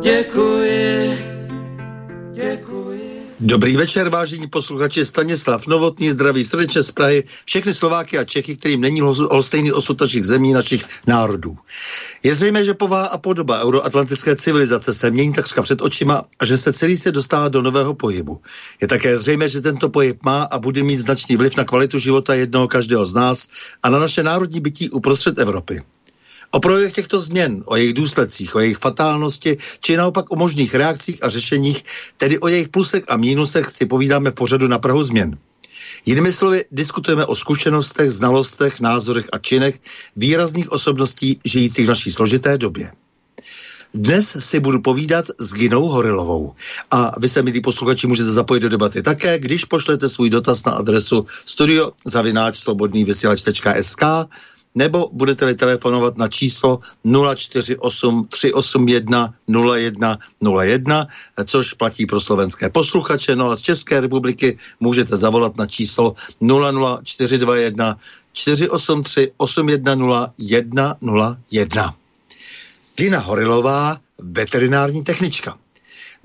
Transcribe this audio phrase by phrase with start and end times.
[0.00, 1.18] děkuji,
[2.32, 3.10] děkuji.
[3.40, 8.80] Dobrý večer, vážení posluchači, Stanislav Novotný, zdraví srdečně z Prahy, všechny Slováky a Čechy, kterým
[8.80, 9.02] není
[9.40, 11.56] stejný osud našich zemí, našich národů.
[12.22, 16.58] Je zřejmé, že povaha a podoba euroatlantické civilizace se mění takřka před očima a že
[16.58, 18.40] se celý se dostává do nového pohybu.
[18.80, 22.34] Je také zřejmé, že tento pohyb má a bude mít značný vliv na kvalitu života
[22.34, 23.48] jednoho každého z nás
[23.82, 25.80] a na naše národní bytí uprostřed Evropy.
[26.50, 31.24] O projevech těchto změn, o jejich důsledcích, o jejich fatálnosti, či naopak o možných reakcích
[31.24, 31.84] a řešeních,
[32.16, 35.38] tedy o jejich plusech a mínusech si povídáme v pořadu na Prahu změn.
[36.06, 39.78] Jinými slovy, diskutujeme o zkušenostech, znalostech, názorech a činech
[40.16, 42.92] výrazných osobností žijících v naší složité době.
[43.94, 46.54] Dnes si budu povídat s Ginou Horilovou.
[46.90, 50.72] A vy se, milí posluchači, můžete zapojit do debaty také, když pošlete svůj dotaz na
[50.72, 54.02] adresu studiozavináčslobodnývysílač.sk
[54.74, 56.80] nebo budete-li telefonovat na číslo
[57.36, 61.06] 048 381 0101,
[61.44, 63.36] což platí pro slovenské posluchače.
[63.36, 67.96] No a z České republiky můžete zavolat na číslo 00421
[68.32, 71.94] 483 810 101.
[72.96, 75.58] Gina Horilová, veterinární technička.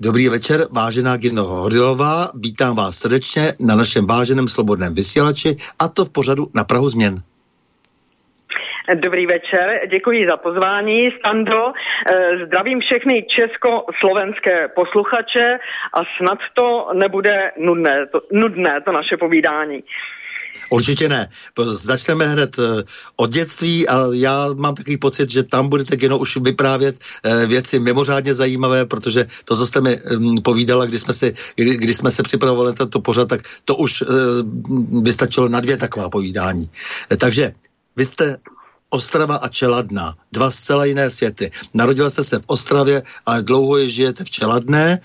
[0.00, 6.04] Dobrý večer, vážená Gino Horilová, vítám vás srdečně na našem váženém slobodném vysílači a to
[6.04, 7.22] v pořadu na Prahu změn.
[8.94, 11.72] Dobrý večer, děkuji za pozvání, Stando.
[12.12, 15.58] Eh, zdravím všechny československé posluchače
[15.92, 19.82] a snad to nebude nudné, to, nudné, to naše povídání.
[20.70, 21.28] Určitě ne.
[21.64, 22.82] Začneme hned eh,
[23.16, 27.78] od dětství a já mám takový pocit, že tam budete Gino už vyprávět eh, věci
[27.78, 32.10] mimořádně zajímavé, protože to, co jste mi mm, povídala, když jsme, si, kdy, kdy jsme
[32.10, 34.04] se připravovali na tento pořad, tak to už
[35.02, 36.70] vystačilo na dvě taková povídání.
[37.18, 37.52] Takže
[37.96, 38.36] vy jste
[38.90, 40.14] Ostrava a Čeladná.
[40.32, 41.50] Dva zcela jiné světy.
[41.74, 44.92] Narodila jste se v Ostravě, ale dlouho je žijete v Čeladné.
[44.92, 44.98] E,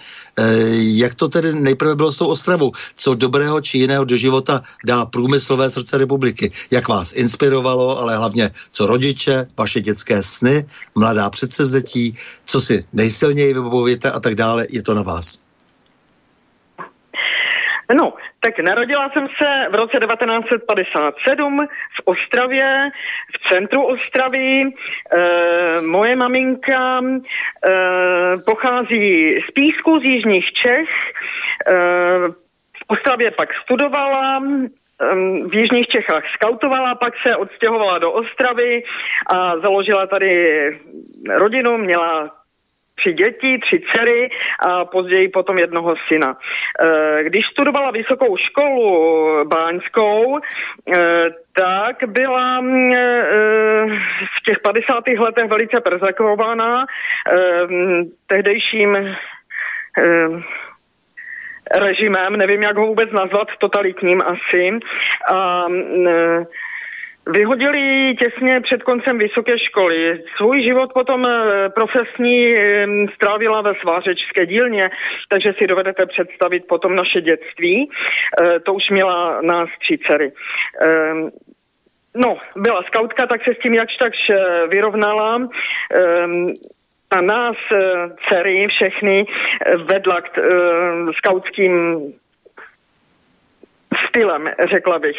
[1.02, 2.72] jak to tedy nejprve bylo s tou Ostravou?
[2.96, 6.52] Co dobrého či jiného do života dá průmyslové srdce republiky?
[6.72, 10.66] Jak vás inspirovalo, ale hlavně co rodiče, vaše dětské sny,
[10.96, 12.16] mladá předsevzetí,
[12.46, 15.38] co si nejsilněji vybavíte a tak dále, je to na vás.
[17.94, 22.91] No, tak narodila jsem se v roce 1957 v Ostravě,
[23.35, 24.62] v centru Ostravy.
[24.62, 24.72] E,
[25.81, 27.12] moje maminka e,
[28.46, 30.90] pochází z Písku, z Jižních Čech.
[31.68, 31.74] E,
[32.78, 34.44] v Ostravě pak studovala,
[35.50, 38.84] v Jižních Čechách skautovala, pak se odstěhovala do Ostravy
[39.28, 40.61] a založila tady
[41.29, 42.41] rodinu, měla
[43.02, 46.38] tři děti, tři dcery a později potom jednoho syna.
[46.38, 52.92] Eh, když studovala vysokou školu báňskou, eh, tak byla mm,
[54.38, 55.20] v těch 50.
[55.20, 56.86] letech velice persekuovaná
[58.28, 58.98] tehdejším
[61.76, 64.80] režimem, nevím, jak ho vůbec nazvat, totalitním asi.
[65.34, 65.66] A,
[67.28, 70.23] Vyhodili těsně před koncem vysoké školy.
[70.38, 72.85] Svůj život potom eh, profesní eh,
[73.16, 74.90] strávila ve svářečské dílně,
[75.29, 77.90] takže si dovedete představit potom naše dětství.
[78.41, 80.32] Eh, to už měla nás tři dcery.
[82.16, 84.32] No, byla skautka, tak se s tím jakž takž
[84.67, 85.50] vyrovnala.
[87.12, 87.56] a nás,
[88.28, 89.26] dcery, všechny,
[89.84, 90.29] vedla k
[91.17, 92.02] skautským
[94.08, 95.16] stylem, řekla bych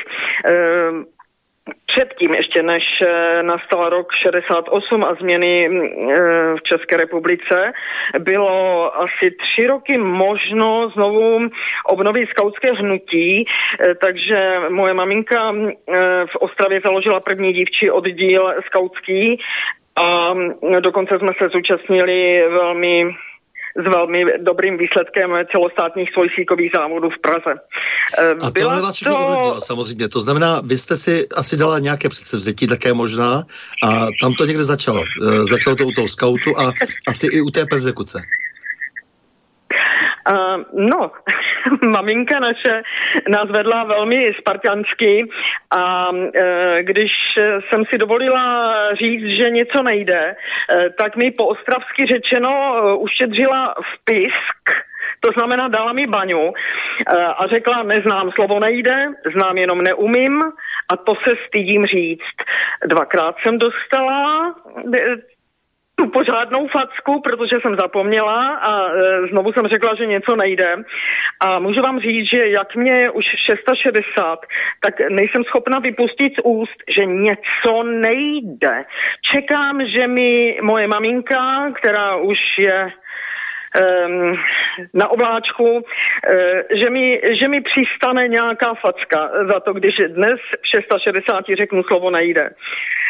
[1.86, 6.18] předtím, ještě než eh, nastal rok 68 a změny eh,
[6.56, 7.72] v České republice,
[8.18, 11.48] bylo asi tři roky možno znovu
[11.86, 15.52] obnovit skautské hnutí, eh, takže moje maminka
[16.32, 19.40] v Ostravě založila první dívčí oddíl skautský
[19.96, 20.34] a
[20.80, 23.14] dokonce jsme se zúčastnili velmi
[23.76, 27.52] s velmi dobrým výsledkem celostátních svojsíkových závodů v Praze.
[28.46, 29.26] A Byla tohle vás všechno to...
[29.26, 30.08] ovlivnilo, samozřejmě.
[30.08, 33.42] To znamená, vy jste si asi dala nějaké předsevzetí také možná
[33.82, 35.02] a tam to někde začalo.
[35.02, 36.72] E, začalo to u toho skautu a
[37.08, 38.22] asi i u té persekuce.
[40.30, 41.10] Uh, no,
[41.82, 42.82] maminka naše
[43.28, 45.28] nás vedla velmi spartiansky
[45.70, 46.28] a uh,
[46.80, 47.12] když
[47.68, 53.74] jsem si dovolila říct, že něco nejde, uh, tak mi po ostravsky řečeno uh, uštědřila
[53.94, 54.82] vpisk,
[55.20, 56.52] to znamená, dala mi baňu
[57.38, 60.42] a řekla, neznám slovo nejde, znám jenom neumím
[60.92, 62.38] a to se stydím říct.
[62.86, 64.54] Dvakrát jsem dostala
[65.94, 70.74] tu pořádnou facku, protože jsem zapomněla a e, znovu jsem řekla, že něco nejde.
[71.40, 74.38] A můžu vám říct, že jak mě je už 660,
[74.80, 78.84] tak nejsem schopna vypustit z úst, že něco nejde.
[79.32, 82.92] Čekám, že mi moje maminka, která už je
[83.80, 84.34] um,
[84.94, 85.82] na obláčku, uh,
[86.80, 92.10] že, mi, že mi přistane nějaká facka za to, když dnes v 660 řeknu slovo
[92.10, 92.50] nejde.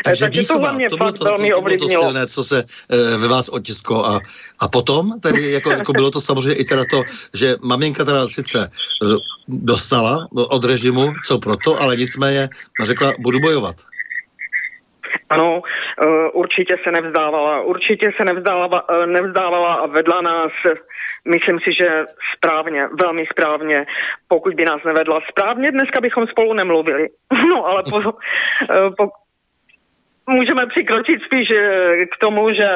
[0.05, 2.03] Takže, Takže tohle mě to fakt to, velmi to, to, ovlivnilo.
[2.03, 4.21] To silné, co se uh, ve vás otisklo a,
[4.61, 7.03] a potom, tedy jako, jako bylo to samozřejmě i teda to,
[7.35, 8.71] že maminka teda sice
[9.49, 12.49] dostala od režimu, co proto, ale nicméně
[12.83, 13.77] řekla, budu bojovat.
[15.31, 20.53] Ano, eh, určitě se nevzdávala, určitě se nevzdávala, eh, nevzdávala a vedla nás,
[21.29, 22.05] myslím si, že
[22.37, 23.87] správně, velmi správně.
[24.29, 27.09] Pokud by nás nevedla správně, dneska bychom spolu nemluvili.
[27.53, 29.09] No, ale po, eh, po,
[30.27, 32.69] Můžeme přikročit spíš eh, k tomu, že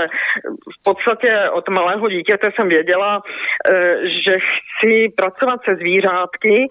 [0.78, 3.22] v podstatě od malého dítěte jsem věděla,
[3.70, 6.66] eh, že chci pracovat se zvířátky,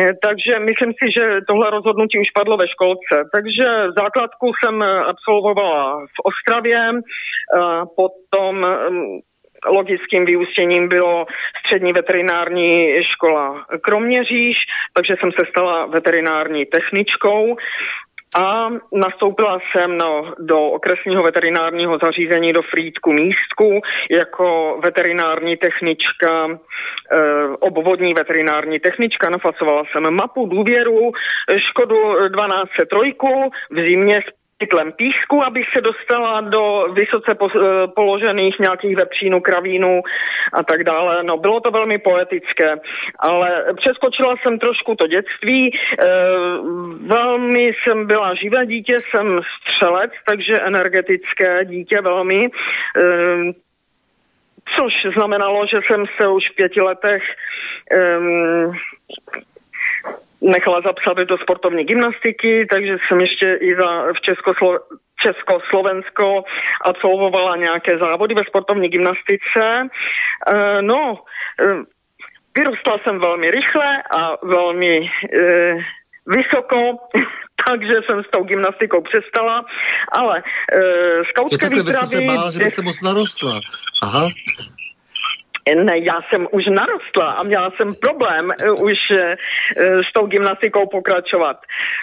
[0.00, 3.14] eh, takže myslím si, že tohle rozhodnutí už padlo ve školce.
[3.34, 3.64] Takže
[3.98, 6.90] základku jsem absolvovala v Ostravě,
[7.96, 8.66] potom
[9.66, 11.26] logickým vyústěním bylo
[11.60, 14.56] střední veterinární škola Kroměříž,
[14.92, 17.56] takže jsem se stala veterinární techničkou
[18.34, 23.80] a nastoupila jsem no, do okresního veterinárního zařízení do Frýdku místku
[24.10, 26.56] jako veterinární technička, e,
[27.60, 29.30] obvodní veterinární technička.
[29.30, 31.10] Nafacovala jsem mapu důvěru,
[31.56, 33.14] Škodu 1203
[33.70, 34.20] v zimě
[34.62, 40.02] pytlem písku, abych se dostala do vysoce po, eh, položených nějakých vepřínů, kravínů
[40.52, 41.22] a tak dále.
[41.22, 42.76] No, bylo to velmi poetické,
[43.18, 45.70] ale přeskočila jsem trošku to dětství.
[45.70, 45.78] E,
[47.06, 52.46] velmi jsem byla živé dítě, jsem střelec, takže energetické dítě velmi.
[52.46, 52.50] E,
[54.76, 57.22] což znamenalo, že jsem se už v pěti letech
[60.42, 64.78] nechala zapsat do sportovní gymnastiky, takže jsem ještě i za, v Českoslo,
[65.22, 66.44] Československo
[66.84, 69.62] absolvovala nějaké závody ve sportovní gymnastice.
[69.62, 71.18] E, no,
[71.60, 71.64] e,
[72.56, 75.74] vyrostla jsem velmi rychle a velmi e,
[76.26, 76.76] vysoko,
[77.66, 79.64] takže jsem s tou gymnastikou přestala,
[80.12, 80.80] ale e,
[81.30, 82.06] skautské výpravy...
[82.06, 83.60] se bál, že byste moc narostla.
[84.02, 84.28] Aha.
[85.68, 89.18] Ne, já jsem už narostla a měla jsem problém uh, už uh,
[90.02, 91.56] s tou gymnastikou pokračovat.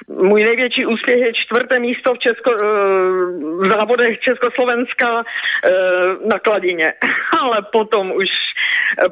[0.08, 2.52] Můj největší úspěch je čtvrté místo v, Česko,
[3.62, 5.24] v závodech Československa
[6.26, 6.94] na Kladině,
[7.42, 8.30] ale potom už,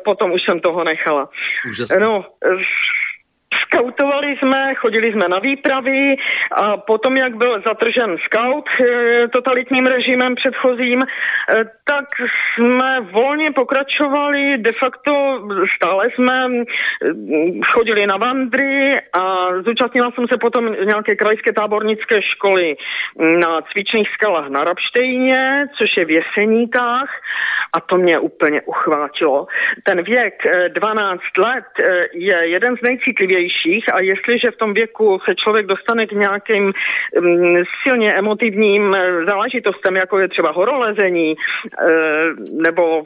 [0.06, 1.30] potom už jsem toho nechala.
[1.70, 2.02] Úžasný.
[2.02, 2.26] No,
[3.54, 6.16] Skautovali jsme, chodili jsme na výpravy
[6.52, 14.58] a potom, jak byl zatržen scout eh, totalitním režimem předchozím, eh, tak jsme volně pokračovali,
[14.58, 15.14] de facto
[15.76, 22.76] stále jsme mm, chodili na vandry a zúčastnila jsem se potom nějaké krajské tábornické školy
[23.20, 27.10] na cvičných skalách na Rapštejně, což je v Jeseníkách
[27.74, 29.48] a to mě úplně uchvátilo.
[29.84, 31.66] Ten věk 12 eh, let
[32.14, 36.64] je jeden z nejcitlivějších nejcitlivějších a jestliže v tom věku se člověk dostane k nějakým
[36.64, 43.04] um, silně emotivním eh, záležitostem, jako je třeba horolezení uh, nebo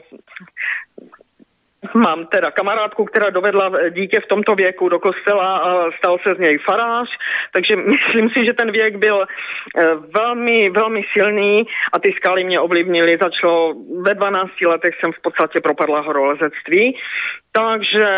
[1.94, 6.38] Mám teda kamarádku, která dovedla dítě v tomto věku do kostela a stal se z
[6.38, 7.08] něj farář,
[7.52, 9.84] takže myslím si, že ten věk byl eh,
[10.18, 13.18] velmi, velmi silný a ty skaly mě ovlivnily.
[13.22, 13.74] Začalo
[14.06, 16.96] ve 12 letech jsem v podstatě propadla horolezectví,
[17.52, 18.08] takže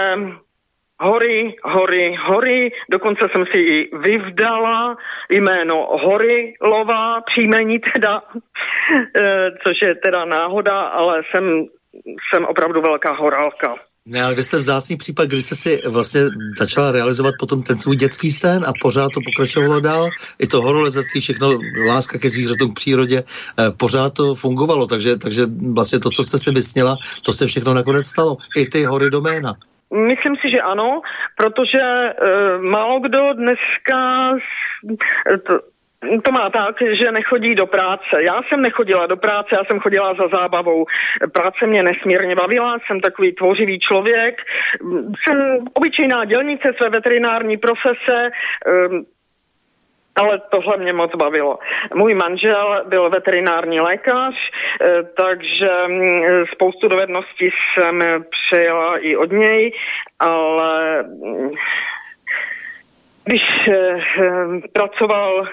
[1.00, 4.96] hory, hory, hory, dokonce jsem si i vyvdala
[5.30, 8.22] jméno Hory Lova, příjmení teda,
[9.16, 11.66] eh, což je teda náhoda, ale jsem
[12.30, 13.74] jsem opravdu velká horálka.
[14.06, 16.20] Ne, ale vy jste vzácný případ, kdy jste si vlastně
[16.58, 20.10] začala realizovat potom ten svůj dětský sen a pořád to pokračovalo dál.
[20.38, 23.22] I to horolezectví, všechno, láska ke zvířatům, k přírodě,
[23.58, 27.74] eh, pořád to fungovalo, takže, takže vlastně to, co jste si vysněla, to se všechno
[27.74, 28.36] nakonec stalo.
[28.56, 29.54] I ty hory doména.
[29.94, 31.00] Myslím si, že ano,
[31.36, 34.30] protože uh, málo kdo dneska
[35.46, 35.60] to,
[36.24, 38.22] to má tak, že nechodí do práce.
[38.22, 40.86] Já jsem nechodila do práce, já jsem chodila za zábavou.
[41.32, 44.42] Práce mě nesmírně bavila, jsem takový tvořivý člověk.
[45.22, 48.30] Jsem obyčejná dělnice své veterinární profese,
[48.66, 49.04] ehm,
[50.16, 51.58] ale tohle mě moc bavilo.
[51.94, 54.34] Můj manžel byl veterinární lékař,
[54.80, 59.72] eh, takže mm, spoustu dovedností jsem přejela i od něj,
[60.20, 61.50] ale mm,
[63.24, 63.98] když eh,
[64.72, 65.46] pracoval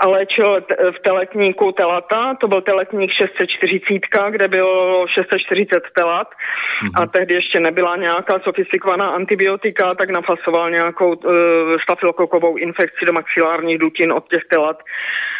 [0.00, 0.60] a léčil
[0.96, 7.02] v teletníku telata, to byl teletník 640, kde bylo 640 telat mm-hmm.
[7.02, 11.32] a tehdy ještě nebyla nějaká sofistikovaná antibiotika, tak nafasoval nějakou uh,
[11.82, 14.82] stafylokokovou infekci do maxilárních dutin od těch telat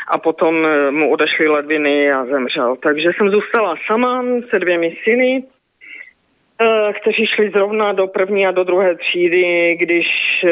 [0.08, 2.76] a potom uh, mu odešly ledviny a zemřel.
[2.76, 8.64] Takže jsem zůstala sama se dvěmi syny, uh, kteří šli zrovna do první a do
[8.64, 10.44] druhé třídy, když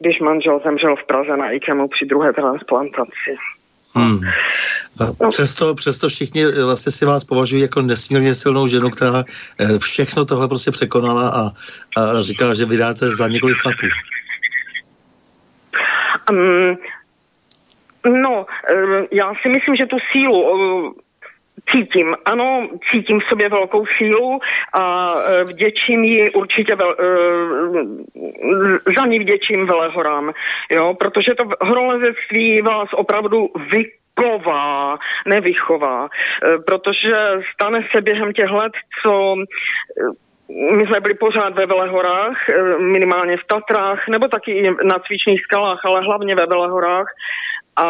[0.00, 3.36] když manžel zemřel v Praze na IKEMu při druhé transplantaci.
[3.94, 4.20] Hmm.
[5.00, 5.28] No.
[5.28, 9.24] Přesto, přesto všichni eh, vlastně si vás považují jako nesmírně silnou ženu, která
[9.60, 11.42] eh, všechno tohle prostě překonala a,
[12.00, 13.86] a říká, že vydáte za několik chlapů.
[16.30, 16.78] Um,
[18.22, 20.42] no, eh, já si myslím, že tu sílu
[21.68, 24.38] Cítím, ano, cítím v sobě velkou sílu
[24.74, 27.04] a e, vděčím ji určitě, vel, e,
[28.98, 30.32] za ní vděčím Velehorám,
[30.70, 37.16] jo, protože to horolezectví vás opravdu vy ková, nevychová, e, protože
[37.54, 39.34] stane se během těch let, co
[40.76, 42.36] my jsme byli pořád ve Velehorách,
[42.78, 47.06] minimálně v Tatrách, nebo taky na cvičných skalách, ale hlavně ve Velehorách.
[47.76, 47.86] A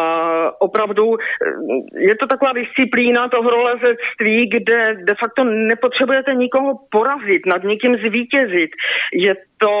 [0.61, 7.63] opravdu eh, je to taková disciplína toho rolezectví, kde de facto nepotřebujete nikoho porazit, nad
[7.63, 8.69] někým zvítězit.
[9.13, 9.71] Je to,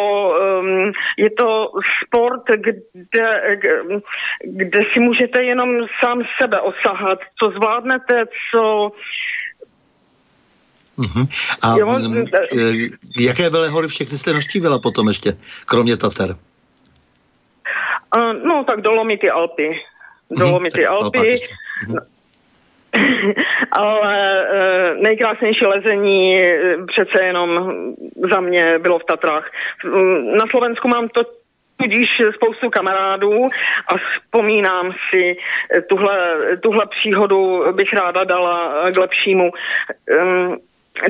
[0.59, 1.71] um, je to
[2.03, 3.41] sport, kde,
[4.45, 5.69] kde si můžete jenom
[6.03, 8.91] sám sebe osahat, co zvládnete, co
[10.97, 11.27] Uh-huh.
[11.61, 16.35] A jo, m, eh, jaké velehory všechny jste naštívila potom ještě, kromě Tater?
[18.17, 19.69] Uh, no, tak Dolomity Alpy.
[20.37, 20.89] Dolomity mhm.
[20.89, 21.35] Alpy.
[21.87, 21.97] Mhm.
[23.71, 27.73] Ale e, nejkrásnější lezení e, přece jenom
[28.33, 29.51] za mě bylo v Tatrách.
[30.37, 31.21] Na Slovensku mám to
[31.77, 33.47] tudíž spoustu kamarádů
[33.87, 35.37] a vzpomínám si
[35.75, 36.17] e, tuhle,
[36.59, 39.51] tuhle příhodu bych ráda dala k lepšímu.
[40.23, 40.57] Um,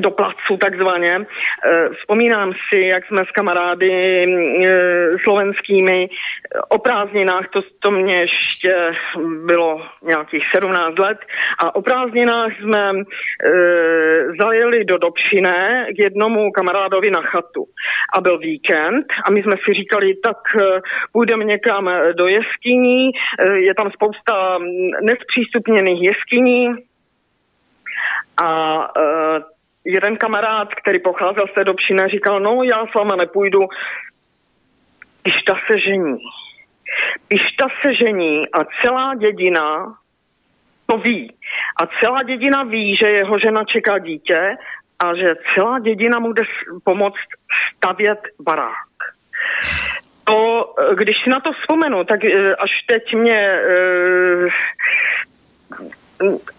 [0.00, 1.20] do placu takzvaně.
[1.20, 6.08] Eh, vzpomínám si, jak jsme s kamarády eh, slovenskými
[6.68, 8.74] o prázdninách, to, to mě ještě
[9.46, 11.18] bylo nějakých 17 let,
[11.58, 13.02] a o prázdninách jsme e,
[14.40, 17.64] zajeli do Dobšiné k jednomu kamarádovi na chatu.
[18.16, 20.36] A byl víkend a my jsme si říkali, tak
[21.12, 23.10] půjdeme někam do jeskyní,
[23.54, 24.58] je tam spousta
[25.02, 26.68] nespřístupněných jeskyní,
[28.42, 28.88] a
[29.84, 33.60] jeden kamarád, který pocházel z té Dobšiny, říkal, no já s váma nepůjdu,
[35.22, 36.18] Pišta se žení.
[37.28, 39.94] Pišta se žení a celá dědina
[40.86, 41.34] to ví.
[41.82, 44.56] A celá dědina ví, že jeho žena čeká dítě
[44.98, 46.42] a že celá dědina mu jde
[46.84, 47.28] pomoct
[47.76, 48.92] stavět barák.
[50.24, 50.62] To,
[50.94, 54.46] když si na to vzpomenu, tak eh, až teď mě eh,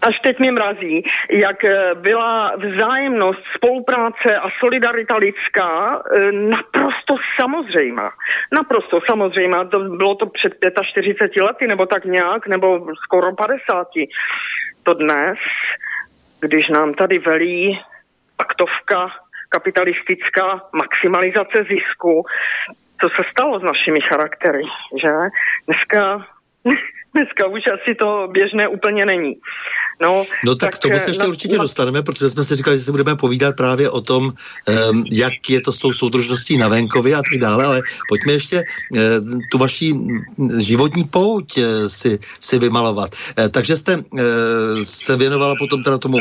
[0.02, 8.10] až teď mě mrazí, jak eh, byla vzájemnost, spolupráce a solidarita lidská eh, naprosto samozřejmá.
[8.52, 9.64] Naprosto samozřejmá.
[9.64, 10.52] To bylo to před
[10.82, 13.88] 45 lety, nebo tak nějak, nebo skoro 50.
[14.82, 15.38] To dnes,
[16.40, 17.80] když nám tady velí
[18.38, 19.10] aktovka
[19.48, 22.24] kapitalistická maximalizace zisku,
[23.00, 24.64] co se stalo s našimi charaktery,
[25.00, 25.12] že?
[25.66, 26.26] Dneska
[27.14, 29.34] Dneska už asi to běžné úplně není.
[30.00, 31.62] No, no tak, tak tomu se ještě na, určitě na...
[31.62, 35.60] dostaneme, protože jsme si říkali, že se budeme povídat právě o tom, um, jak je
[35.60, 39.00] to s tou soudržností na venkově a tak dále, ale pojďme ještě uh,
[39.50, 39.94] tu vaší
[40.58, 43.14] životní pouť uh, si, si vymalovat.
[43.38, 44.20] Uh, takže jste uh,
[44.84, 46.18] se věnovala potom teda tomu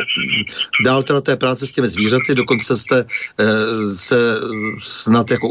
[0.85, 4.37] dál teda té práce s těmi zvířaty, dokonce jste uh, se
[4.83, 5.49] snad jako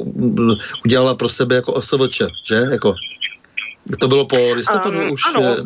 [0.85, 2.55] udělala pro sebe jako osovoče, že?
[2.55, 2.95] Jako,
[4.01, 5.23] to bylo po listopadu um, už?
[5.35, 5.57] Ano.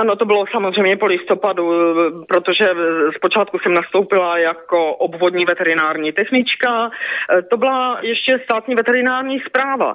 [0.00, 1.94] Ano, to bylo samozřejmě po listopadu,
[2.28, 2.64] protože
[3.16, 6.90] zpočátku jsem nastoupila jako obvodní veterinární technička.
[7.50, 9.94] To byla ještě státní veterinární zpráva.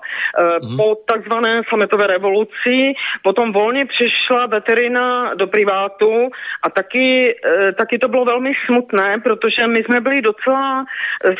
[0.63, 0.77] Mm.
[0.77, 2.93] Po takzvané sametové revoluci
[3.23, 6.29] potom volně přišla veterina do privátu
[6.63, 7.35] a taky,
[7.77, 10.85] taky to bylo velmi smutné, protože my jsme byli docela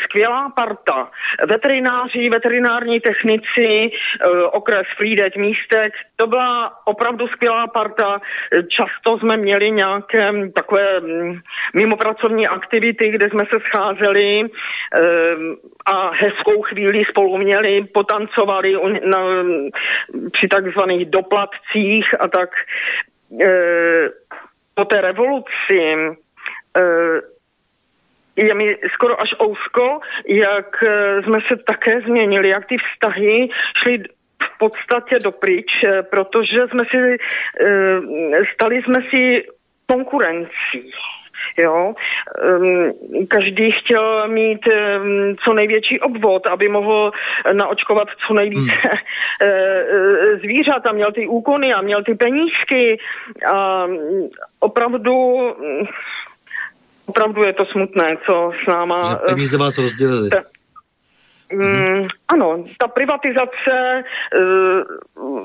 [0.04, 1.10] skvělá parta.
[1.46, 3.90] Veterináři, veterinární technici,
[4.52, 8.20] okres Frýdek, Místek, to byla opravdu skvělá parta
[8.68, 11.00] často jsme měli nějaké takové
[11.74, 15.00] mimopracovní aktivity, kde jsme se scházeli eh,
[15.86, 19.18] a hezkou chvíli spolu měli, potancovali na,
[20.32, 22.50] při takzvaných doplatcích a tak.
[23.42, 24.08] Eh,
[24.74, 25.96] po té revoluci
[26.78, 27.20] eh,
[28.36, 30.84] je mi skoro až ousko, jak
[31.24, 33.48] jsme se také změnili, jak ty vztahy
[33.82, 34.02] šly
[34.42, 37.16] v podstatě dopryč, eh, protože jsme si,
[37.60, 39.44] eh, stali jsme si
[39.86, 40.92] konkurencí.
[41.58, 41.94] Jo?
[42.42, 42.92] Ehm,
[43.28, 47.12] každý chtěl mít ehm, co největší obvod, aby mohl
[47.52, 48.98] naočkovat co nejvíce hmm.
[49.40, 52.98] Eh, zvířat a měl ty úkony a měl ty penízky
[53.52, 53.86] a
[54.60, 55.12] opravdu
[57.06, 59.02] opravdu je to smutné, co s náma...
[59.02, 60.30] Že peníze vás rozdělili.
[61.52, 64.04] Mm, ano, ta privatizace,
[65.22, 65.44] uh,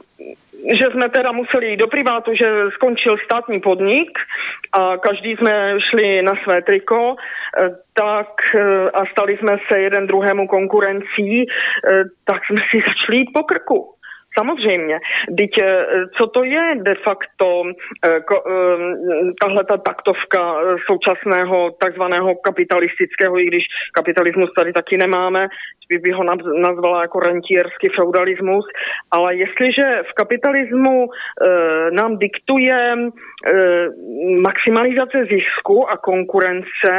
[0.77, 4.19] že jsme teda museli jít do privátu, že skončil státní podnik
[4.71, 7.15] a každý jsme šli na své triko, uh,
[7.93, 8.61] tak uh,
[8.93, 11.45] a stali jsme se jeden druhému konkurencí,
[12.23, 13.95] tak jsme si začali jít po krku.
[14.37, 14.99] Samozřejmě.
[15.37, 15.77] Teď, eh,
[16.17, 17.63] co to je de facto
[18.05, 20.55] eh, eh, tahle ta taktovka
[20.87, 25.47] současného takzvaného kapitalistického, i když kapitalismus tady taky nemáme,
[25.99, 26.23] bych ho
[26.61, 28.65] nazvala jako rentierský feudalismus,
[29.11, 31.09] ale jestliže v kapitalismu
[31.91, 32.95] nám diktuje
[34.41, 36.91] maximalizace zisku a konkurence,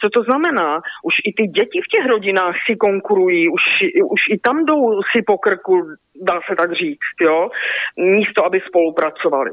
[0.00, 0.80] co to znamená?
[1.04, 3.62] Už i ty děti v těch rodinách si konkurují, už,
[4.10, 5.82] už i tam jdou si po krku,
[6.22, 7.48] dá se tak říct, jo,
[7.96, 9.50] místo, aby spolupracovali.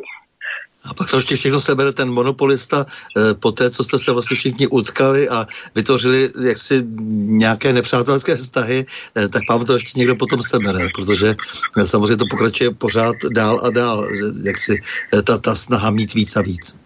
[0.86, 4.36] A pak to ještě všechno sebere ten monopolista eh, po té, co jste se vlastně
[4.36, 10.42] všichni utkali a vytvořili jaksi nějaké nepřátelské vztahy, eh, tak vám to ještě někdo potom
[10.42, 11.36] sebere, protože
[11.78, 14.08] eh, samozřejmě to pokračuje pořád dál a dál,
[14.44, 14.82] jak si
[15.14, 16.85] eh, ta, ta snaha mít víc a víc.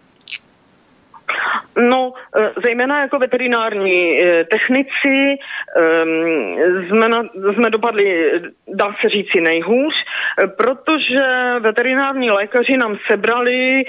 [1.76, 5.38] No, eh, zejména jako veterinární eh, technici
[5.76, 7.22] ehm, jsme, na,
[7.54, 8.32] jsme dopadli,
[8.68, 9.94] dá se říci, nejhůř,
[10.42, 11.22] eh, protože
[11.60, 13.84] veterinární lékaři nám sebrali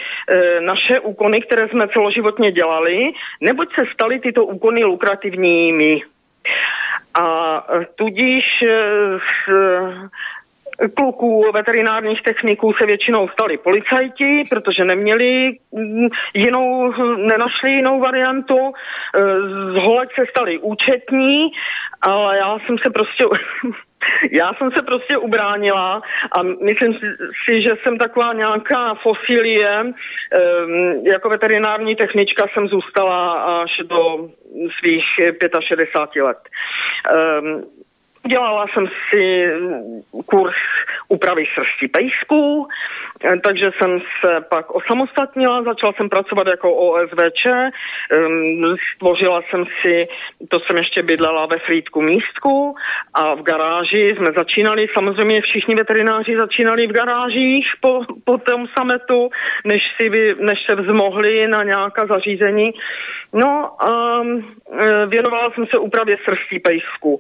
[0.60, 6.02] naše úkony, které jsme celoživotně dělali, neboť se staly tyto úkony lukrativními.
[7.22, 8.64] A tudíž
[10.98, 18.58] kluků, veterinárních techniků se většinou stali policajti, protože neměli mm, jinou, nenašli jinou variantu.
[18.60, 18.72] E,
[19.74, 21.52] z holek se stali účetní,
[22.02, 23.26] ale já jsem se prostě
[24.32, 29.70] Já jsem se prostě ubránila a myslím si, že jsem taková nějaká fosilie.
[29.70, 29.94] E,
[31.04, 34.30] jako veterinární technička jsem zůstala až do
[34.80, 35.06] svých
[35.62, 36.38] 65 let.
[37.16, 37.82] E,
[38.28, 39.52] Dělala jsem si
[40.26, 40.56] kurz
[41.08, 42.68] úpravy srsti pejsků,
[43.44, 47.48] takže jsem se pak osamostatnila, začala jsem pracovat jako OSVČ,
[48.96, 50.08] stvořila jsem si,
[50.50, 52.76] to jsem ještě bydlela ve Frýdku místku
[53.14, 59.30] a v garáži jsme začínali, samozřejmě všichni veterináři začínali v garážích po, po tom sametu,
[59.66, 62.72] než, si, než se vzmohli na nějaká zařízení.
[63.34, 67.20] No a e, věnovala jsem se úpravě srstí pejsku.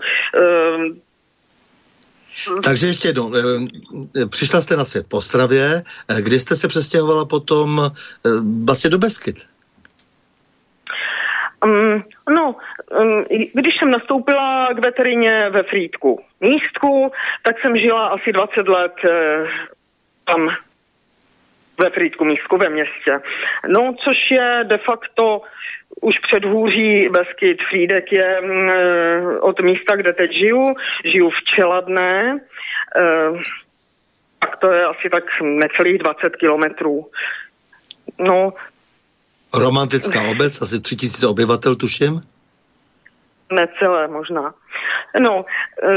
[2.58, 5.84] E, takže ještě jednou, e, přišla jste na svět po Stravě,
[6.20, 7.91] kdy jste se přestěhovala potom
[8.65, 9.46] vlastně do Beskyt?
[11.65, 12.56] Um, no,
[13.02, 17.12] um, když jsem nastoupila k veterině ve Frýdku místku,
[17.44, 18.96] tak jsem žila asi 20 let
[20.26, 20.50] tam
[21.84, 23.20] ve Frýdku místku ve městě.
[23.67, 25.41] No, což je de facto
[26.02, 30.74] už předhůří Beskyt Frídek je eh, od místa, kde teď žiju.
[31.06, 32.39] Žiju v Čeladné.
[32.96, 33.32] Eh,
[34.39, 37.06] tak to je asi tak necelých 20 kilometrů.
[38.20, 38.54] No,
[39.60, 42.22] Romantická obec, asi tři tisíce obyvatel, tuším?
[43.52, 44.54] Necelé možná.
[45.20, 45.46] No,
[45.84, 45.91] e,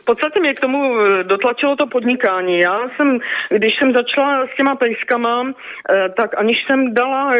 [0.00, 2.58] v podstatě mě k tomu eh, dotlačilo to podnikání.
[2.58, 3.18] Já jsem,
[3.50, 5.52] když jsem začala s těma pejskama,
[5.90, 7.34] eh, tak aniž jsem dala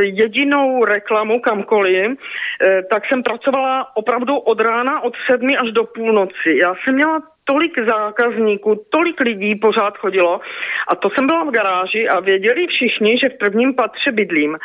[0.00, 6.56] jedinou reklamu kamkoliv, eh, tak jsem pracovala opravdu od rána od sedmi až do půlnoci.
[6.56, 10.40] Já jsem měla tolik zákazníků, tolik lidí pořád chodilo
[10.88, 14.58] a to jsem byla v garáži a věděli všichni, že v prvním patře bydlím.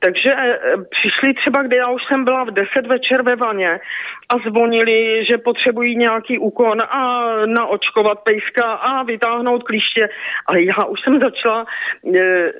[0.00, 0.58] Takže e,
[0.90, 3.80] přišli třeba, kde já už jsem byla v 10 večer ve vaně
[4.28, 10.08] a zvonili, že potřebují nějaký úkon a naočkovat pejska a vytáhnout klíště.
[10.46, 11.66] Ale já už jsem začala,
[12.14, 12.50] e, e,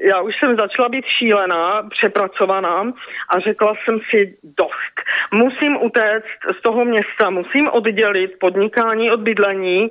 [0.00, 2.92] já už jsem začala být šílená, přepracovaná
[3.28, 4.94] a řekla jsem si dost.
[5.32, 9.88] Musím utéct z toho města, musím oddělit podnikání od bydlení,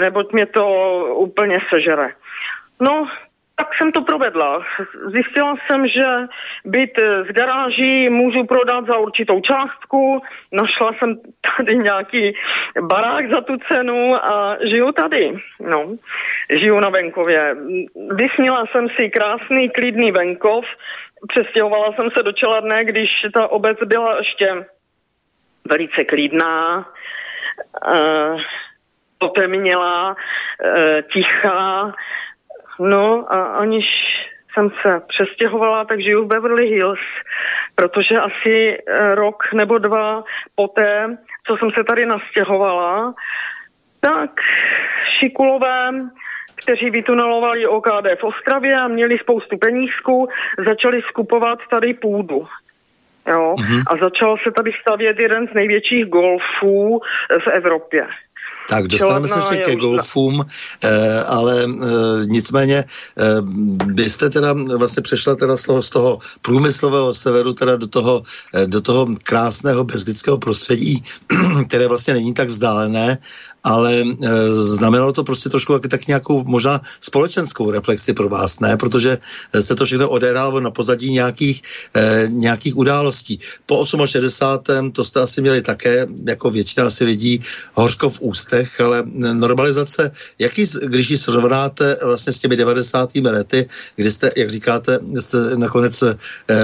[0.00, 0.66] neboť mě to
[1.14, 2.12] úplně sežere.
[2.80, 3.08] No,
[3.60, 4.62] tak jsem to provedla.
[5.12, 6.04] Zjistila jsem, že
[6.64, 10.22] byt z garáží můžu prodat za určitou částku.
[10.52, 11.20] Našla jsem
[11.56, 12.32] tady nějaký
[12.80, 15.36] barák za tu cenu a žiju tady.
[15.60, 15.96] No,
[16.50, 17.56] žiju na venkově.
[18.10, 20.64] Vysnila jsem si krásný, klidný venkov.
[21.28, 24.66] Přestěhovala jsem se do Čeladné, když ta obec byla ještě
[25.70, 26.88] velice klidná.
[27.86, 28.40] Uh,
[29.18, 31.92] potemněla, uh, tichá,
[32.80, 33.86] No a aniž
[34.52, 37.00] jsem se přestěhovala, tak žiju v Beverly Hills,
[37.74, 43.14] protože asi eh, rok nebo dva poté, co jsem se tady nastěhovala,
[44.00, 44.30] tak
[45.18, 45.90] šikulové,
[46.54, 50.28] kteří vytunelovali OKD v Ostravě a měli spoustu penízků,
[50.66, 52.46] začali skupovat tady půdu.
[53.28, 53.54] Jo?
[53.54, 53.82] Mm-hmm.
[53.86, 57.00] A začal se tady stavět jeden z největších golfů
[57.44, 58.06] v Evropě.
[58.70, 60.46] Tak dostaneme se ještě ke golfům,
[60.84, 62.84] eh, ale eh, nicméně
[63.18, 63.24] eh,
[63.86, 68.22] byste teda vlastně přešla teda z toho, z toho průmyslového severu teda do toho,
[68.54, 71.02] eh, do toho krásného bezlického prostředí,
[71.68, 73.18] které vlastně není tak vzdálené,
[73.64, 78.76] ale eh, znamenalo to prostě trošku tak, tak nějakou možná společenskou reflexi pro vás, ne?
[78.76, 79.18] Protože
[79.52, 81.62] eh, se to všechno odehrálo na pozadí nějakých,
[81.94, 83.38] eh, nějakých událostí.
[83.66, 84.92] Po 68.
[84.92, 87.40] to jste asi měli také, jako většina asi lidí,
[87.74, 93.14] hořko v ústech, letech, ale normalizace, jaký, když ji srovnáte vlastně s těmi 90.
[93.14, 96.16] lety, kdy jste, jak říkáte, jste nakonec eh,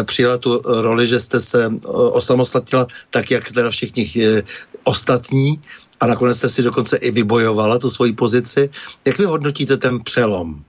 [0.04, 4.42] přijala tu roli, že jste se eh, osamostatnila tak, jak teda všichni eh,
[4.84, 5.60] ostatní,
[6.00, 8.68] a nakonec jste si dokonce i vybojovala tu svoji pozici.
[9.04, 10.60] Jak vy hodnotíte ten přelom?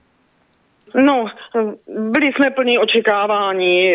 [0.94, 1.26] No,
[1.88, 3.92] byli jsme plní očekávání.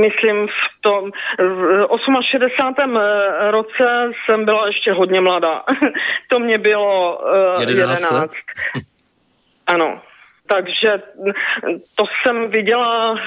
[0.00, 2.96] Myslím, v tom v 68.
[2.96, 5.62] Eh, roce jsem byla ještě hodně mladá.
[6.28, 7.20] to mě bylo
[7.60, 7.78] 11.
[7.78, 8.36] 11.
[9.66, 10.02] Ano.
[10.50, 11.02] Takže
[11.94, 13.18] to jsem viděla,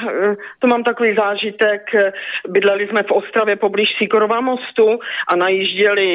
[0.60, 1.82] to mám takový zážitek,
[2.48, 6.10] bydleli jsme v Ostravě poblíž Sikorova mostu a najížděli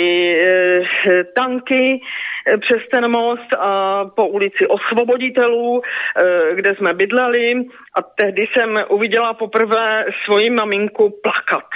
[0.47, 2.01] eh, tanky
[2.47, 7.55] eh, přes ten most a po ulici Osvoboditelů, eh, kde jsme bydleli
[7.95, 11.69] a tehdy jsem uviděla poprvé svoji maminku plakat.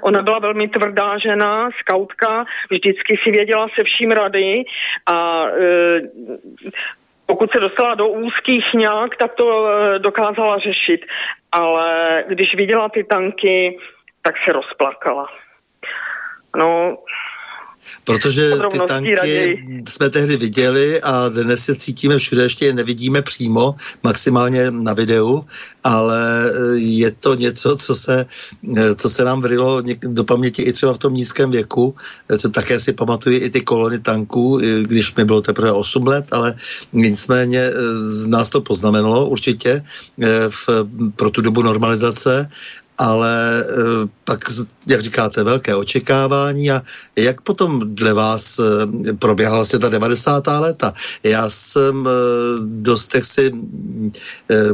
[0.00, 4.64] Ona byla velmi tvrdá žena, skautka, vždycky si věděla se vším rady
[5.12, 5.46] a
[7.28, 11.00] pokud se dostala do úzkých nějak, tak to eh, dokázala řešit.
[11.52, 13.78] Ale když viděla ty tanky,
[14.22, 15.26] tak se rozplakala.
[16.56, 16.98] No,
[18.08, 19.84] Protože ty tanky raději.
[19.88, 25.44] jsme tehdy viděli a dnes je cítíme všude, ještě je nevidíme přímo, maximálně na videu,
[25.84, 28.26] ale eh, je to něco, co se,
[28.76, 31.94] eh, co se nám vrylo do paměti i třeba v tom nízkém věku.
[32.32, 36.24] Eh, to také si pamatuju i ty kolony tanků, když mi bylo teprve 8 let,
[36.32, 36.56] ale
[36.92, 39.84] nicméně z nás to poznamenalo určitě
[40.48, 40.68] v,
[41.16, 42.48] pro tu dobu normalizace
[42.98, 44.40] ale eh, pak,
[44.86, 46.82] jak říkáte, velké očekávání a
[47.16, 50.46] jak potom dle vás eh, proběhla se ta 90.
[50.46, 50.94] léta?
[51.22, 52.10] Já jsem eh,
[52.64, 53.52] dost si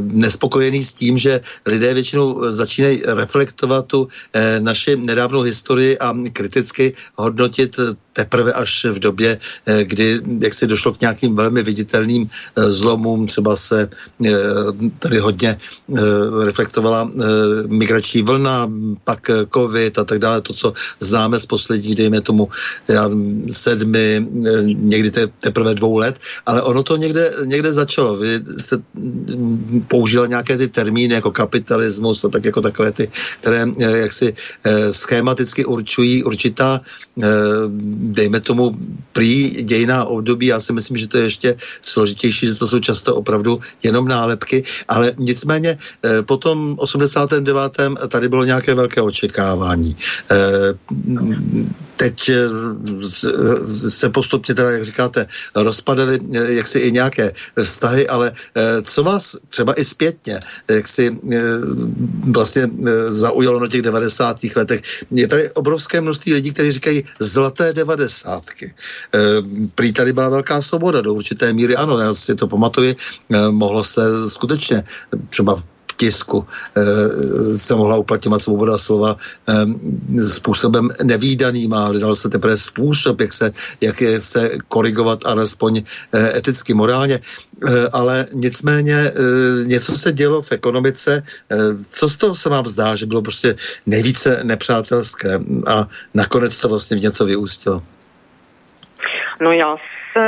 [0.01, 4.07] nespokojený s tím, že lidé většinou začínají reflektovat tu
[4.59, 7.79] naši nedávnou historii a kriticky hodnotit
[8.13, 9.37] teprve až v době,
[9.83, 13.89] kdy jak si došlo k nějakým velmi viditelným zlomům, třeba se
[14.99, 15.57] tady hodně
[16.43, 17.11] reflektovala
[17.67, 18.71] migrační třetí vlna,
[19.03, 22.47] pak covid a tak dále, to, co známe z posledních, dejme tomu,
[22.87, 23.09] já,
[23.51, 24.27] sedmi,
[24.65, 28.17] někdy te, teprve dvou let, ale ono to někde, někde začalo.
[28.17, 28.77] Vy jste
[29.87, 33.09] použila nějaké ty termíny jako kapitalismus a tak jako takové ty,
[33.41, 34.33] které jaksi
[34.91, 36.81] schematicky určují určitá,
[38.15, 38.77] dejme tomu,
[39.11, 40.45] prý dějná období.
[40.45, 44.63] Já si myslím, že to je ještě složitější, že to jsou často opravdu jenom nálepky,
[44.87, 47.51] ale nicméně eh, po tom 89.
[48.07, 49.95] tady bylo nějaké velké očekávání.
[50.31, 50.37] Eh,
[51.95, 52.49] teď eh,
[53.89, 57.31] se postupně, teda, jak říkáte, rozpadaly jaksi i nějaké
[57.63, 58.31] vztahy, ale
[58.83, 60.39] co vás třeba i zpětně,
[60.69, 61.19] jak si
[62.31, 62.69] vlastně
[63.09, 64.37] zaujalo na těch 90.
[64.55, 68.73] letech, je tady obrovské množství lidí, kteří říkají zlaté devadesátky.
[69.75, 72.93] Prý tady byla velká svoboda do určité míry, ano, já si to pamatuju,
[73.51, 74.83] mohlo se skutečně
[75.29, 75.63] třeba
[75.95, 79.53] tisku e, se mohla uplatňovat svoboda slova e,
[80.19, 86.37] způsobem nevýdaným a hledal se teprve způsob, jak se, jak je se korigovat alespoň e,
[86.37, 87.19] eticky, morálně.
[87.93, 89.11] Ale nicméně
[89.65, 91.23] něco se dělo v ekonomice.
[91.91, 93.55] Co z toho se vám zdá, že bylo prostě
[93.85, 97.81] nejvíce nepřátelské a nakonec to vlastně v něco vyústilo?
[99.41, 99.75] No já
[100.13, 100.25] se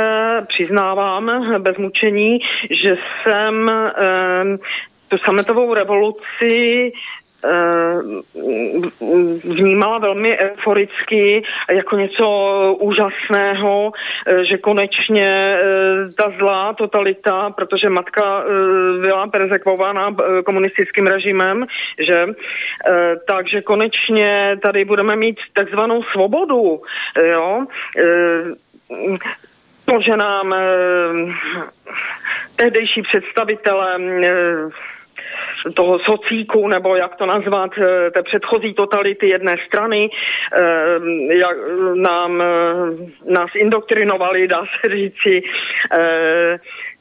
[0.48, 1.30] přiznávám
[1.62, 2.38] bez mučení,
[2.70, 4.58] že jsem eh,
[5.08, 6.92] tu sametovou revoluci
[9.44, 12.26] vnímala velmi euforicky jako něco
[12.80, 13.92] úžasného,
[14.42, 15.58] že konečně
[16.18, 18.44] ta zlá totalita, protože matka
[19.00, 21.66] byla perzekvována komunistickým režimem,
[21.98, 22.26] že
[23.26, 26.82] takže konečně tady budeme mít takzvanou svobodu,
[27.30, 27.66] jo?
[29.84, 30.66] To, že nám eh,
[32.56, 34.34] tehdejší představitelé eh,
[35.74, 40.10] toho socíku, nebo jak to nazvat, eh, té předchozí totality jedné strany,
[41.30, 41.56] jak
[41.94, 42.42] nám,
[43.28, 45.42] nás indoktrinovali, dá se říci,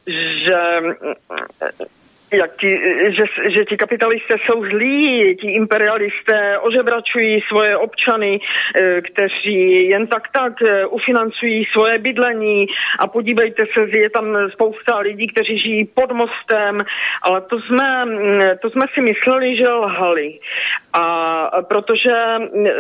[0.08, 0.58] že
[2.32, 8.40] jak ti, že, že ti kapitalisté jsou zlí, ti imperialisté ožebračují svoje občany,
[8.76, 12.68] eh, kteří jen tak tak eh, ufinancují svoje bydlení
[13.00, 16.86] a podívejte se, je tam spousta lidí, kteří žijí pod mostem,
[17.22, 20.40] ale to jsme, mm, to jsme si mysleli, že lhali.
[20.94, 22.72] A protože eh,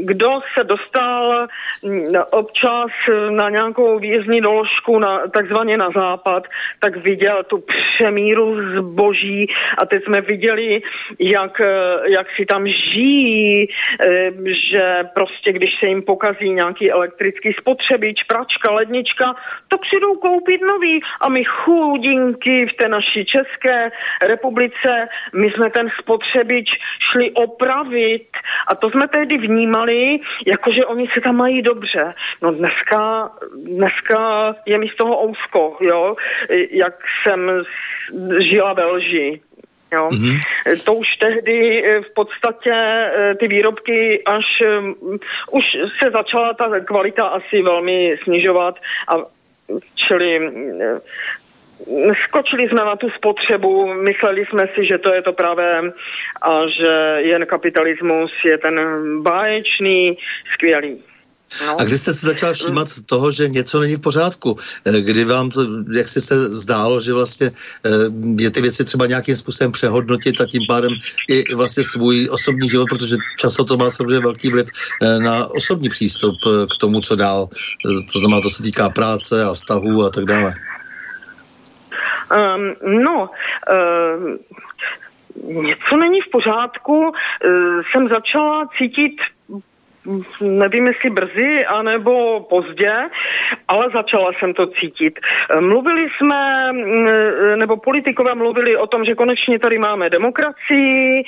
[0.00, 1.46] kdo se dostal
[1.82, 2.90] mm, občas
[3.30, 6.44] na nějakou výjezdní doložku na, takzvaně na západ,
[6.80, 9.46] tak viděl tu přemíru zboží.
[9.78, 10.82] A teď jsme viděli,
[11.18, 11.60] jak,
[12.06, 18.72] jak si tam žijí, eh, že prostě když se jim pokazí nějaký elektrický spotřebič, pračka,
[18.72, 19.34] lednička,
[19.68, 21.00] to přijdou koupit nový.
[21.20, 23.90] A my chudinky v té naší České
[24.26, 28.28] republice, my jsme ten spotřebič šli opravit.
[28.68, 32.14] A to jsme tehdy vnímali, jakože oni se tam mají dobře.
[32.42, 33.30] No dneska,
[33.64, 36.16] dneska je mi z toho ousko, jo,
[36.70, 37.62] jak jsem
[38.50, 39.40] žila ve lži.
[39.92, 40.08] Jo.
[40.08, 40.38] Mm-hmm.
[40.84, 44.46] To už tehdy eh, v podstatě eh, ty výrobky až
[44.78, 45.18] um,
[45.50, 45.64] už
[46.02, 48.74] se začala ta kvalita asi velmi snižovat
[49.08, 49.14] a
[49.94, 50.40] čili
[52.24, 55.92] skočili jsme na tu spotřebu, mysleli jsme si, že to je to pravé
[56.42, 58.76] a že jen kapitalismus je ten
[59.22, 60.18] báječný,
[60.52, 61.02] skvělý.
[61.66, 61.80] No.
[61.80, 64.56] A kdy jste se začal všímat toho, že něco není v pořádku?
[64.86, 65.60] Eh, kdy vám to,
[65.96, 67.50] jak si se zdálo, že vlastně
[67.86, 67.90] eh,
[68.38, 70.92] je ty věci třeba nějakým způsobem přehodnotit a tím pádem
[71.28, 74.66] i vlastně svůj osobní život, protože často to má samozřejmě velký vliv
[75.02, 76.34] eh, na osobní přístup
[76.70, 77.48] k tomu, co dál.
[78.12, 80.54] To znamená, to se týká práce a vztahů a tak dále.
[82.30, 83.30] Um, no,
[84.16, 84.38] um,
[85.64, 86.98] něco není v pořádku.
[86.98, 87.12] Uh,
[87.92, 89.12] jsem začala cítit
[90.40, 92.92] nevím, jestli brzy, anebo pozdě,
[93.68, 95.20] ale začala jsem to cítit.
[95.60, 101.24] Mluvili jsme, mm, nebo politikové mluvili o tom, že konečně tady máme demokracii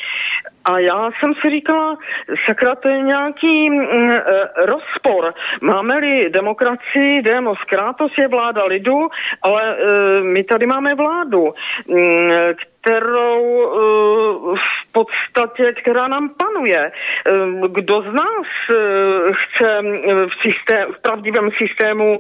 [0.64, 1.98] a já jsem si říkala,
[2.46, 4.22] sakra, to je nějaký mm, e,
[4.56, 5.34] rozpor.
[5.60, 9.08] Máme-li demokracii, demos kratos je vláda lidu,
[9.42, 11.54] ale e, my tady máme vládu,
[11.88, 12.30] mm,
[12.82, 16.92] kterou uh, v podstatě, která nám panuje.
[17.68, 18.46] Kdo z nás
[19.32, 19.82] chce
[20.26, 22.18] v, systém, v pravdivém systému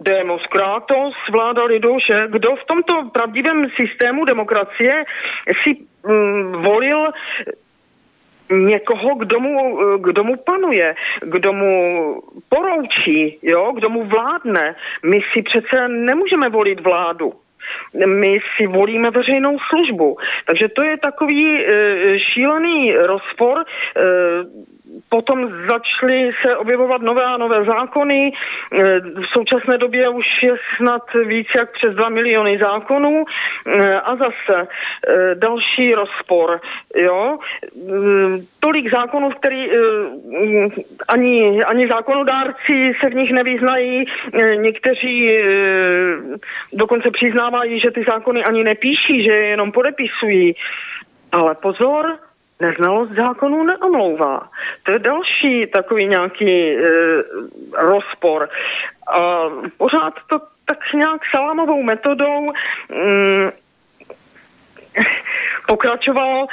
[0.00, 5.04] Demos Kratos, vláda lidu, že kdo v tomto pravdivém systému demokracie
[5.62, 5.76] si
[6.52, 7.06] volil
[8.50, 11.72] někoho, kdo mu, kdo mu panuje, kdo mu
[12.48, 14.74] poroučí, jo, kdo mu vládne.
[15.04, 17.32] My si přece nemůžeme volit vládu.
[18.06, 20.16] My si volíme veřejnou službu.
[20.44, 23.64] Takže to je takový e, šílený rozpor.
[23.64, 24.02] E,
[25.08, 28.32] potom začaly se objevovat nové a nové zákony.
[28.72, 33.24] E, v současné době už je snad víc jak přes 2 miliony zákonů
[33.66, 36.60] e, a zase e, další rozpor.
[36.96, 37.38] Jo?
[38.60, 39.70] Tolik zákonů, který
[41.08, 44.04] ani, ani zákonodárci se v nich nevyznají.
[44.54, 45.38] Někteří
[46.72, 50.54] dokonce přiznávají, že ty zákony ani nepíší, že je jenom podepisují.
[51.32, 52.18] Ale pozor,
[52.60, 54.48] neznalost zákonů neomlouvá.
[54.82, 56.78] To je další takový nějaký e,
[57.76, 58.48] rozpor.
[59.06, 59.42] A
[59.76, 62.52] pořád to tak nějak salámovou metodou
[62.88, 63.50] mm,
[65.68, 66.46] pokračovalo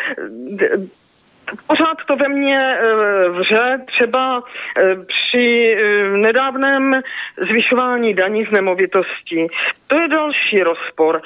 [1.67, 4.43] pořád to ve mně e, vře třeba
[4.77, 7.01] e, při e, nedávném
[7.37, 9.47] zvyšování daní z nemovitostí.
[9.87, 11.21] To je další rozpor.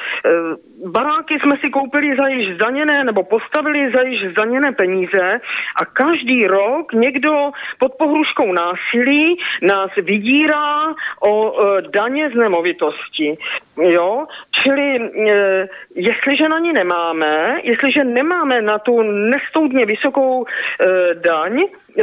[0.85, 5.39] Baráky jsme si koupili za již zdaněné nebo postavili za již zdaněné peníze
[5.75, 10.93] a každý rok někdo pod pohruškou násilí nás vydírá
[11.27, 11.55] o
[11.89, 13.37] daně z nemovitosti.
[13.81, 14.25] Jo?
[14.51, 14.99] Čili
[15.95, 21.59] jestliže na ní nemáme, jestliže nemáme na tu nestoudně vysokou vysokou e, daň,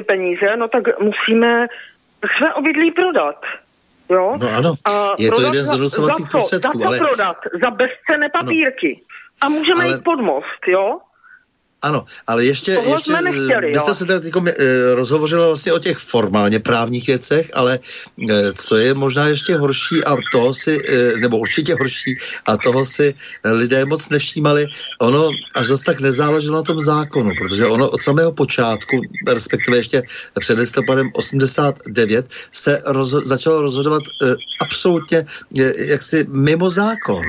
[0.07, 1.67] peníze, no tak musíme
[2.37, 3.41] své obydlí prodat.
[4.11, 4.33] Jo?
[4.41, 6.79] No ano, a je to jeden z donucovacích prostředků.
[6.79, 6.99] Za co ale...
[6.99, 7.37] prodat?
[7.65, 9.01] Za bezcené papírky.
[9.41, 9.57] Ano.
[9.57, 9.89] A můžeme ale...
[9.89, 10.99] jít pod most, jo?
[11.87, 14.45] Ano, ale ještě, Tohle ještě jsme nechtěli, vy jste se tady uh,
[14.95, 17.79] rozhovořila vlastně o těch formálně právních věcech, ale
[18.17, 20.79] uh, co je možná ještě horší a toho si,
[21.21, 24.67] nebo určitě horší a toho si lidé moc nevšímali,
[25.01, 30.03] ono až zase tak nezáleželo na tom zákonu, protože ono od samého počátku, respektive ještě
[30.39, 34.03] před listopadem 89, se rozho- začalo rozhodovat
[34.61, 35.27] absolutně
[35.87, 37.23] jaksi mimo zákon.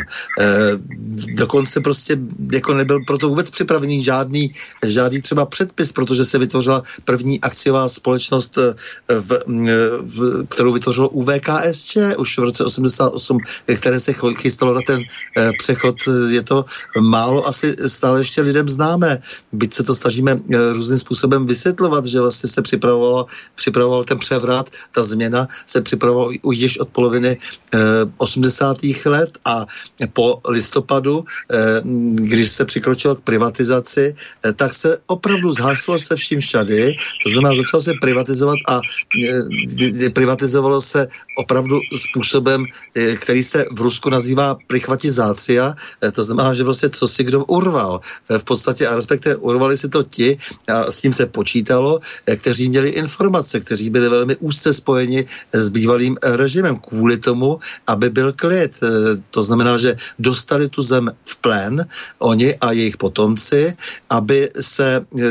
[1.34, 2.18] Dokonce prostě
[2.52, 4.47] jako nebyl proto vůbec připravený žádný
[4.86, 8.74] žádný, třeba předpis, protože se vytvořila první akciová společnost, eh,
[9.10, 9.44] v, eh,
[10.02, 13.38] v, kterou vytvořilo UVKSČ už v roce 88,
[13.76, 15.96] které se chystalo na ten eh, přechod.
[16.30, 16.66] Je to
[17.00, 19.20] málo asi stále ještě lidem známé,
[19.52, 20.40] byť se to snažíme
[20.74, 26.58] různým způsobem vysvětlovat, že vlastně se připravovalo, připravoval ten převrat, ta změna se připravovala už
[26.58, 27.38] již od poloviny
[28.18, 28.78] 80.
[29.06, 29.66] let a
[30.14, 31.26] po listopadu,
[32.14, 34.16] když se přikročilo k privatizaci,
[34.56, 38.80] tak se opravdu zhaslo se vším všady, to znamená, začalo se privatizovat a
[40.06, 45.76] e, privatizovalo se opravdu způsobem, e, který se v Rusku nazývá prichvatizácia,
[46.12, 48.02] to znamená, že vlastně co si kdo urval.
[48.38, 50.38] V podstatě, a respektive urvali si to ti,
[50.68, 52.00] a s tím se počítalo,
[52.36, 58.34] kteří měli informace, kteří byli velmi úzce spojeni s bývalým režimem kvůli tomu, aby byl
[58.34, 58.80] klid.
[59.32, 61.86] To znamená, že dostali tu zem v plén,
[62.20, 63.76] oni a jejich potomci,
[64.18, 65.24] aby se eh,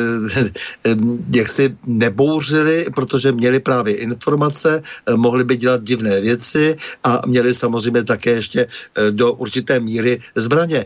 [0.87, 0.97] eh,
[1.35, 8.05] jaksi nebouřili, protože měli právě informace, eh, mohli by dělat divné věci a měli samozřejmě
[8.05, 8.67] také ještě
[9.11, 10.85] do určité míry zbraně.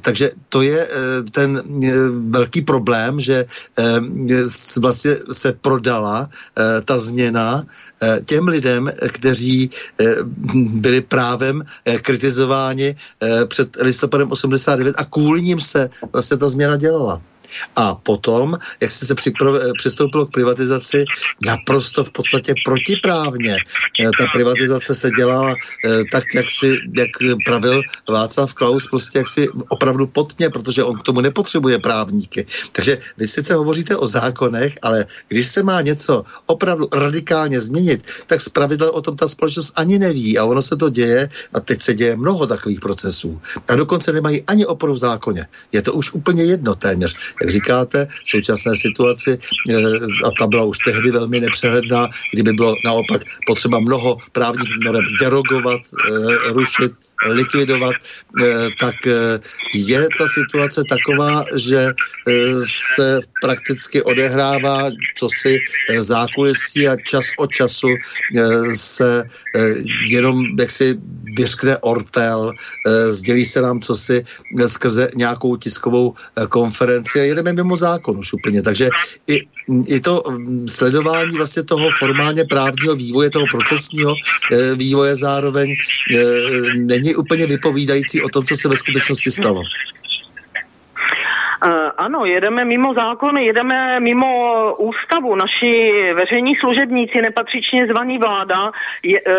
[0.00, 0.88] Takže to je
[1.32, 1.62] ten
[2.28, 3.44] velký problém, že
[4.80, 6.28] vlastně se prodala
[6.84, 7.64] ta změna
[8.24, 9.70] těm lidem, kteří
[10.52, 11.62] byli právem
[12.02, 12.94] kritizováni
[13.46, 17.29] před listopadem 89 a kvůli ním se vlastně ta změna dělala.
[17.76, 19.14] A potom, jak se se
[19.78, 21.04] přistoupilo k privatizaci,
[21.46, 23.56] naprosto v podstatě protiprávně.
[24.00, 27.10] Eh, ta privatizace se dělala eh, tak, jak si, jak
[27.46, 32.46] pravil Václav Klaus, prostě jak si opravdu potně, protože on k tomu nepotřebuje právníky.
[32.72, 38.40] Takže vy sice hovoříte o zákonech, ale když se má něco opravdu radikálně změnit, tak
[38.40, 41.94] zpravidla o tom ta společnost ani neví a ono se to děje a teď se
[41.94, 43.40] děje mnoho takových procesů.
[43.68, 45.46] A dokonce nemají ani oporu v zákoně.
[45.72, 49.38] Je to už úplně jedno téměř jak říkáte, v současné situaci,
[49.70, 49.74] eh,
[50.26, 55.80] a ta byla už tehdy velmi nepřehledná, kdyby bylo naopak potřeba mnoho právních norm derogovat,
[55.80, 56.92] eh, rušit,
[57.26, 57.92] likvidovat,
[58.42, 58.94] eh, tak
[59.74, 61.86] je ta situace taková, že
[62.96, 65.58] se prakticky odehrává cosi
[65.98, 67.88] zákulisí a čas od času
[68.74, 69.24] se
[70.08, 70.96] jenom jaksi
[71.36, 72.52] vyřkne ortel,
[73.08, 74.22] sdělí se nám cosi
[74.66, 76.14] skrze nějakou tiskovou
[76.48, 78.62] konferenci a jedeme mimo zákon už úplně.
[78.62, 78.88] Takže
[79.26, 79.38] i,
[79.86, 84.14] i to mm, sledování vlastně toho formálně právního vývoje, toho procesního
[84.76, 85.76] vývoje zároveň e,
[87.10, 89.62] není úplně vypovídající o tom, co se ve skutečnosti stalo.
[91.96, 95.36] ano, jedeme mimo zákon, jedeme mimo ústavu.
[95.36, 99.34] Naši veřejní služebníci, nepatřičně zvaný vláda, je, e,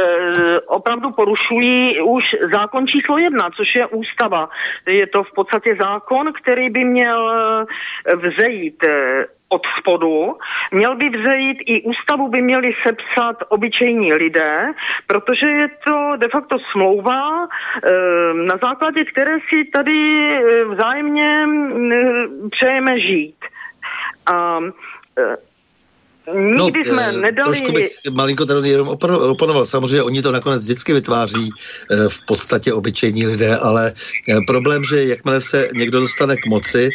[0.59, 4.49] opravdu porušují už zákon číslo jedna, což je ústava.
[4.86, 7.19] Je to v podstatě zákon, který by měl
[8.22, 8.86] vzejít
[9.52, 10.38] od spodu.
[10.72, 14.72] Měl by vzejít i ústavu by měli sepsat obyčejní lidé,
[15.08, 17.47] protože je to de facto smlouva,
[17.84, 19.99] ehm, na základě které si tady
[20.32, 23.36] eh, vzájemně mm, přejeme žít.
[24.26, 24.60] A
[25.20, 25.36] eh,
[26.28, 27.57] Nikdy no, jsme eh, nedali...
[27.57, 29.65] Trošku bych malinko tady jenom oponoval.
[29.65, 33.93] Samozřejmě oni to nakonec vždycky vytváří eh, v podstatě obyčejní lidé, ale
[34.30, 36.89] eh, problém, že jakmile se někdo dostane k moci,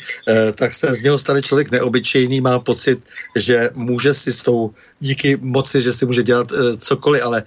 [0.54, 2.98] tak se z něho stane člověk neobyčejný, má pocit,
[3.36, 4.70] že může si s tou
[5.00, 7.42] díky moci, že si může dělat cokoliv, ale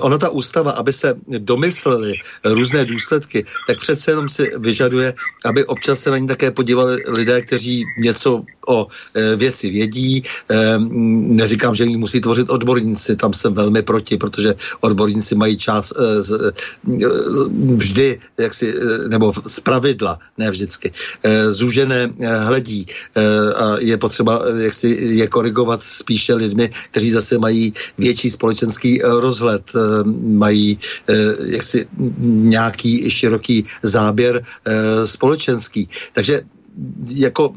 [0.00, 2.12] ono ta ústava, aby se domysleli
[2.44, 7.40] různé důsledky, tak přece jenom si vyžaduje, aby občas se na ní také podívali lidé,
[7.40, 8.86] kteří něco o
[9.36, 10.22] věci vědí,
[10.92, 16.02] neříkám, že ji musí tvořit odborníci, tam jsem velmi proti, protože odborníci mají čas eh,
[16.42, 17.06] eh,
[17.76, 20.92] vždy, jak si, eh, nebo z pravidla, ne vždycky,
[21.48, 22.86] zúžené hledí
[23.56, 29.62] a je potřeba jak si je korigovat spíše lidmi, kteří zase mají větší společenský rozhled,
[30.22, 30.78] mají
[31.48, 31.86] jaksi
[32.28, 34.42] nějaký široký záběr
[35.04, 35.88] společenský.
[36.12, 36.42] Takže
[37.14, 37.52] jako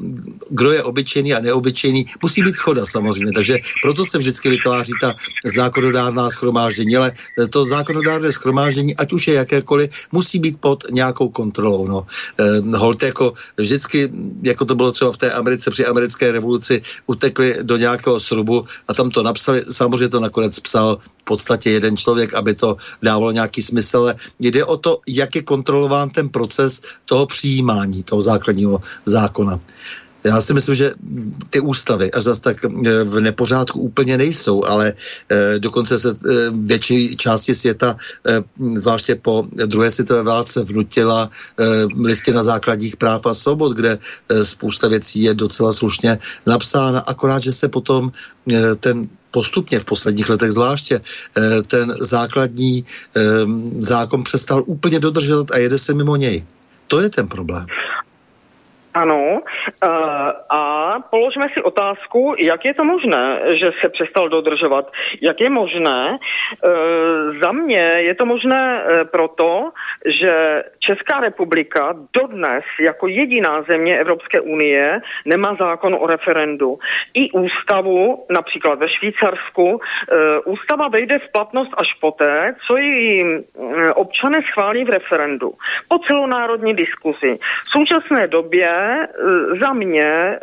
[0.50, 5.14] kdo je obyčejný a neobyčejný, musí být schoda samozřejmě, takže proto se vždycky vytváří ta
[5.44, 7.12] zákonodárná schromáždění, ale
[7.50, 11.88] to zákonodárné schromáždění, ať už je jakékoliv, musí být pod nějakou kontrolou.
[11.88, 12.06] No.
[12.40, 14.10] Eh, Holt jako vždycky,
[14.42, 18.94] jako to bylo třeba v té Americe při americké revoluci, utekli do nějakého srubu a
[18.94, 23.62] tam to napsali, samozřejmě to nakonec psal v podstatě jeden člověk, aby to dávalo nějaký
[23.62, 29.60] smysl, ale jde o to, jak je kontrolován ten proces toho přijímání toho základního zákona.
[30.26, 30.92] Já si myslím, že
[31.50, 34.92] ty ústavy až zase tak eh, v nepořádku úplně nejsou, ale
[35.30, 37.96] eh, dokonce se eh, větší části světa,
[38.74, 41.30] zvláště po druhé světové válce, vnutila
[42.04, 43.98] listina základních práv a svobod, kde
[44.42, 48.12] spousta věcí je docela slušně napsána, akorát, že se potom
[48.80, 51.00] ten postupně v posledních letech zvláště
[51.66, 52.84] ten základní
[53.78, 56.44] zákon přestal úplně dodržovat a jede se mimo něj.
[56.86, 57.66] To je ten problém.
[58.96, 59.88] Ano, eh,
[60.50, 60.62] a
[61.10, 64.92] položme si otázku, jak je to možné, že se přestal dodržovat.
[65.20, 66.16] Jak je možné?
[66.16, 66.68] Eh,
[67.42, 69.70] za mě je to možné eh, proto,
[70.06, 76.78] že Česká republika dodnes jako jediná země Evropské unie nemá zákon o referendu.
[77.14, 79.80] I ústavu, například ve Švýcarsku,
[80.44, 83.24] ústava vejde v platnost až poté, co ji
[83.94, 85.52] občané schválí v referendu.
[85.88, 87.38] Po celonárodní diskuzi.
[87.64, 90.38] V současné době Eh, za mě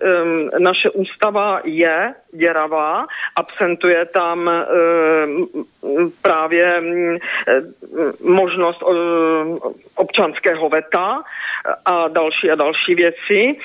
[0.60, 4.52] naše ústava je děravá, absentuje tam
[6.22, 7.62] právě mm, eh,
[8.24, 8.94] možnost eh,
[9.96, 11.22] občanského veta
[11.86, 13.56] a další a další věci.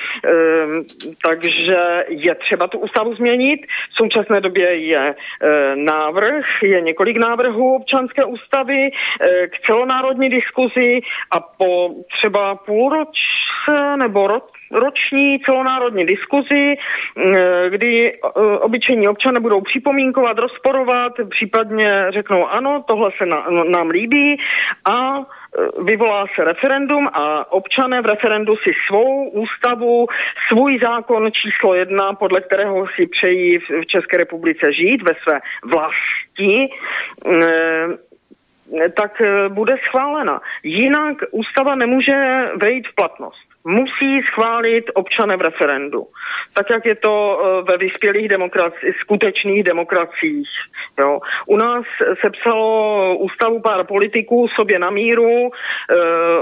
[1.26, 3.60] Takže je třeba tu ústavu změnit.
[3.90, 5.14] V současné době je
[5.74, 8.90] návrh, je několik návrhů občanské ústavy
[9.48, 11.00] k celonárodní diskuzi
[11.30, 16.76] a po třeba půl roce nebo rok roční celonárodní diskuzi,
[17.68, 18.18] kdy eh,
[18.58, 23.26] obyčejní občané budou připomínkovat, rozporovat, případně řeknou ano, tohle se
[23.72, 24.40] nám líbí
[24.90, 30.06] a eh, vyvolá se referendum a občané v referendu si svou ústavu,
[30.48, 36.68] svůj zákon číslo jedna, podle kterého si přejí v České republice žít ve své vlasti,
[38.96, 40.40] tak bude schválena.
[40.62, 46.06] Jinak ústava nemůže vejít v platnost musí schválit občané v referendu.
[46.54, 50.48] Tak, jak je to eh, ve vyspělých demokracích, skutečných demokraciích.
[50.98, 51.20] Jo.
[51.46, 51.84] U nás
[52.20, 55.96] se psalo ústavu pár politiků sobě na míru, eh,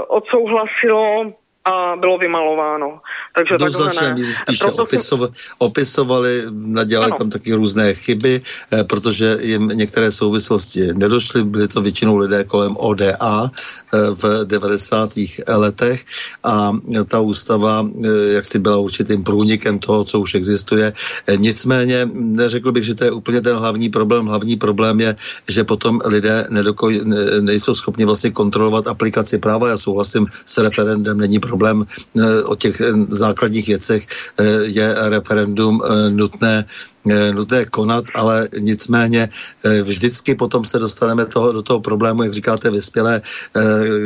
[0.07, 1.33] odsouhlasilo
[1.67, 2.99] a bylo vymalováno.
[3.35, 5.19] Takže Do značné míry spíše Proto opisov,
[5.57, 7.17] opisovali, nadělali ano.
[7.17, 12.77] tam taky různé chyby, eh, protože jim některé souvislosti nedošly, byly to většinou lidé kolem
[12.77, 15.13] ODA eh, v 90.
[15.47, 16.05] letech
[16.43, 16.71] a
[17.05, 20.93] ta ústava eh, jak si byla určitým průnikem toho, co už existuje.
[21.27, 24.25] Eh, nicméně neřekl bych, že to je úplně ten hlavní problém.
[24.25, 25.15] Hlavní problém je,
[25.47, 29.69] že potom lidé nedoko, ne, nejsou schopni vlastně kontrolovat aplikaci práva.
[29.69, 31.85] Já souhlasím s referendem, není problém problém
[32.17, 34.05] eh, o těch eh, základních věcech
[34.39, 36.65] eh, je referendum nutné
[37.33, 39.29] nutné konat, ale nicméně
[39.83, 43.21] vždycky potom se dostaneme toho, do toho problému, jak říkáte, vyspělé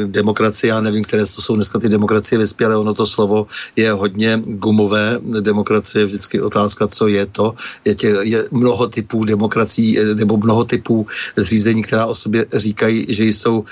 [0.06, 4.41] demokracie, já nevím, které to jsou dneska ty demokracie vyspělé, ono to slovo je hodně
[4.45, 10.38] gumové, demokracie je vždycky otázka, co je to, je, tě, je mnoho typů demokracií, nebo
[10.38, 13.64] mnoho typů zřízení, která o sobě říkají, že jsou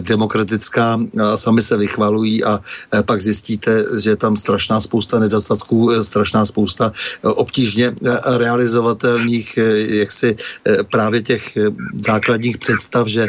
[0.00, 2.60] demokratická a sami se vychvalují a
[3.06, 7.94] pak zjistíte, že je tam strašná spousta nedostatků, strašná spousta obtížně
[8.76, 9.58] realizovatelných
[9.88, 10.36] jaksi
[10.92, 11.58] právě těch
[12.06, 13.26] základních představ, že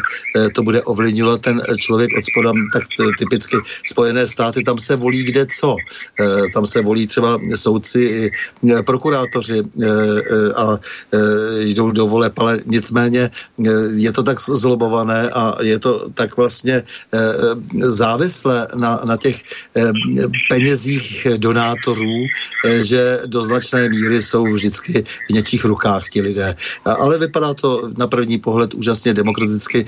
[0.54, 2.82] to bude ovlivňovat ten člověk od spoda, tak
[3.18, 5.76] typicky Spojené státy, tam se volí kde co.
[6.54, 8.30] Tam se volí třeba soudci,
[8.86, 9.62] prokurátoři
[10.56, 10.78] a
[11.58, 13.30] jdou do voleb, ale nicméně
[13.94, 16.82] je to tak zlobované a je to tak vlastně
[17.80, 19.42] závislé na, na těch
[20.48, 22.26] penězích donátorů,
[22.82, 26.54] že do značné míry jsou vždycky v něčích rukách ti lidé.
[26.84, 29.84] Ale vypadá to na první pohled úžasně demokraticky.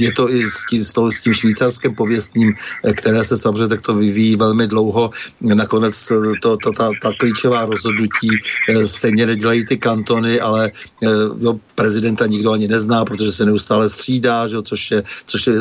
[0.00, 2.54] Je to i s tím, s tím švýcarským pověstním,
[2.94, 5.10] které se samozřejmě takto vyvíjí velmi dlouho.
[5.40, 5.94] Nakonec
[6.42, 8.28] to, to, ta, ta klíčová rozhodnutí
[8.86, 10.70] stejně nedělají ty kantony, ale
[11.38, 15.54] jo, prezidenta nikdo ani nezná, protože se neustále střídá, že, což, je, což je,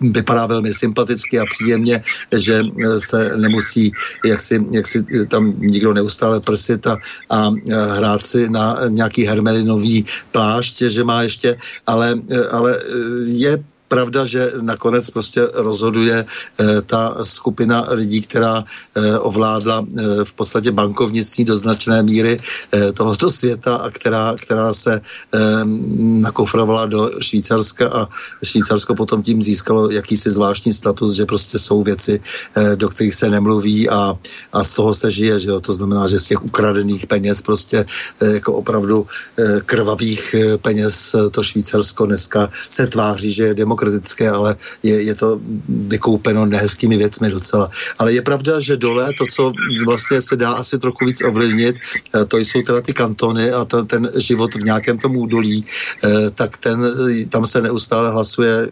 [0.00, 2.02] vypadá velmi sympaticky a příjemně,
[2.36, 2.62] že
[2.98, 3.92] se nemusí
[4.24, 6.96] jak si, jak si tam nikdo neustále prsit a,
[7.30, 11.56] a hrát si na nějaký hermelinový plášť, že má ještě,
[11.86, 12.14] ale,
[12.50, 12.78] ale
[13.26, 20.32] je pravda, že nakonec prostě rozhoduje eh, ta skupina lidí, která eh, ovládla eh, v
[20.32, 22.40] podstatě bankovnictví do značné míry
[22.94, 25.00] tohoto světa a která, která se
[26.24, 28.08] nakofrovala do Švýcarska a
[28.44, 32.20] Švýcarsko potom tím získalo jakýsi zvláštní status, že prostě jsou věci,
[32.74, 34.14] do kterých se nemluví a,
[34.52, 35.60] a z toho se žije, že jo?
[35.60, 37.84] to znamená, že z těch ukradených peněz prostě
[38.20, 39.06] jako opravdu
[39.66, 45.40] krvavých peněz to Švýcarsko dneska se tváří, že je demokratické demokratické, ale je, je to
[45.68, 47.70] vykoupeno nehezkými věcmi docela.
[47.98, 49.52] Ale je pravda, že dole to, co
[49.84, 51.76] vlastně se dá asi trochu víc ovlivnit,
[52.14, 55.64] eh, to jsou teda ty kantony a to, ten život v nějakém tom údolí,
[56.04, 56.78] eh, tak ten,
[57.28, 58.68] tam se neustále hlasuje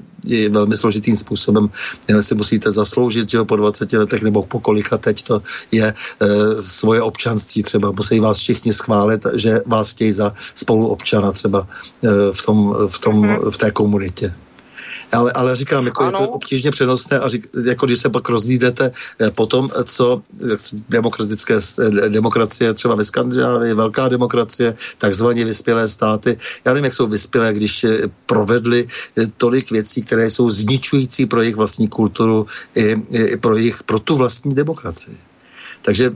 [0.51, 1.69] velmi složitým způsobem.
[2.09, 5.43] Jen si musíte zasloužit, že po 20 letech nebo po kolika teď to
[5.73, 5.95] je
[6.61, 7.89] svoje občanství třeba.
[7.97, 11.65] Musí vás všichni schválit, že vás chtějí za spoluobčana třeba
[12.33, 13.51] v, tom, v, tom, mhm.
[13.51, 14.35] v té komunitě.
[15.13, 18.91] Ale, ale říkám, jako je to obtížně přenosné a řík, jako když se pak rozlídete
[19.19, 20.23] eh, po tom, co
[20.89, 27.07] demokratické eh, demokracie třeba ve Skandinávii, velká demokracie, takzvaně vyspělé státy, já nevím, jak jsou
[27.07, 28.87] vyspělé, když eh, provedli
[29.37, 34.17] tolik věcí, které jsou zničující pro jejich vlastní kulturu i, i pro, jejich, pro tu
[34.17, 35.30] vlastní demokracii.
[35.83, 36.11] Takže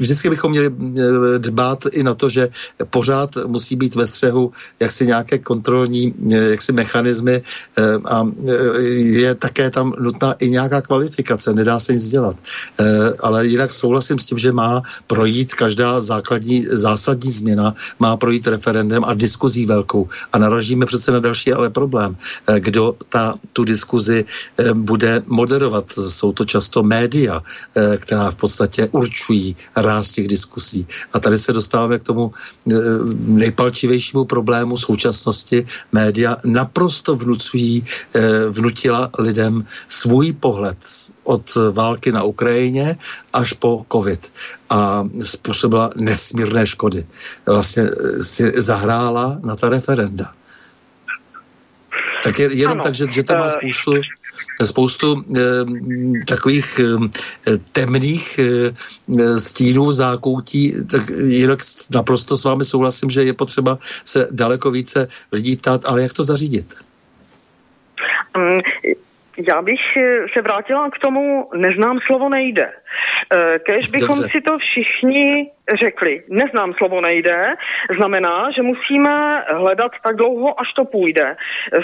[0.00, 2.48] vždycky bychom měli eh, dbát i na to, že
[2.90, 7.42] pořád musí být ve střehu jaksi nějaké kontrolní eh, jaksi mechanismy
[7.78, 8.26] eh, a
[8.96, 12.36] je také tam nutná i nějaká kvalifikace, nedá se nic dělat.
[13.20, 19.04] Ale jinak souhlasím s tím, že má projít každá základní, zásadní změna, má projít referendem
[19.04, 20.08] a diskuzí velkou.
[20.32, 22.16] A naražíme přece na další ale problém.
[22.58, 24.24] Kdo ta, tu diskuzi
[24.72, 25.92] bude moderovat?
[25.92, 27.42] Jsou to často média,
[27.98, 30.86] která v podstatě určují ráz těch diskusí.
[31.12, 32.74] A tady se dostáváme k tomu e,
[33.18, 35.64] nejpalčivějšímu problému současnosti.
[35.92, 40.78] Média naprosto vnucují, e, vnutila lidem svůj pohled
[41.24, 42.96] od války na Ukrajině
[43.32, 44.32] až po covid
[44.70, 47.06] a způsobila nesmírné škody.
[47.46, 50.32] Vlastně e, si zahrála na ta referenda.
[52.24, 52.82] Tak je, jenom ano.
[52.82, 53.92] tak, že, že to má spoustu
[54.62, 55.40] spoustu eh,
[56.26, 61.58] takových eh, temných eh, stínů, zákoutí, tak jinak
[61.94, 66.24] naprosto s vámi souhlasím, že je potřeba se daleko více lidí ptát, ale jak to
[66.24, 66.74] zařídit?
[68.36, 68.60] Um,
[69.48, 69.80] já bych
[70.32, 72.72] se vrátila k tomu, neznám slovo nejde.
[73.62, 74.28] Kež bychom Dobře.
[74.32, 77.54] si to všichni řekli, neznám slovo nejde,
[77.96, 81.36] znamená, že musíme hledat tak dlouho, až to půjde.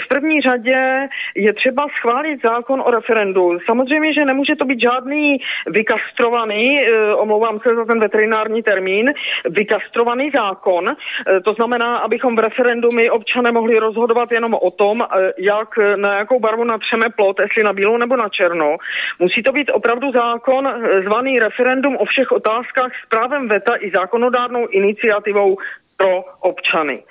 [0.05, 3.57] V první řadě je třeba schválit zákon o referendu.
[3.65, 5.37] Samozřejmě, že nemůže to být žádný
[5.67, 9.13] vykastrovaný, eh, omlouvám se za ten veterinární termín,
[9.49, 10.89] vykastrovaný zákon.
[10.89, 15.69] Eh, to znamená, abychom v referendu my občané mohli rozhodovat jenom o tom, eh, jak,
[15.95, 18.77] na jakou barvu natřeme plot, jestli na bílou nebo na černou.
[19.19, 20.73] Musí to být opravdu zákon
[21.05, 25.57] zvaný referendum o všech otázkách s právem veta i zákonodárnou iniciativou
[26.01, 27.03] pro občany.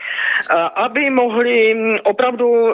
[0.74, 2.72] Aby mohli mm, opravdu e,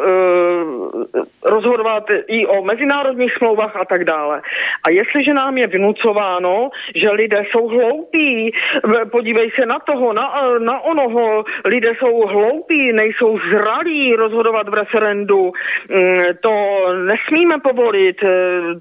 [1.45, 4.43] rozhodovat i o mezinárodních smlouvách a tak dále.
[4.85, 8.53] A jestliže nám je vynucováno, že lidé jsou hloupí,
[9.11, 15.53] podívej se na toho, na, na onoho, lidé jsou hloupí, nejsou zralí rozhodovat v referendu,
[15.91, 16.53] mm, to
[17.05, 18.31] nesmíme povolit, e,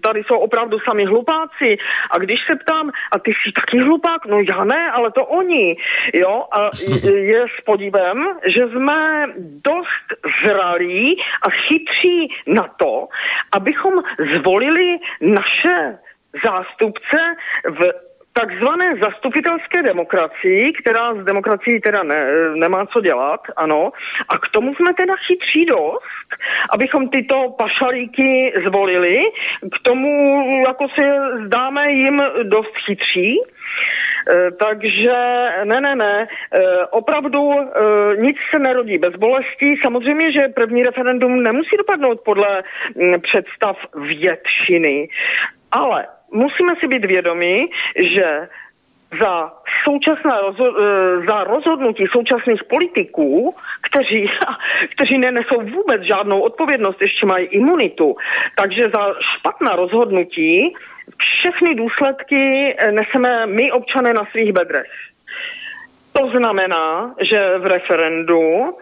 [0.04, 1.78] tady jsou opravdu sami hlupáci.
[2.12, 4.26] A když se ptám, a ty jsi taky hlupák?
[4.26, 5.76] No já ne, ale to oni.
[6.14, 6.70] Jo, a
[7.26, 10.08] je s podívem, že jsme dost
[10.44, 13.08] zralí a chytří na to,
[13.52, 13.94] abychom
[14.38, 15.98] zvolili naše
[16.44, 17.18] zástupce
[17.70, 23.92] v takzvané zastupitelské demokracii, která s demokracií teda ne, nemá co dělat, ano,
[24.30, 26.30] a k tomu jsme teda chytří dost,
[26.70, 29.24] abychom tyto pašalíky zvolili,
[29.76, 31.06] k tomu jako se
[31.46, 33.40] zdáme jim dost chytří,
[34.60, 35.14] takže
[35.64, 39.76] ne, ne, ne, eh, opravdu eh, nic se nerodí bez bolesti.
[39.82, 42.64] Samozřejmě, že první referendum nemusí dopadnout podle
[42.96, 45.10] mm, představ většiny,
[45.72, 48.48] ale musíme si být vědomi, že
[49.22, 49.54] za
[49.84, 50.76] současné rozho-
[51.28, 54.30] za rozhodnutí současných politiků, kteří,
[54.96, 58.16] kteří nenesou vůbec žádnou odpovědnost, ještě mají imunitu,
[58.56, 60.74] takže za špatná rozhodnutí
[61.18, 64.92] všechny důsledky eh, neseme my občané na svých bedrech.
[66.14, 68.78] To znamená, že v referendu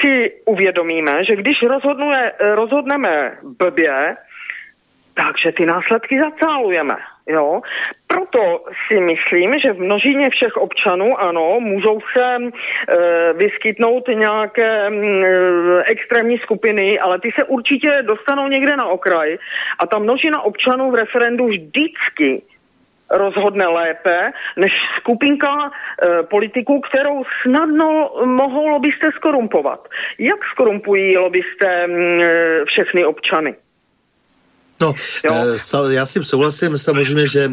[0.00, 4.16] si uvědomíme, že když rozhodnuje, rozhodneme blbě,
[5.14, 6.96] takže ty následky zacálujeme.
[7.28, 7.60] Jo?
[8.06, 14.90] Proto si myslím, že v množině všech občanů, ano, můžou se e, vyskytnout nějaké e,
[15.84, 19.38] extrémní skupiny, ale ty se určitě dostanou někde na okraj
[19.78, 22.42] a ta množina občanů v referendu vždycky
[23.10, 29.88] rozhodne lépe než skupinka e, politiků, kterou snadno mohou lobbysté skorumpovat.
[30.18, 33.54] Jak skorumpují lobbysté e, všechny občany?
[34.80, 34.94] No,
[35.24, 35.32] jo.
[35.34, 37.52] Eh, já s tím souhlasím, samozřejmě, že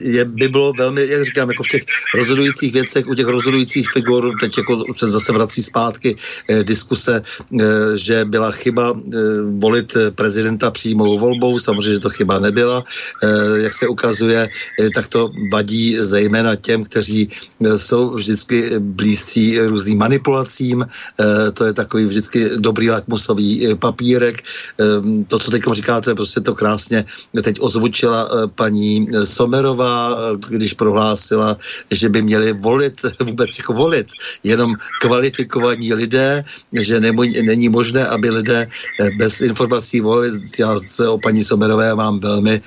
[0.00, 1.82] je, by bylo velmi, jak říkám, jako v těch
[2.14, 6.16] rozhodujících věcech, u těch rozhodujících figur, teď jako se zase vrací zpátky
[6.50, 7.64] eh, diskuse, eh,
[7.94, 9.18] že byla chyba eh,
[9.58, 12.84] volit prezidenta přímou volbou, samozřejmě, že to chyba nebyla.
[13.22, 14.48] Eh, jak se ukazuje,
[14.80, 17.28] eh, tak to vadí zejména těm, kteří
[17.64, 24.42] eh, jsou vždycky blízcí různým manipulacím, eh, to je takový vždycky dobrý lakmusový eh, papírek.
[24.42, 27.04] Eh, to, co teď říkáte, prostě to krásně
[27.42, 31.56] teď ozvučila eh, paní Somerová, eh, když prohlásila,
[31.90, 34.06] že by měli volit, vůbec jako volit,
[34.42, 36.42] jenom kvalifikovaní lidé,
[36.74, 36.98] že
[37.46, 40.42] není možné, aby lidé eh, bez informací volili.
[40.58, 42.60] Já se o paní Somerové mám velmi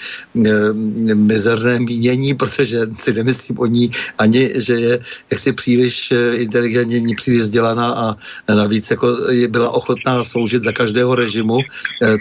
[1.13, 4.93] mizerné mínění, protože si nemyslím o ní ani, že je
[5.31, 8.05] jaksi příliš inteligentní, příliš vzdělaná a
[8.47, 9.11] navíc jako
[9.49, 11.57] byla ochotná sloužit za každého režimu,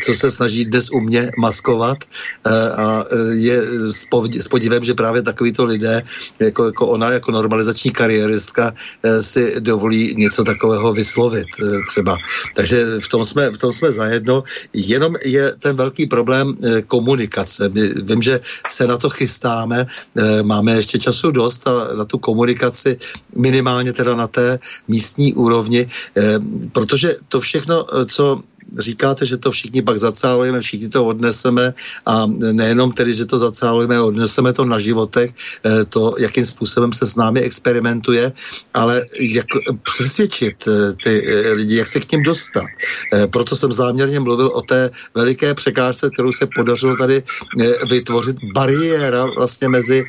[0.05, 1.99] co se snaží dnes u mě maskovat riskovat
[2.47, 3.59] eh, a eh, je
[4.39, 6.03] s podívem, že právě takovýto lidé,
[6.39, 11.47] jako, jako ona, jako normalizační kariéristka, eh, si dovolí něco takového vyslovit
[11.89, 12.17] třeba.
[12.55, 14.45] Takže v tom jsme, v tom jsme zajedno.
[14.73, 16.55] Jenom je ten velký problém
[16.87, 17.69] komunikace.
[17.69, 19.87] My, vím, že se na to chystáme,
[20.43, 22.97] máme ještě času dost a na tu komunikaci
[23.37, 25.87] minimálně teda na té místní úrovni,
[26.73, 28.43] protože to všechno, co
[28.79, 31.75] říkáte, že to všichni pak zacálujeme, všichni to odneseme
[32.07, 35.31] a nejenom tedy, že to zacálujeme, odneseme to na životech,
[35.65, 38.33] eh, to, jakým způsobem se s námi experimentuje,
[38.75, 39.47] ale jak
[39.83, 42.65] přesvědčit eh, ty eh, lidi, jak se k tím dostat.
[43.31, 47.23] Proto jsem záměrně mluvil o té veliké překážce, kterou se podařilo tady
[47.91, 50.05] vytvořit bariéra vlastně mezi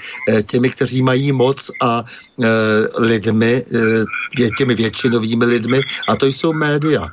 [0.45, 2.03] těmi, kteří mají moc a
[2.99, 3.63] lidmi,
[4.57, 7.07] těmi většinovými lidmi a to jsou média.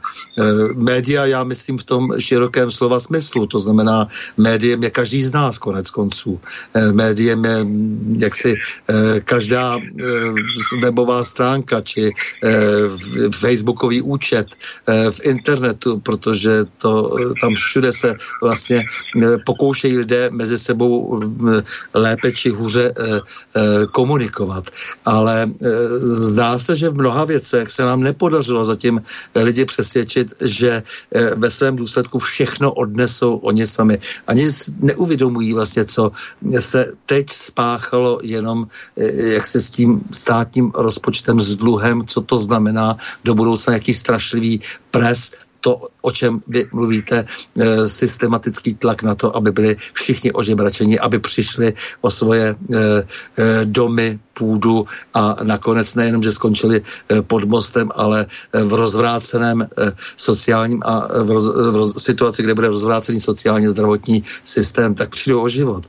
[0.77, 5.59] Média, já myslím v tom širokém slova smyslu, to znamená médiem je každý z nás
[5.59, 6.41] konec konců.
[6.41, 12.11] Eh, médiem je mm, jaksi eh, každá eh, webová stránka či
[13.35, 14.47] facebookový účet
[14.87, 18.83] v internetu, protože to tam všude se vlastně
[19.47, 21.61] pokoušejí lidé mezi sebou mm,
[21.95, 22.93] lépe či hůře
[23.91, 24.71] komunikovat.
[25.05, 25.51] Ale
[26.03, 29.03] zdá se, že v mnoha věcech se nám nepodařilo zatím
[29.35, 30.83] lidi přesvědčit, že
[31.35, 33.99] ve svém důsledku všechno odnesou oni sami.
[34.27, 34.51] Ani
[34.81, 36.13] neuvědomují vlastně, co
[36.59, 38.67] se teď spáchalo jenom
[38.99, 43.95] eh, jak se s tím státním rozpočtem, s dluhem, co to znamená do budoucna, jaký
[43.95, 44.61] strašlivý
[44.91, 45.31] pres
[45.67, 47.27] to, o čem vy mluvíte, e,
[47.91, 51.75] systematický tlak na to, aby byli všichni ožebračeni, aby přišli
[52.07, 54.85] o svoje e, e, domy, půdu
[55.17, 56.85] a nakonec nejenom, že skončili
[57.25, 59.65] pod mostem, ale v rozvráceném
[60.17, 65.41] sociálním a v, roz, v roz, situaci, kde bude rozvrácený sociálně zdravotní systém, tak přijdou
[65.41, 65.89] o život,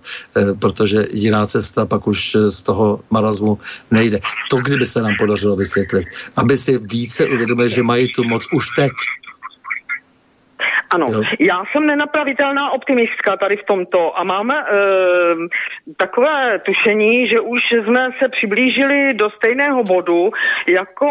[0.63, 3.59] protože jiná cesta pak už z toho marazmu
[3.91, 4.23] nejde.
[4.47, 6.07] To, kdyby se nám podařilo vysvětlit,
[6.39, 8.91] aby si více uvědomili, že mají tu moc už teď.
[10.89, 11.21] Ano, jo.
[11.39, 14.63] já jsem nenapravitelná optimistka tady v tomto a máme e,
[15.97, 20.31] takové tušení, že už jsme se přiblížili do stejného bodu
[20.67, 21.07] jako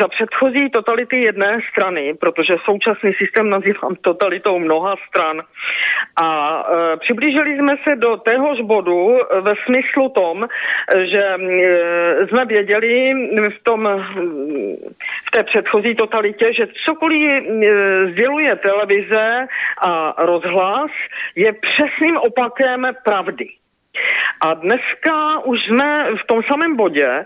[0.00, 5.42] za předchozí totality jedné strany, protože současný systém nazývám totalitou mnoha stran.
[6.22, 6.28] A
[6.62, 10.48] e, přiblížili jsme se do téhož bodu ve smyslu tom,
[10.96, 13.12] že e, jsme věděli
[13.50, 13.88] v, tom,
[15.26, 17.42] v té předchozí totalitě, že cokoliv e,
[18.12, 19.46] sděluje televize, televize
[19.86, 20.90] a rozhlas
[21.36, 23.48] je přesným opakem pravdy.
[24.40, 27.24] A dneska už jsme v tom samém bodě, e,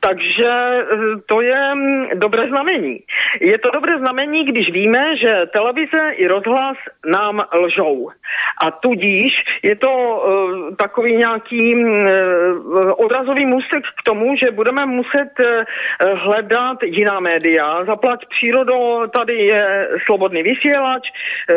[0.00, 0.84] takže e,
[1.26, 1.60] to je
[2.14, 3.00] dobré znamení.
[3.40, 6.76] Je to dobré znamení, když víme, že televize i rozhlas
[7.06, 8.10] nám lžou.
[8.62, 11.86] A tudíž je to e, takový nějaký e,
[12.92, 15.64] odrazový můstek k tomu, že budeme muset e,
[16.14, 17.84] hledat jiná média.
[17.84, 21.02] Zaplať přírodo, tady je slobodný vysílač,
[21.50, 21.54] e,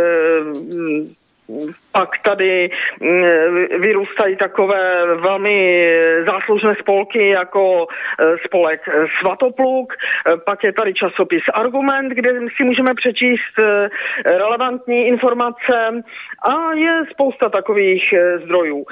[1.91, 2.69] pak tady
[2.99, 5.89] mm, vyrůstají takové velmi
[6.27, 7.87] záslužné spolky jako
[8.19, 8.81] e, spolek
[9.19, 13.89] Svatopluk, e, pak je tady časopis Argument, kde si můžeme přečíst e,
[14.37, 16.03] relevantní informace
[16.43, 18.13] a je spousta takových
[18.43, 18.85] zdrojů.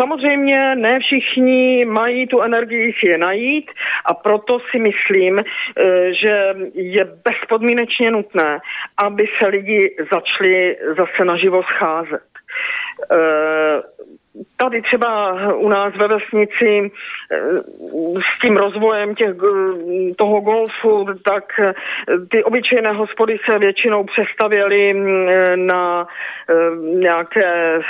[0.00, 3.70] Samozřejmě ne všichni mají tu energii si je najít
[4.04, 5.44] a proto si myslím,
[6.20, 8.58] že je bezpodmínečně nutné,
[8.96, 12.11] aby se lidi začali zase naživo scházet.
[13.10, 13.82] Eh,
[14.56, 16.90] tady třeba u nás ve vesnici
[17.32, 17.38] eh,
[18.34, 21.44] s tím rozvojem těch, eh, toho golfu, tak
[22.30, 25.26] ty obyčejné hospody se většinou přestavěly mm,
[25.66, 26.06] na
[26.80, 27.80] nějaké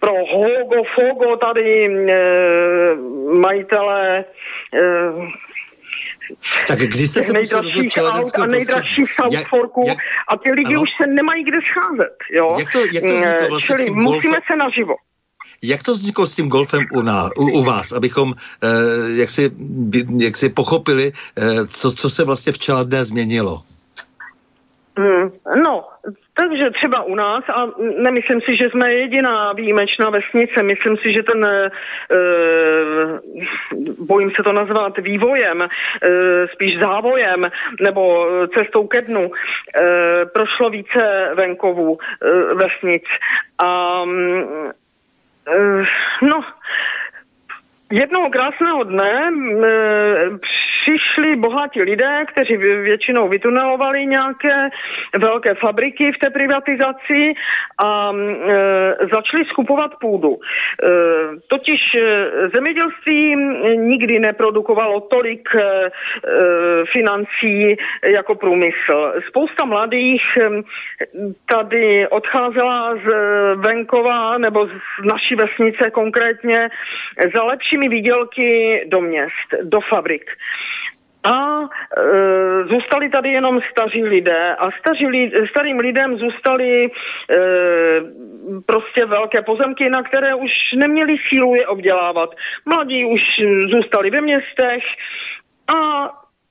[0.00, 1.88] pro, Hogo, Fogo tady
[3.32, 4.24] majitelé
[6.68, 9.90] tak když se nejdražších aut a nejdražších Southforků
[10.28, 10.82] a ty lidi ano?
[10.82, 12.16] už se nemají kde scházet.
[12.32, 12.56] Jo?
[12.58, 14.94] Jak to, jak to eh, vlastně Čili musíme se naživo.
[15.62, 18.68] Jak to vzniklo s tím golfem u, nás, u, u vás, abychom eh,
[19.20, 19.50] jak, si,
[20.20, 23.62] jak si pochopili, eh, co, co se vlastně v Čeladné změnilo?
[24.98, 25.30] Hmm,
[25.64, 25.84] no,
[26.34, 27.66] takže třeba u nás, a
[28.02, 31.70] nemyslím si, že jsme jediná výjimečná vesnice, myslím si, že ten, e,
[33.98, 35.68] bojím se to nazvat vývojem, e,
[36.48, 39.30] spíš závojem nebo cestou ke dnu, e,
[40.26, 43.04] prošlo více venkovů e, vesnic.
[43.58, 44.02] A
[45.46, 45.84] e,
[46.22, 46.44] no,
[47.88, 49.32] Jednoho krásného dne e,
[50.88, 54.68] přišli bohatí lidé, kteří většinou vytunelovali nějaké
[55.18, 57.34] velké fabriky v té privatizaci
[57.84, 60.36] a e, začali skupovat půdu.
[60.36, 60.38] E,
[61.48, 62.00] totiž e,
[62.54, 63.36] zemědělství
[63.76, 65.90] nikdy neprodukovalo tolik e, e,
[66.92, 69.12] financí jako průmysl.
[69.28, 70.48] Spousta mladých e,
[71.46, 73.08] tady odcházela z
[73.56, 76.68] venkova nebo z naší vesnice konkrétně
[77.34, 80.30] za lepšími výdělky do měst, do fabrik.
[81.24, 86.90] A e, zůstali tady jenom staří lidé a staří, li, starým lidem zůstali e,
[88.66, 92.30] prostě velké pozemky, na které už neměli sílu je obdělávat.
[92.66, 93.22] Mladí už
[93.70, 94.82] zůstali ve městech
[95.76, 96.08] a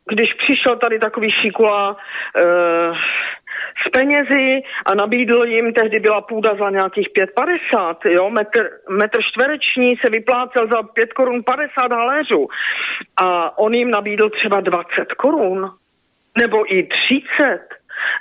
[0.08, 1.98] když přišel tady takový šikula
[2.36, 2.42] e,
[3.86, 9.96] s penězi a nabídl jim, tehdy byla půda za nějakých 5,50, jo, metr, metr čtvereční
[9.98, 12.48] se vyplácel za 5 korun 50 haléřů
[13.22, 15.72] a on jim nabídl třeba 20 korun
[16.40, 17.60] nebo i 30.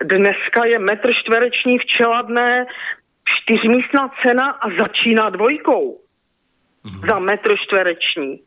[0.03, 2.66] Dneska je metr čtvereční v Čeladné
[3.24, 6.05] čtyřmístná cena a začíná dvojkou
[6.87, 7.07] mm-hmm.
[7.11, 8.41] za metr čtvereční.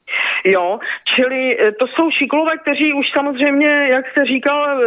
[0.46, 0.80] Jo,
[1.16, 4.80] čili e, to jsou šiklové, kteří už samozřejmě, jak jste říkal,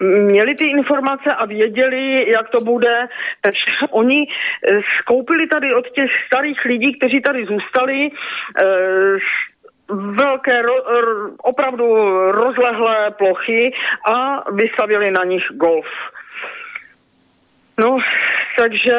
[0.00, 3.08] měli ty informace a věděli, jak to bude,
[3.40, 8.10] takže oni e, skoupili tady od těch starých lidí, kteří tady zůstali, e,
[9.90, 10.62] velké,
[11.42, 11.86] opravdu
[12.32, 13.72] rozlehlé plochy
[14.12, 15.86] a vystavili na nich golf.
[17.78, 17.98] No,
[18.58, 18.96] takže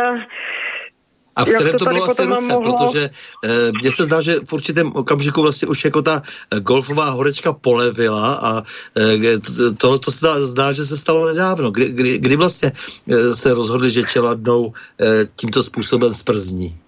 [1.38, 2.74] A v kterém to, to bylo asi roce, mohlo...
[2.74, 3.10] protože
[3.46, 6.22] e, mně se zdá, že v určitém okamžiku vlastně už jako ta
[6.60, 8.62] golfová horečka polevila a
[8.98, 11.72] e, to, to se zdá, zdá, že se stalo nedávno.
[11.72, 12.72] Kdy, kdy, kdy vlastně
[13.12, 16.80] e, se rozhodli, že čeladnou e, tímto způsobem sprzní?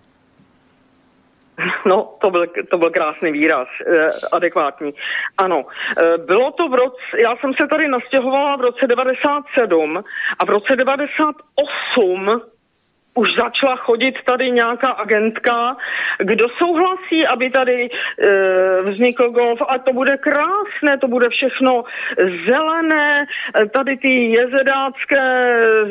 [1.86, 4.94] No, to byl, to byl krásný výraz, eh, adekvátní.
[5.38, 5.66] Ano,
[5.98, 10.04] eh, bylo to v roce, já jsem se tady nastěhovala v roce 97
[10.40, 12.42] a v roce 98
[13.20, 15.78] už začala chodit tady nějaká agentka,
[16.20, 17.90] kdo souhlasí, aby tady e,
[18.82, 19.60] vznikl golf.
[19.68, 21.84] A to bude krásné, to bude všechno
[22.48, 23.28] zelené,
[23.74, 25.26] tady ty jezedácké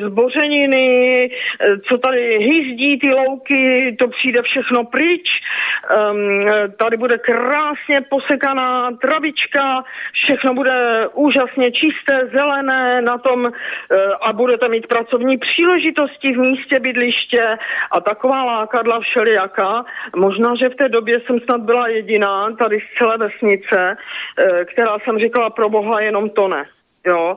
[0.07, 0.89] zbořeniny,
[1.25, 8.91] e, co tady hyzdí ty louky, to přijde všechno pryč, e, tady bude krásně posekaná
[9.03, 13.51] travička, všechno bude úžasně čisté, zelené na tom e,
[14.21, 17.59] a budete mít pracovní příležitosti v místě bydliště letiště
[17.91, 19.85] a taková lákadla všelijaká.
[20.17, 23.97] Možná, že v té době jsem snad byla jediná tady z celé vesnice,
[24.39, 26.65] eh, která jsem říkala pro boha jenom to ne.
[27.07, 27.37] Jo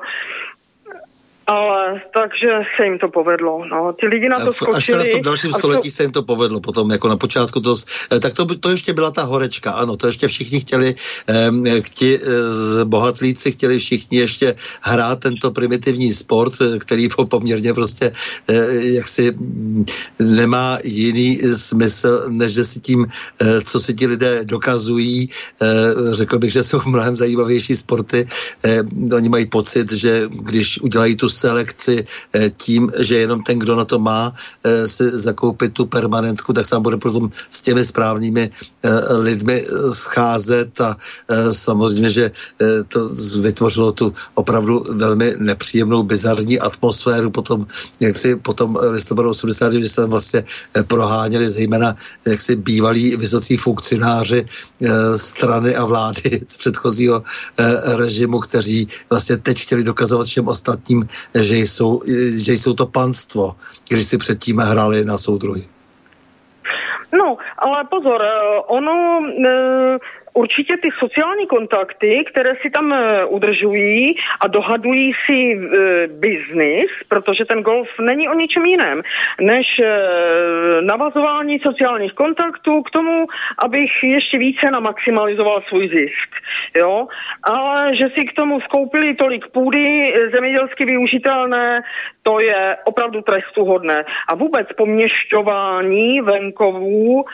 [1.51, 3.65] ale takže se jim to povedlo.
[3.65, 3.93] No.
[3.93, 4.77] Ty lidi na to skočili.
[4.77, 5.95] Až teda v tom dalším století to...
[5.95, 7.75] se jim to povedlo potom, jako na počátku to,
[8.11, 10.95] eh, tak to, to ještě byla ta horečka, ano, to ještě všichni chtěli,
[11.29, 18.11] eh, ti eh, bohatlíci chtěli všichni ještě hrát tento primitivní sport, eh, který poměrně prostě
[18.49, 19.85] eh, jaksi mm,
[20.19, 23.07] nemá jiný smysl, než že si tím,
[23.41, 25.29] eh, co si ti lidé dokazují,
[25.61, 25.67] eh,
[26.13, 28.27] řekl bych, že jsou mnohem zajímavější sporty,
[28.63, 28.83] eh,
[29.15, 33.85] oni mají pocit, že když udělají tu selekci eh, tím, že jenom ten, kdo na
[33.85, 34.33] to má,
[34.63, 39.65] eh, si zakoupit tu permanentku, tak se tam bude potom s těmi správnými eh, lidmi
[39.93, 40.97] scházet a
[41.51, 42.31] samozřejmě, že
[42.87, 43.09] to
[43.41, 47.65] vytvořilo tu opravdu velmi nepříjemnou, bizarní atmosféru potom,
[47.99, 50.43] jak si potom listopadu 80, kdy se vlastně
[50.87, 51.95] proháněli zejména
[52.27, 54.45] jak si bývalí vysocí funkcionáři
[55.15, 57.23] strany a vlády z předchozího
[57.95, 62.01] režimu, kteří vlastně teď chtěli dokazovat všem ostatním, že jsou,
[62.45, 63.55] že jsou to panstvo,
[63.89, 65.61] když si předtím hráli na soudruhy.
[67.11, 69.97] No, ale pozor, eh, ono eh,
[70.33, 75.57] určitě ty sociální kontakty, které si tam e, udržují a dohadují si e,
[76.07, 79.01] biznis, protože ten golf není o ničem jiném,
[79.41, 79.91] než e,
[80.81, 83.27] navazování sociálních kontaktů k tomu,
[83.65, 86.29] abych ještě více namaximalizoval svůj zisk.
[86.75, 87.07] Jo?
[87.43, 91.83] Ale že si k tomu skoupili tolik půdy zemědělsky využitelné,
[92.23, 94.05] to je opravdu trestuhodné.
[94.27, 97.25] A vůbec poměšťování venkovů,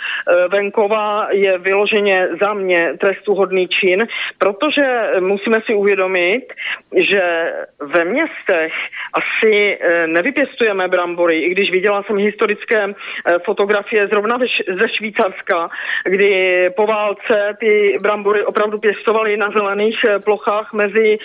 [0.52, 4.08] venkova je vyloženě za mě trestuhodný čin,
[4.38, 6.54] protože musíme si uvědomit,
[6.96, 8.74] že ve městech
[9.14, 14.38] asi eh, nevypěstujeme brambory, i když viděla jsem historické eh, fotografie zrovna
[14.82, 15.70] ze Švýcarska,
[16.04, 21.18] kdy po válce ty brambory opravdu pěstovali na zelených eh, plochách mezi,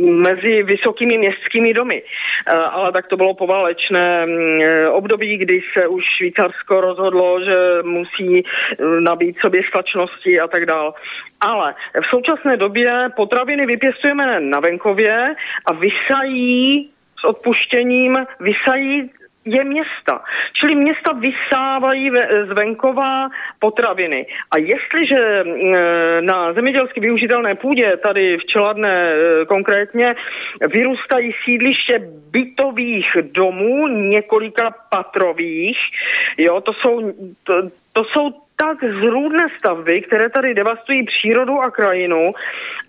[0.00, 2.02] mezi vysokými městskými domy.
[2.46, 4.60] Ale tak to bylo poválečné mm,
[4.92, 8.44] období, kdy se už Švýcarsko rozhodlo, že musí
[9.00, 10.92] nabít sobě stačnosti a tak dále.
[11.40, 11.74] Ale
[12.04, 15.34] v současné době potraviny vypěstujeme na venkově
[15.66, 19.10] a vysají s odpuštěním, vysají
[19.44, 20.24] je města.
[20.52, 22.10] Čili města vysávají
[22.48, 23.28] z venkova
[23.58, 24.26] potraviny.
[24.50, 25.44] A jestliže e,
[26.22, 30.14] na zemědělsky využitelné půdě, tady v Čeladné e, konkrétně,
[30.72, 31.98] vyrůstají sídliště
[32.30, 35.78] bytových domů, několika patrových,
[36.38, 37.12] jo, to jsou,
[37.44, 37.54] to,
[37.92, 38.30] to jsou
[38.60, 42.32] tak zrůdné stavby, které tady devastují přírodu a krajinu.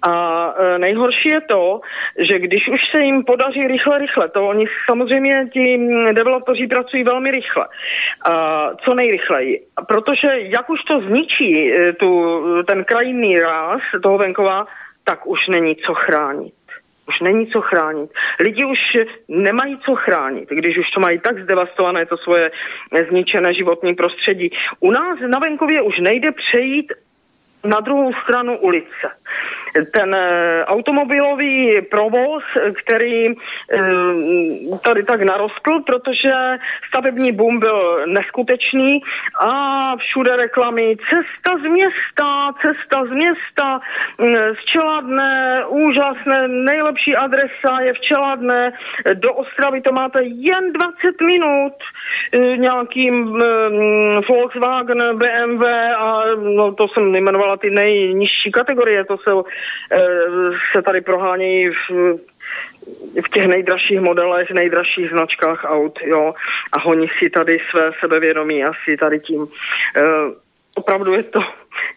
[0.02, 0.14] A
[0.58, 1.82] e, nejhorší je to,
[2.20, 5.80] že když už se jim podaří rychle, rychle, to oni samozřejmě ti
[6.12, 7.66] developeři pracují velmi rychle,
[8.32, 9.62] a co nejrychleji.
[9.88, 14.66] Protože jak už to zničí e, tu, ten krajinný ráz toho venkova,
[15.04, 16.61] tak už není co chránit.
[17.08, 18.10] Už není co chránit.
[18.40, 18.80] Lidi už
[19.28, 22.52] nemají co chránit, když už to mají tak zdevastované to svoje
[23.10, 24.50] zničené životní prostředí.
[24.80, 26.94] U nás na venkově už nejde přejít
[27.64, 29.08] na druhou stranu ulice.
[29.94, 32.44] Ten e, automobilový provoz,
[32.84, 33.34] který e,
[34.84, 36.34] tady tak narostl, protože
[36.88, 39.02] stavební boom byl neskutečný
[39.40, 39.52] a
[39.98, 43.80] všude reklamy cesta z města, cesta z města,
[44.62, 48.74] z Čeladné, úžasné, nejlepší adresa je v Čeladné,
[49.14, 51.74] do Ostravy to máte jen 20 minut,
[52.32, 53.42] e, nějakým
[54.30, 55.64] Volkswagen, BMW
[55.98, 59.44] a no, to jsem nejmenovala ty nejnižší kategorie, to jsou,
[60.74, 62.20] se tady prohánějí v
[63.26, 66.34] v těch nejdražších modelech, nejdražších značkách aut, jo,
[66.72, 69.44] a honí si tady své sebevědomí asi tady tím.
[69.44, 70.02] E,
[70.76, 71.40] opravdu je to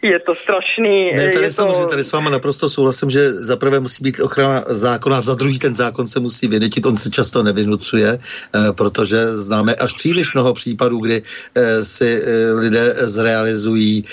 [0.04, 1.12] je to strašný.
[1.16, 1.90] Ne, tady je samozřejmě, to...
[1.90, 5.74] tady s váma naprosto souhlasím, že za prvé musí být ochrana zákona, za druhý ten
[5.74, 10.98] zákon se musí vynutit, on se často nevynucuje, eh, protože známe až příliš mnoho případů,
[10.98, 11.22] kdy
[11.54, 14.04] eh, si eh, lidé zrealizují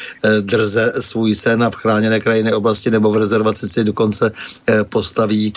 [0.42, 4.32] drze svůj sen a v chráněné krajinné oblasti nebo v rezervaci si dokonce
[4.89, 5.54] postaví,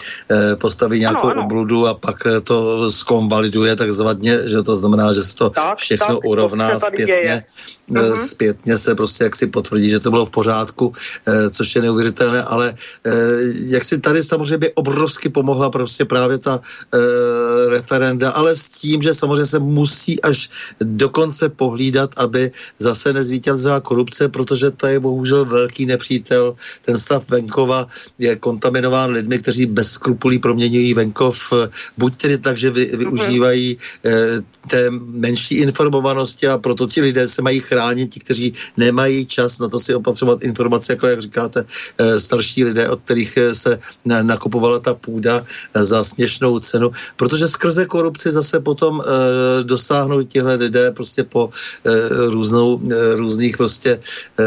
[0.60, 1.42] postaví nějakou ano, ano.
[1.44, 6.24] obludu a pak to zkonvaliduje takzvaně, že to znamená, že se to tak, všechno tak,
[6.24, 7.44] urovná to zpětně,
[7.90, 8.26] uh-huh.
[8.26, 10.92] zpětně se prostě jak si potvrdí, že to bylo v pořádku,
[11.26, 12.74] eh, což je neuvěřitelné, ale
[13.04, 13.12] eh,
[13.66, 16.60] jak si tady samozřejmě obrovsky pomohla prostě právě ta
[17.68, 24.28] referenda, ale s tím, že samozřejmě se musí až dokonce pohlídat, aby zase nezvítězila korupce,
[24.28, 26.56] protože to je bohužel velký nepřítel.
[26.84, 27.86] Ten stav venkova
[28.18, 31.52] je kontaminován lidmi, kteří bez skrupulí proměňují venkov
[31.98, 33.78] buď tedy tak, že vy, využívají
[34.70, 37.73] té menší informovanosti a proto ti lidé se mají chránit,
[38.08, 41.64] ti, kteří nemají čas na to si opatřovat informace, jako jak říkáte,
[41.98, 47.48] eh, starší lidé, od kterých eh, se nakupovala ta půda eh, za směšnou cenu, protože
[47.48, 49.02] skrze korupci zase potom
[49.62, 51.50] dosáhnou tihle lidé prostě po
[52.30, 52.80] různou,
[53.16, 54.00] různých prostě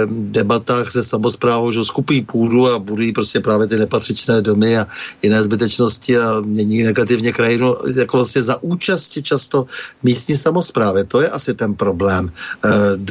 [0.09, 4.87] debatách se samozprávou, že skupují půdu a budují prostě právě ty nepatřičné domy a
[5.21, 9.65] jiné zbytečnosti a mění negativně krajinu, jako vlastně za účasti často
[10.03, 11.03] místní samozprávy.
[11.05, 12.31] To je asi ten problém,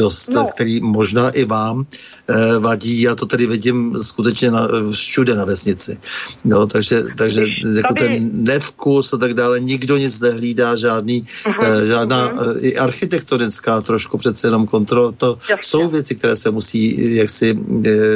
[0.07, 0.47] dost, no.
[0.55, 1.87] který možná i vám
[2.29, 3.03] Eh, vadí.
[3.03, 5.99] Já to tady vidím skutečně na, všude na vesnici.
[6.45, 7.43] No, takže, takže
[7.77, 8.09] jako tady...
[8.09, 11.87] ten nevkus a tak dále, nikdo nic nehlídá, žádný, uh-huh.
[11.87, 12.59] žádná uh-huh.
[12.61, 15.13] i architektonická trošku přece jenom kontrol.
[15.13, 15.63] To Jasně.
[15.63, 17.59] jsou věci, které se musí jaksi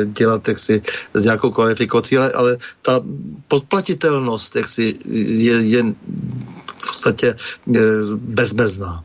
[0.06, 0.82] dělat jaksi
[1.14, 3.00] s nějakou kvalifikací, ale, ale ta
[3.48, 5.82] podplatitelnost jaksi je, je
[6.82, 7.34] v podstatě
[8.16, 9.04] bezmezná.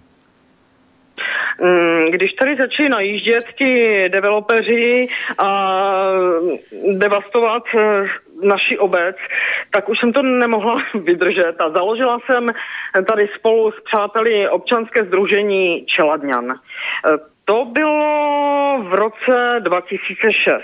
[1.61, 5.81] Mm, když tady začali najíždět ti developeři a
[6.93, 8.03] devastovat eh,
[8.43, 9.15] naši obec,
[9.71, 12.53] tak už jsem to nemohla vydržet a založila jsem
[13.07, 16.51] tady spolu s přáteli občanské združení Čeladňan.
[16.51, 20.63] Eh, to bylo v roce 2006.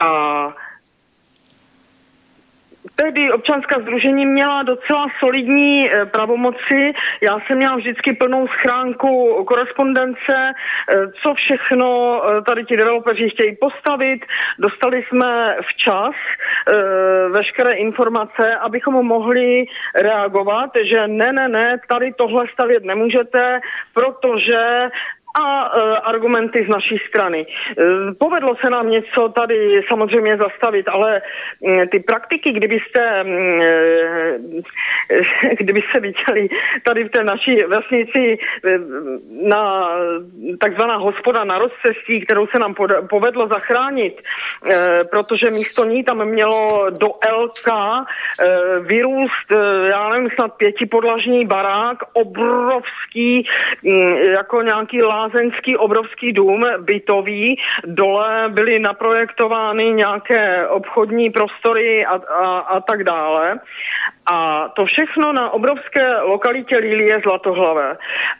[0.00, 0.08] A
[2.96, 6.92] tehdy občanská združení měla docela solidní e, pravomoci.
[7.22, 10.52] Já jsem měla vždycky plnou schránku korespondence, e,
[11.22, 11.88] co všechno
[12.22, 14.24] e, tady ti developeři chtějí postavit.
[14.58, 16.14] Dostali jsme včas
[17.30, 19.64] veškeré informace, abychom mohli
[19.94, 23.60] reagovat, že ne, ne, ne, tady tohle stavět nemůžete,
[23.94, 24.90] protože
[25.38, 27.46] a e, argumenty z naší strany.
[27.46, 27.84] E,
[28.18, 31.22] povedlo se nám něco tady samozřejmě zastavit, ale
[31.68, 34.38] e, ty praktiky, kdybyste, e,
[35.58, 36.48] kdybyste viděli
[36.82, 38.78] tady v té naší vesnici e,
[39.48, 39.88] na
[40.60, 44.22] takzvaná hospoda na rozcestí, kterou se nám pod, povedlo zachránit,
[44.66, 48.04] e, protože místo ní tam mělo do LK e,
[48.80, 53.46] vyrůst, e, já nevím, snad pětipodlažní barák, obrovský,
[53.82, 62.14] mm, jako nějaký lás lázeňský obrovský dům bytový, dole byly naprojektovány nějaké obchodní prostory a,
[62.14, 63.60] a, a tak dále.
[64.32, 67.96] A to všechno na obrovské lokalitě Lilie Zlatohlavé.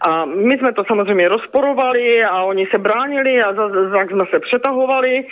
[0.09, 3.53] A my jsme to samozřejmě rozporovali a oni se bránili a
[3.93, 5.26] tak jsme se přetahovali.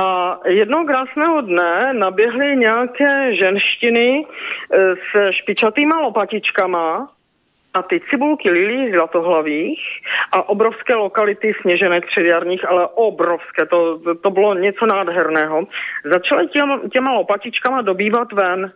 [0.00, 7.08] A jednoho krásného dne naběhly nějaké ženštiny e, s špičatýma lopatičkama
[7.74, 9.80] a ty cibulky lilí zlatohlavých
[10.32, 15.62] a obrovské lokality sněženek předjarních, ale obrovské, to, to bylo něco nádherného,
[16.04, 18.72] začaly těm, těma lopatičkama dobývat ven.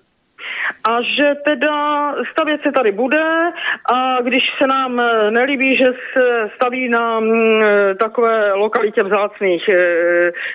[0.91, 3.53] A že teda stavět se tady bude
[3.95, 7.63] a když se nám nelíbí, že se staví na mm,
[8.01, 9.79] takové lokalitě vzácných e,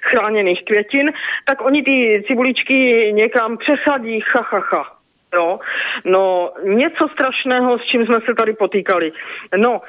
[0.04, 1.12] chráněných květin,
[1.46, 4.99] tak oni ty cibuličky někam přesadí, ha, ha, ha.
[5.34, 5.60] Jo,
[6.06, 9.12] no něco strašného, s čím jsme se tady potýkali.
[9.58, 9.82] No,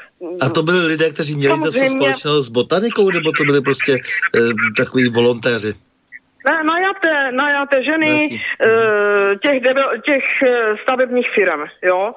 [0.42, 1.80] a to byli lidé, kteří měli samozřejmě...
[1.82, 4.38] něco společného s botanikou, nebo to byly prostě e,
[4.76, 5.72] takový volontéři?
[6.46, 8.68] Na, najaté, najaté ženy e,
[9.46, 9.62] těch,
[10.04, 12.12] těch eh, stavebních firm, jo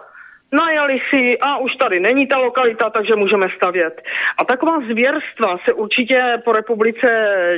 [0.54, 4.01] najali si, a už tady není ta lokalita, takže můžeme stavět.
[4.38, 7.08] A taková zvěrstva se určitě po republice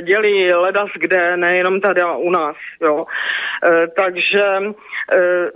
[0.02, 2.56] dělí ledas kde, nejenom tady u nás.
[2.82, 3.06] Jo.
[3.64, 4.44] E, takže
[5.12, 5.50] e,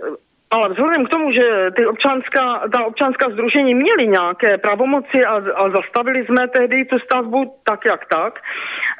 [0.51, 5.69] ale vzhledem k tomu, že ty občanská, ta občanská združení měly nějaké pravomoci a, a
[5.69, 8.39] zastavili jsme tehdy tu stavbu tak, jak tak,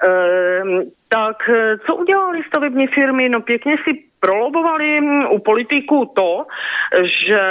[0.08, 0.12] e,
[1.10, 1.50] tak
[1.86, 3.30] co udělali stavební firmy?
[3.30, 5.00] No pěkně si prolobovali
[5.30, 6.46] u politiků to,
[7.04, 7.42] že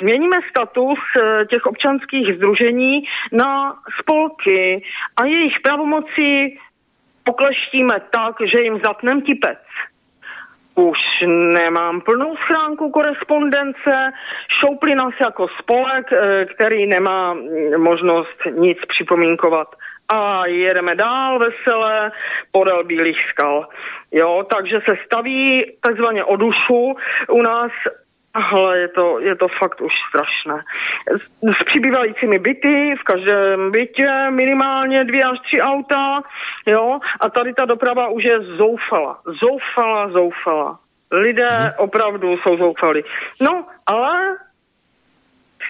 [0.00, 3.02] změníme status eh, těch občanských združení
[3.32, 4.82] na spolky
[5.16, 6.56] a jejich pravomoci
[7.24, 9.58] pokleštíme tak, že jim zatnem tipec.
[10.74, 10.98] Už
[11.54, 13.94] nemám plnou schránku korespondence,
[14.60, 17.36] šoupli nás jako spolek, eh, který nemá
[17.76, 19.68] možnost nic připomínkovat
[20.08, 22.12] a jedeme dál veselé
[22.52, 23.68] podél bílých skal.
[24.12, 26.96] Jo, takže se staví takzvaně o dušu
[27.28, 27.72] u nás
[28.34, 30.64] ale je to, je to fakt už strašné.
[31.16, 36.22] S, s přibývajícími byty, v každém bytě minimálně dvě až tři auta,
[36.66, 39.20] jo, a tady ta doprava už je zoufala.
[39.42, 40.78] Zoufala, zoufala.
[41.12, 41.70] Lidé hmm.
[41.78, 43.04] opravdu jsou zoufali.
[43.40, 44.36] No, ale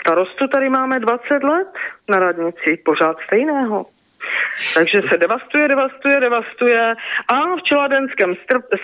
[0.00, 1.72] starostu tady máme 20 let
[2.08, 3.86] na radnici, pořád stejného.
[4.74, 6.94] Takže se devastuje, devastuje, devastuje
[7.28, 8.34] a v Čeladenském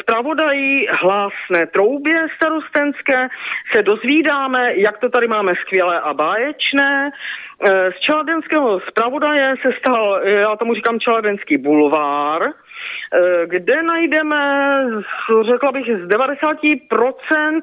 [0.01, 3.28] zpravodají hlásné troubě starostenské
[3.74, 7.11] se dozvídáme, jak to tady máme skvělé a báječné.
[7.11, 12.51] E, z Čeladenského zpravodaje se stal, já tomu říkám Čeladenský bulvár, e,
[13.47, 14.84] kde najdeme,
[15.53, 17.62] řekla bych, z 90%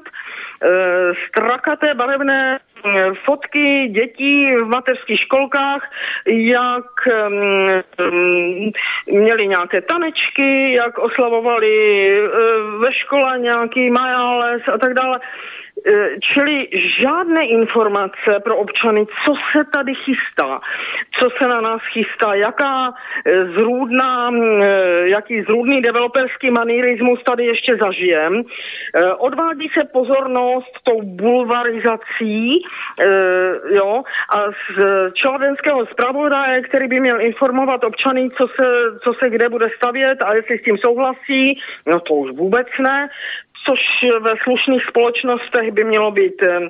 [1.28, 5.90] strakaté barevné Eh, fotky dětí v mateřských školkách,
[6.26, 6.84] jak
[7.28, 8.72] um,
[9.06, 11.74] měli nějaké tanečky, jak oslavovali
[12.20, 12.28] uh,
[12.80, 15.20] ve škole nějaký majáles a tak dále.
[15.84, 16.68] Eh, čili
[17.00, 20.60] žádné informace pro občany, co se tady chystá,
[21.20, 22.94] co se na nás chystá, jaká
[23.26, 28.42] eh, zrůdná, eh, jaký zrůdný developerský manierismus tady ještě zažijem.
[29.18, 32.62] Odvádí se pozornost tou bulvarizací,
[33.70, 38.66] jo, a z čeladenského zpravodaje, který by měl informovat občany, co se,
[39.04, 43.08] co se kde bude stavět a jestli s tím souhlasí, no to už vůbec ne
[43.68, 43.80] což
[44.20, 46.68] ve slušných společnostech by mělo být eh,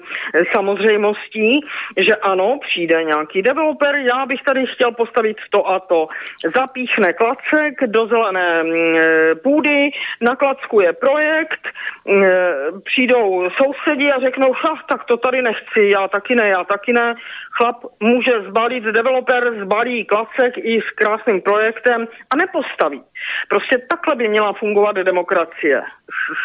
[0.53, 1.61] samozřejmostí,
[1.97, 6.09] že ano, přijde nějaký developer, já bych tady chtěl postavit to a to.
[6.57, 9.91] Zapíchne klacek do zelené mm, eh, půdy,
[10.21, 11.69] na klacku je projekt,
[12.05, 16.65] mm, eh, přijdou sousedi a řeknou, ha, tak to tady nechci, já taky ne, já
[16.65, 17.15] taky ne.
[17.51, 23.03] Chlap může zbalit, developer zbalí klacek i s krásným projektem a nepostaví.
[23.49, 25.83] Prostě takhle by měla fungovat demokracie.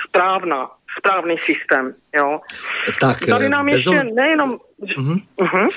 [0.07, 1.95] Správná, správný systém.
[2.15, 2.39] Jo.
[3.01, 4.51] Tak, Tady nám ještě nejenom...
[4.51, 5.23] Uh-huh.
[5.37, 5.69] Uh-huh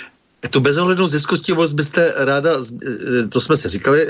[0.51, 4.07] tu bezohlednou ziskostivost byste ráda, e, to jsme si říkali, e,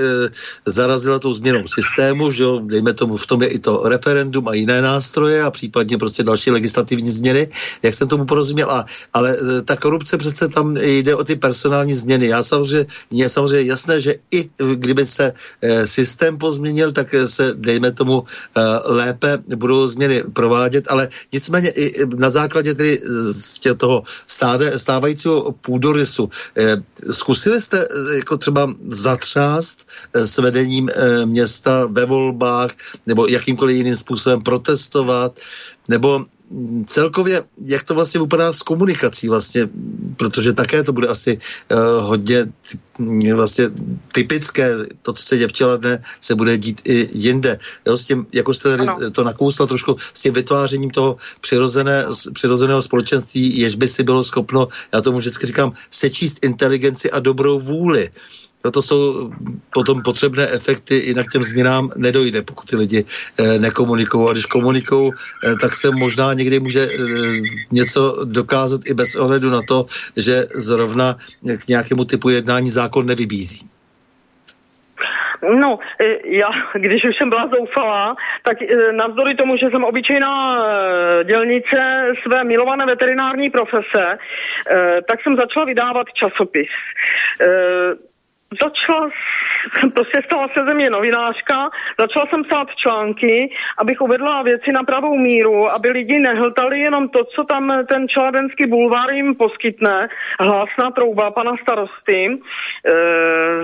[0.66, 4.54] zarazila tou změnou systému, že jo, dejme tomu, v tom je i to referendum a
[4.54, 7.48] jiné nástroje a případně prostě další legislativní změny,
[7.82, 11.94] jak jsem tomu porozuměl, a, ale e, ta korupce přece tam jde o ty personální
[11.94, 12.26] změny.
[12.26, 15.32] Já samozřejmě, je samozřejmě jasné, že i kdyby se
[15.84, 18.24] systém pozměnil, tak se, dejme tomu,
[18.84, 23.00] lépe budou změny provádět, ale nicméně i na základě tedy
[23.76, 24.02] toho
[24.76, 26.30] stávajícího půdorysu státu.
[26.56, 30.88] Eh, zkusili jste eh, jako třeba zatřást eh, s vedením
[31.24, 32.70] města ve volbách
[33.06, 35.40] nebo jakýmkoliv jiným způsobem protestovat,
[35.88, 36.24] nebo
[36.86, 39.68] celkově, jak to vlastně vypadá s komunikací vlastně,
[40.16, 41.38] protože také to bude asi
[41.72, 42.46] uh, hodně
[43.34, 43.70] vlastně
[44.12, 47.58] typické, to, co se děje Čeladne, se bude dít i jinde.
[47.86, 52.82] Jo, s tím, jako jste tady to nakousla trošku, s tím vytvářením toho přirozené, přirozeného
[52.82, 58.10] společenství, jež by si bylo schopno, já tomu vždycky říkám, sečíst inteligenci a dobrou vůli.
[58.12, 59.30] No to jsou
[59.74, 64.28] potom potřebné efekty, jinak těm změnám nedojde, pokud ty lidi eh, nekomunikují.
[64.28, 66.88] A když komunikují, eh, tak se možná někdy může eh,
[67.72, 69.86] něco dokázat i bez ohledu na to,
[70.16, 71.16] že zrovna
[71.64, 73.68] k nějakému typu jednání zákon nevybízí.
[75.60, 75.78] No,
[76.24, 78.56] já, když už jsem byla zoufalá, tak
[78.92, 80.56] navzdory tomu, že jsem obyčejná
[81.24, 81.76] dělnice
[82.22, 84.18] své milované veterinární profese,
[85.08, 86.68] tak jsem začala vydávat časopis
[88.62, 89.10] začala,
[89.94, 95.16] prostě stala se ze mě novinářka, začala jsem psát články, abych uvedla věci na pravou
[95.16, 100.08] míru, aby lidi nehltali jenom to, co tam ten čeladenský bulvár jim poskytne,
[100.40, 102.94] hlásná trouba pana starosty, e,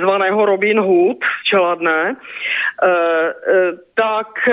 [0.01, 4.53] zvaného Robin Hood z Čeladné, e, e, tak e,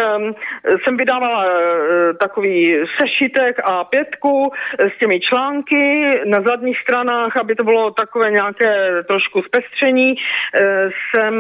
[0.84, 7.64] jsem vydávala e, takový sešitek a pětku s těmi články na zadních stranách, aby to
[7.64, 10.16] bylo takové nějaké trošku zpestření.
[10.56, 11.37] Eh, jsem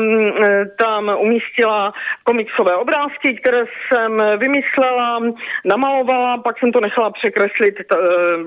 [0.80, 1.93] tam umístila
[2.24, 5.20] komiksové obrázky, které jsem vymyslela,
[5.66, 7.95] namalovala, pak jsem to nechala překreslit eh,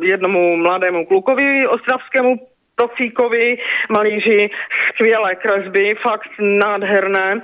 [0.03, 2.50] jednomu mladému klukovi ostravskému
[2.81, 3.59] Profíkovi,
[3.89, 4.51] malíři,
[4.89, 7.43] skvělé kresby, fakt nádherné.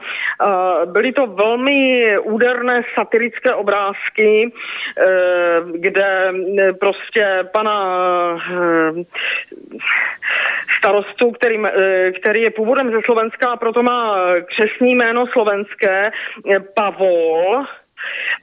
[0.85, 4.53] Byly to velmi úderné satirické obrázky,
[5.65, 6.33] kde
[6.81, 7.77] prostě pana
[10.79, 11.63] starostu, který,
[12.21, 16.11] který je původem ze Slovenska a proto má křesní jméno slovenské,
[16.75, 17.65] Pavol,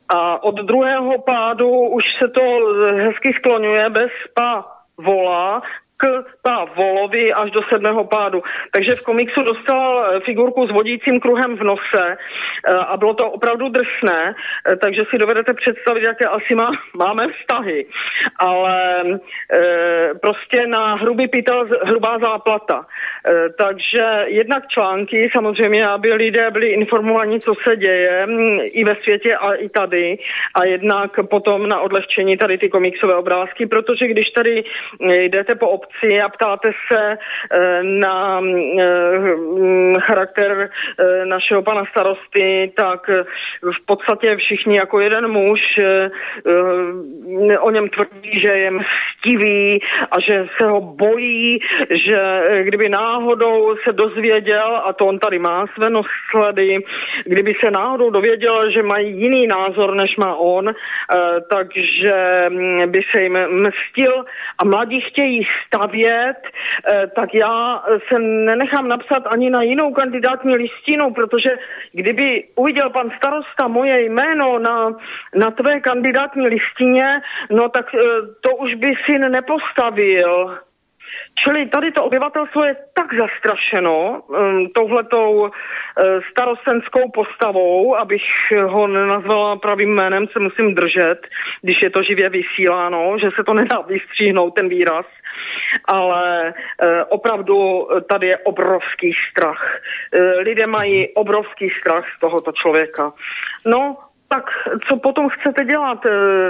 [0.10, 2.42] a od druhého pádu už se to
[2.96, 4.66] hezky skloňuje bez pa
[4.98, 5.62] vola,
[6.42, 8.44] ta Volovi až do sedmého pádu.
[8.72, 13.32] Takže v komiksu dostal eh, figurku s vodícím kruhem v nose eh, a bylo to
[13.32, 17.86] opravdu drsné, eh, takže si dovedete představit, jaké asi má, máme vztahy.
[18.40, 19.04] Ale
[20.22, 22.86] prostě na hrubý pytel hrubá záplata.
[23.58, 29.36] Takže jednak články, samozřejmě, aby lidé byli informovaní, co se děje mm, i ve světě
[29.36, 30.18] a i tady.
[30.56, 34.64] A jednak potom na odlehčení tady ty komiksové obrázky, protože když tady
[35.00, 37.18] jdete po obci, obci a ptáte se
[37.52, 43.10] eh, na eh, charakter eh, našeho pana starosty, tak
[43.62, 45.80] v podstatě všichni jako jeden muž
[47.60, 51.60] o něm tvrdí, že je mstivý a že se ho bojí,
[51.90, 56.80] že kdyby náhodou se dozvěděl, a to on tady má své nosledy,
[57.26, 60.74] kdyby se náhodou dověděl, že mají jiný názor, než má on,
[61.50, 64.26] takže mm, by se jim mstil
[64.58, 71.14] a mladí chtějí stavět, eh, tak já se nenechám napsat ani na jinou kandidátní listinu,
[71.14, 71.56] protože
[71.92, 74.96] kdyby uviděl pan starosta moje jméno na,
[75.36, 78.00] na tvé kandidátní listině, no tak eh,
[78.42, 80.58] to už by si nepostavil.
[81.36, 85.50] Čili tady to obyvatelstvo je tak zastrašeno um, touhletou uh,
[86.32, 88.22] starostenskou postavou, abych
[88.66, 91.28] ho nenazvala pravým jménem, se musím držet,
[91.62, 95.06] když je to živě vysíláno, že se to nedá vystříhnout, ten výraz.
[95.86, 99.80] Ale uh, opravdu tady je obrovský strach.
[100.16, 103.14] Uh, lidé mají obrovský strach z tohoto člověka.
[103.66, 103.98] No,
[104.34, 104.46] tak
[104.88, 106.00] co potom chcete dělat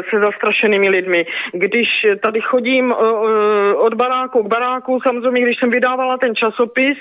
[0.10, 1.26] se zastrašenými lidmi?
[1.54, 1.88] Když
[2.24, 2.94] tady chodím
[3.76, 6.98] od baráku k baráku, samozřejmě, když jsem vydávala ten časopis,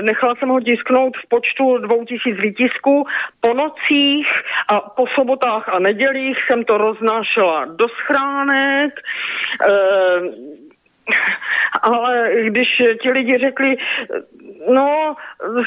[0.00, 3.06] nechala jsem ho tisknout v počtu 2000 výtisků,
[3.40, 4.28] po nocích
[4.72, 8.94] a po sobotách a nedělích jsem to roznášela do schránek,
[11.82, 13.76] ale když ti lidi řekli,
[14.68, 15.14] no,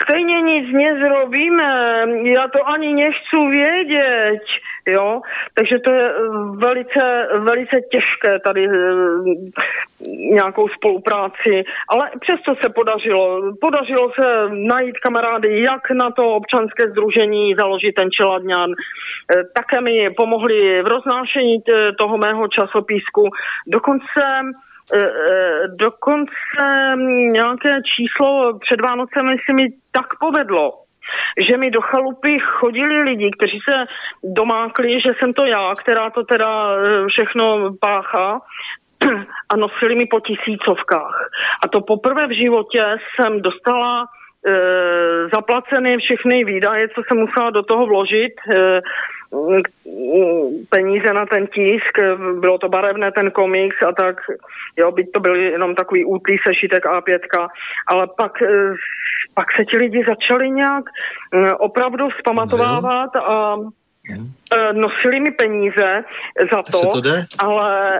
[0.04, 4.42] stejně nic nezrobíme, já to ani nechci vědět,
[4.88, 5.22] jo,
[5.54, 6.14] takže to je
[6.56, 8.74] velice, velice těžké tady eh,
[10.10, 17.56] nějakou spolupráci, ale přesto se podařilo, podařilo se najít kamarády, jak na to občanské združení
[17.60, 21.58] založit ten čeladňan, eh, také mi pomohli v roznášení
[22.00, 23.30] toho mého časopisku,
[23.68, 24.22] dokonce
[25.76, 26.96] dokonce
[27.32, 30.72] nějaké číslo před Vánocem se mi tak povedlo,
[31.40, 33.86] že mi do chalupy chodili lidi, kteří se
[34.24, 38.40] domákli, že jsem to já, která to teda e, všechno páchá
[39.50, 41.30] a nosili mi po tisícovkách.
[41.64, 42.86] A to poprvé v životě
[43.16, 44.54] jsem dostala e,
[45.36, 48.34] zaplaceny všechny výdaje, co jsem musela do toho vložit.
[48.50, 48.82] E,
[50.70, 51.94] peníze na ten tisk,
[52.40, 54.16] bylo to barevné ten komiks a tak,
[54.78, 57.20] jo, byť to byly jenom takový útlý sešitek A5,
[57.88, 58.74] ale pak, eh,
[59.34, 60.84] pak se ti lidi začali nějak
[61.34, 63.56] eh, opravdu vzpamatovávat a
[64.10, 66.04] eh, nosili mi peníze
[66.54, 67.26] za to, to jde?
[67.40, 68.00] ale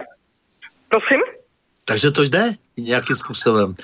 [0.88, 1.20] prosím?
[1.84, 2.42] Takže to jde
[2.78, 3.74] nějakým způsobem.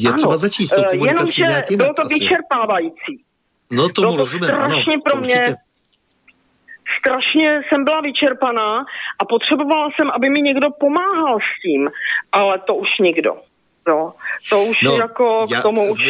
[0.00, 3.24] Je ano, třeba začít s tou komunikací Jenomže bylo to vyčerpávající.
[3.70, 5.54] No tomu bylo to rozumím, strašně ano, pro mě určitě
[6.98, 8.84] strašně jsem byla vyčerpaná
[9.18, 11.90] a potřebovala jsem, aby mi někdo pomáhal s tím,
[12.32, 13.36] ale to už nikdo.
[13.88, 14.14] No,
[14.50, 16.00] to už no, jako já, k tomu už...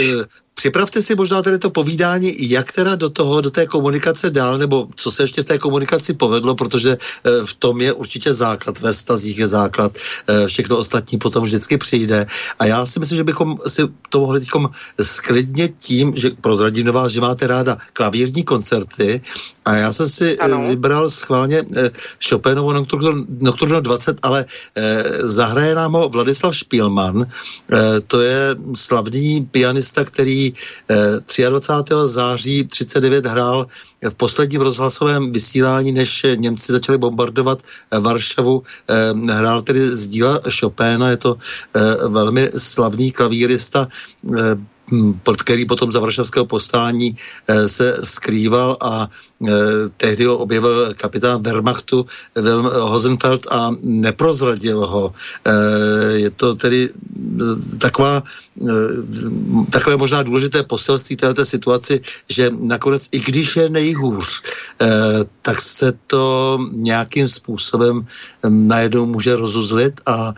[0.62, 4.88] Připravte si možná tady to povídání, jak teda do toho, do té komunikace dál, nebo
[4.96, 8.94] co se ještě v té komunikaci povedlo, protože eh, v tom je určitě základ, ve
[8.94, 12.26] stazích je základ, eh, všechno ostatní potom vždycky přijde.
[12.58, 14.48] A já si myslím, že bychom si to mohli teď
[15.02, 19.20] sklidnit tím, že prozradím do vás, že máte ráda klavírní koncerty
[19.64, 20.68] a já jsem si eh, ano.
[20.68, 21.66] vybral schválně
[22.28, 23.10] Chopinovo Nocturno,
[23.40, 24.44] Nocturno 20, ale
[25.18, 27.26] zahraje nám ho Vladislav Špílman,
[28.06, 30.51] to je slavný pianista, který
[30.88, 31.94] 23.
[31.94, 33.66] Eh, září 39 hrál
[34.10, 40.40] v posledním rozhlasovém vysílání, než Němci začali bombardovat eh, Varšavu, eh, hrál tedy z díla
[40.60, 41.36] Chopina, je to
[42.08, 43.88] velmi slavný klavírista,
[45.22, 47.16] pod který potom za varšavského postání
[47.66, 49.08] se skrýval a
[49.96, 52.06] tehdy ho objevil kapitán Wehrmachtu
[52.80, 55.12] Hozenfeld a neprozradil ho.
[56.12, 56.88] Je to tedy
[57.80, 58.22] taková,
[59.70, 62.00] takové možná důležité poselství této situaci,
[62.30, 64.42] že nakonec, i když je nejhůř,
[65.42, 68.06] tak se to nějakým způsobem
[68.48, 70.34] najednou může rozuzlit a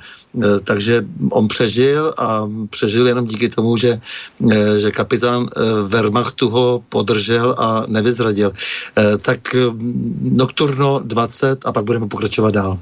[0.64, 4.00] takže on přežil a přežil jenom díky tomu, že,
[4.78, 5.48] že kapitán e,
[5.88, 8.52] Wehrmachtu ho podržel a nevyzradil.
[9.22, 9.40] Tak
[10.20, 12.78] Nocturno 20 a pak budeme pokračovat dál.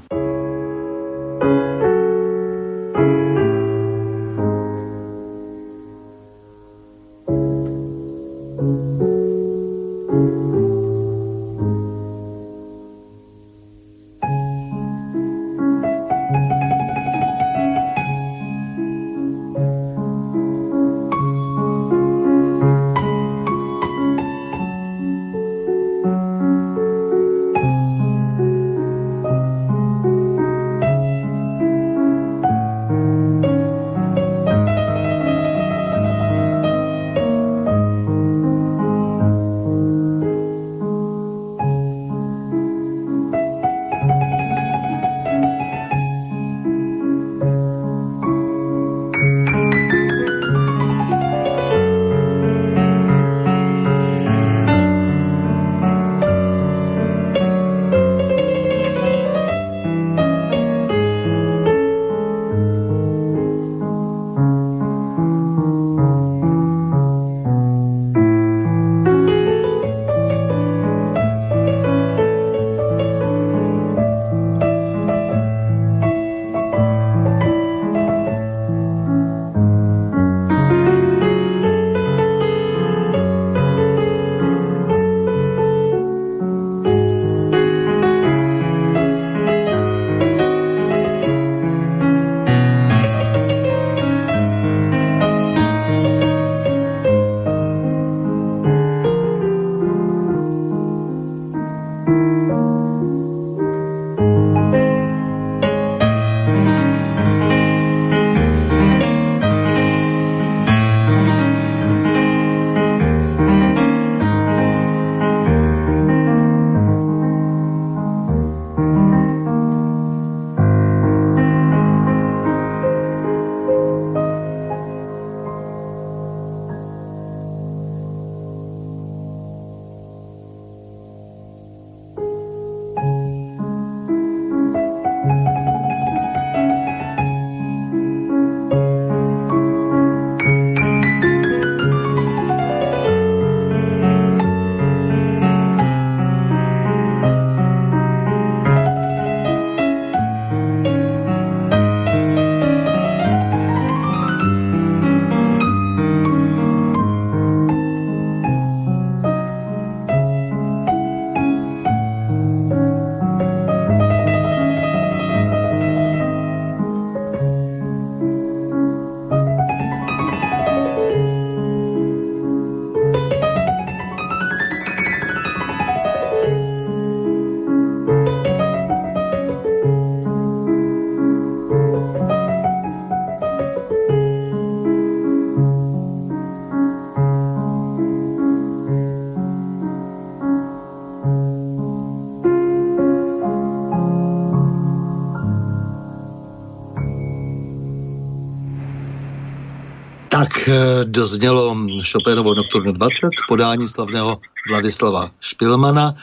[201.13, 201.77] Doznělo
[202.11, 204.37] Chopinovo Nocturno 20 podání slavného
[204.69, 206.15] Vladislava Špilmana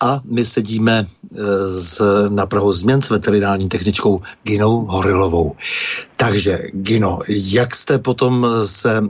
[0.00, 1.06] a my sedíme
[1.66, 5.56] z, e, na Prahu změn s veterinární techničkou Ginou Horilovou.
[6.24, 9.02] Takže, Gino, jak jste potom se e,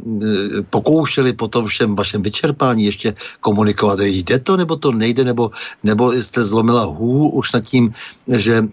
[0.70, 4.01] pokoušeli po tom všem vašem vyčerpání ještě komunikovat?
[4.01, 5.51] Jde to, nebo to nejde, nebo,
[5.82, 7.91] nebo jste zlomila hů už nad tím,
[8.28, 8.66] že e,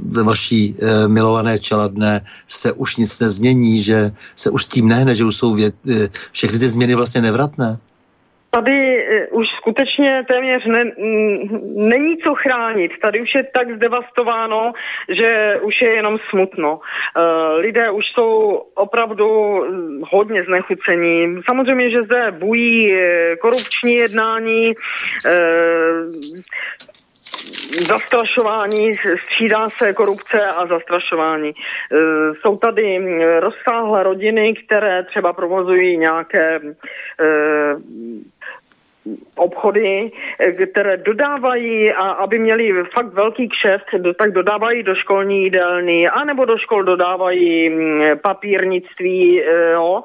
[0.00, 0.74] ve vaší
[1.06, 5.52] milované čeladné se už nic nezmění, že se už s tím nehne, že už jsou
[5.52, 5.72] vě,
[6.32, 7.78] všechny ty změny vlastně nevratné?
[8.54, 10.84] Tady eh, už skutečně téměř ne,
[11.74, 12.92] není co chránit.
[13.02, 14.72] Tady už je tak zdevastováno,
[15.08, 16.80] že už je jenom smutno.
[16.80, 19.26] Eh, lidé už jsou opravdu
[19.64, 21.42] hm, hodně znechucení.
[21.46, 24.72] Samozřejmě, že zde bují eh, korupční jednání,
[27.88, 31.52] zastrašování, střídá se korupce a zastrašování.
[32.40, 32.98] Jsou tady
[33.40, 36.60] rozsáhlé rodiny, které třeba provozují nějaké
[39.36, 40.10] obchody,
[40.70, 43.84] které dodávají, a aby měli fakt velký kšeft,
[44.18, 50.02] tak dodávají do školní jídelny, anebo do škol dodávají mm, papírnictví, e, jo.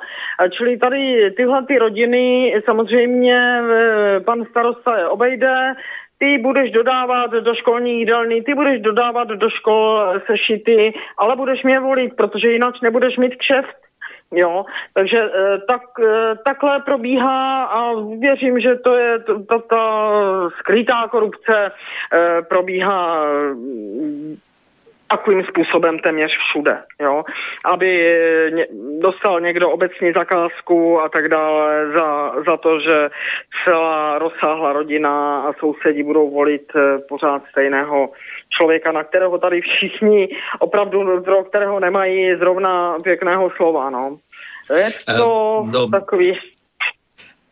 [0.57, 3.41] Čili tady tyhle ty rodiny samozřejmě
[4.25, 5.75] pan starosta obejde,
[6.19, 11.79] ty budeš dodávat do školní jídelny, ty budeš dodávat do škol sešity, ale budeš mě
[11.79, 13.78] volit, protože jinak nebudeš mít kšeft.
[14.31, 20.03] Jo, takže eh, tak, eh, takhle probíhá a věřím, že to je ta, ta
[20.59, 21.71] skrytá korupce
[22.13, 23.25] eh, probíhá
[25.11, 27.23] takovým způsobem téměř všude, jo?
[27.65, 27.89] aby
[28.99, 33.09] dostal někdo obecní zakázku a tak dále za, za to, že
[33.63, 38.09] celá rozsáhlá rodina a sousedí budou volit eh, pořád stejného
[38.49, 40.29] člověka, na kterého tady všichni
[40.59, 43.89] opravdu, pro kterého nemají zrovna pěkného slova.
[43.89, 44.17] No.
[44.77, 46.39] Je to uh, no, takový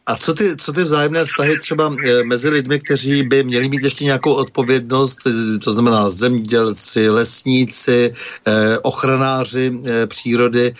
[0.07, 3.83] a co ty, co ty vzájemné vztahy třeba eh, mezi lidmi, kteří by měli mít
[3.83, 8.13] ještě nějakou odpovědnost, eh, to znamená zemědělci, lesníci,
[8.47, 10.73] eh, ochranáři přírody.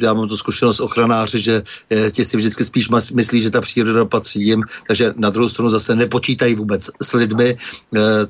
[0.00, 1.62] Já mám tu zkušenost ochranáři, že
[2.12, 5.96] ti si vždycky spíš myslí, že ta příroda patří jim, takže na druhou stranu zase
[5.96, 7.56] nepočítají vůbec s lidmi.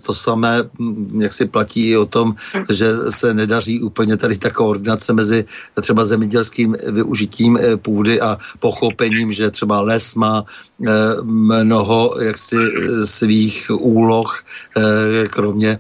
[0.01, 2.35] To samé, hm, jak si platí i o tom,
[2.71, 5.45] že se nedaří úplně tady ta koordinace mezi
[5.81, 10.74] třeba zemědělským využitím půdy a pochopením, že třeba třeba les má eh,
[11.23, 14.43] mnoho jaksi eh, svých úloh,
[14.77, 15.79] eh, kromě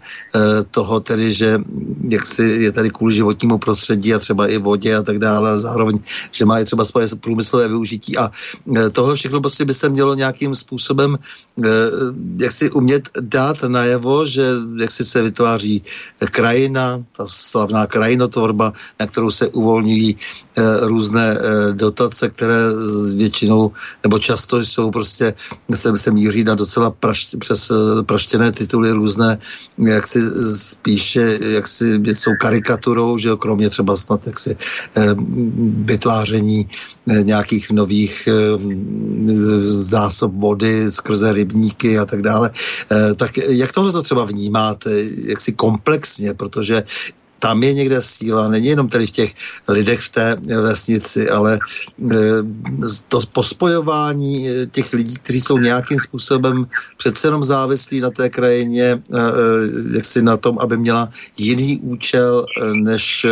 [0.71, 1.61] toho tedy, že
[2.09, 5.99] jaksi je tady kvůli životnímu prostředí a třeba i vodě a tak dále, a zároveň,
[6.31, 8.19] že má i třeba svoje průmyslové využití.
[8.19, 8.31] A
[8.93, 11.19] tohle všechno prostě by se mělo nějakým způsobem
[12.39, 14.43] jak si umět dát najevo, že
[14.81, 15.83] jak si se vytváří
[16.31, 20.17] krajina, ta slavná krajinotvorba, na kterou se uvolňují
[20.83, 21.39] různé
[21.73, 22.59] dotace, které
[23.17, 23.73] většinou
[24.03, 25.35] nebo často jsou prostě,
[25.75, 29.39] se, se míří na docela prašť, přes eh, praštěné tituly různé,
[29.79, 30.23] jak si
[30.55, 35.15] spíše, jak si jsou karikaturou, že jo, kromě třeba snad jak si eh,
[35.91, 36.69] vytváření
[37.11, 38.29] eh, nějakých nových
[39.61, 42.51] zásob vody skrze rybníky a tak dále.
[43.17, 44.91] Tak jak tohle to třeba vnímáte,
[45.27, 46.83] jak si komplexně, protože
[47.45, 49.31] tam je někde síla, není jenom tady v těch
[49.69, 52.17] lidech v té vesnici, ale e,
[53.09, 56.67] to pospojování e, těch lidí, kteří jsou nějakým způsobem
[56.97, 59.01] přece jenom závislí na té krajině, e,
[59.93, 63.27] jak si na tom, aby měla jiný účel, než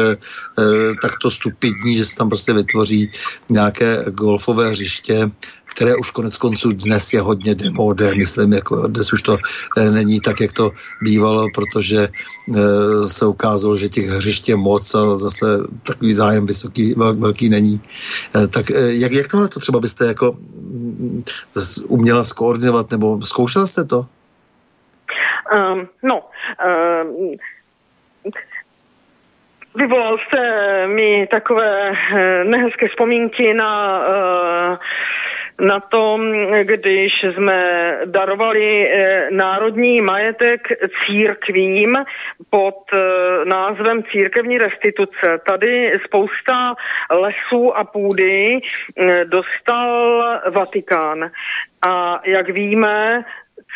[1.02, 3.10] takto stupidní, že se tam prostě vytvoří
[3.48, 5.30] nějaké golfové hřiště,
[5.74, 9.36] které už konec konců dnes je hodně demodé, myslím, jako dnes už to
[9.78, 10.70] e, není tak, jak to
[11.03, 12.09] bývalo, protože e,
[13.09, 15.47] se ukázalo, že těch hřišť je moc a zase
[15.86, 17.81] takový zájem vysoký, vel, velký není.
[18.36, 21.24] E, tak jak, jak tohle to třeba byste jako mm,
[21.89, 24.07] uměla skoordinovat, nebo zkoušela jste to?
[25.53, 26.23] Um, no,
[27.05, 27.36] um,
[29.74, 31.93] Vyvolal jste mi takové
[32.44, 34.77] nehezké vzpomínky na uh,
[35.62, 36.32] na tom,
[36.62, 40.68] když jsme darovali eh, národní majetek
[41.06, 41.97] církvím
[42.51, 42.98] pod eh,
[43.44, 45.40] názvem církevní restituce.
[45.47, 46.74] Tady spousta
[47.10, 51.30] lesů a půdy eh, dostal Vatikán.
[51.86, 53.24] A jak víme,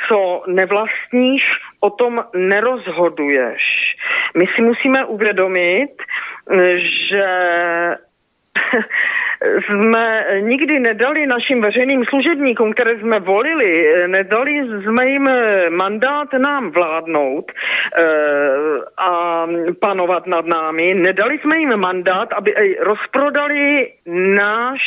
[0.08, 1.42] co nevlastníš,
[1.80, 3.96] o tom nerozhoduješ.
[4.36, 5.90] My si musíme uvědomit,
[6.76, 7.26] že
[9.42, 14.52] jsme nikdy nedali našim veřejným služebníkům, které jsme volili, nedali
[14.84, 15.30] jsme jim
[15.70, 18.04] mandát nám vládnout e,
[18.98, 19.46] a
[19.80, 23.92] panovat nad námi, nedali jsme jim mandát, aby rozprodali
[24.36, 24.80] náš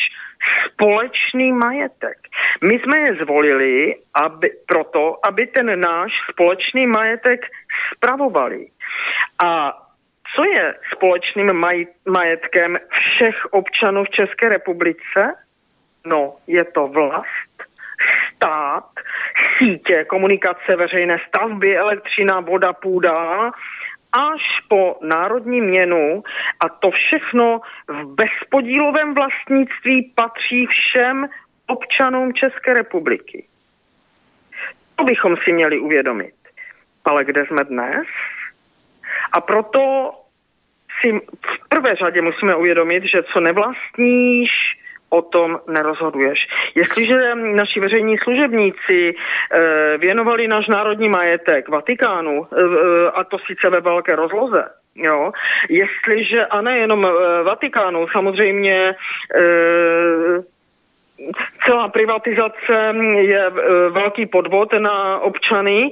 [0.65, 2.17] společný majetek.
[2.63, 3.95] My jsme je zvolili
[4.25, 7.45] aby, proto, aby ten náš společný majetek
[7.95, 8.67] spravovali.
[9.43, 9.73] A
[10.35, 15.35] co je společným maj, majetkem všech občanů v České republice?
[16.05, 17.63] No, je to vlast,
[18.35, 18.89] stát,
[19.57, 23.51] sítě, komunikace, veřejné stavby, elektřina, voda, půda,
[24.11, 26.23] až po národní měnu
[26.59, 31.29] a to všechno v bezpodílovém vlastnictví patří všem
[31.67, 33.47] občanům České republiky.
[34.95, 36.33] To bychom si měli uvědomit.
[37.05, 38.07] Ale kde jsme dnes?
[39.31, 40.11] A proto
[41.01, 41.11] si
[41.55, 44.49] v prvé řadě musíme uvědomit, že co nevlastníš,
[45.09, 46.47] o tom nerozhoduješ.
[46.75, 53.81] Jestliže naši veřejní služebníci e, věnovali náš národní majetek Vatikánu, e, a to sice ve
[53.81, 54.65] velké rozloze,
[54.95, 55.31] Jo,
[55.69, 57.07] jestliže, a nejenom
[57.43, 58.95] Vatikánu, samozřejmě
[61.65, 63.51] celá privatizace je
[63.89, 65.89] velký podvod na občany,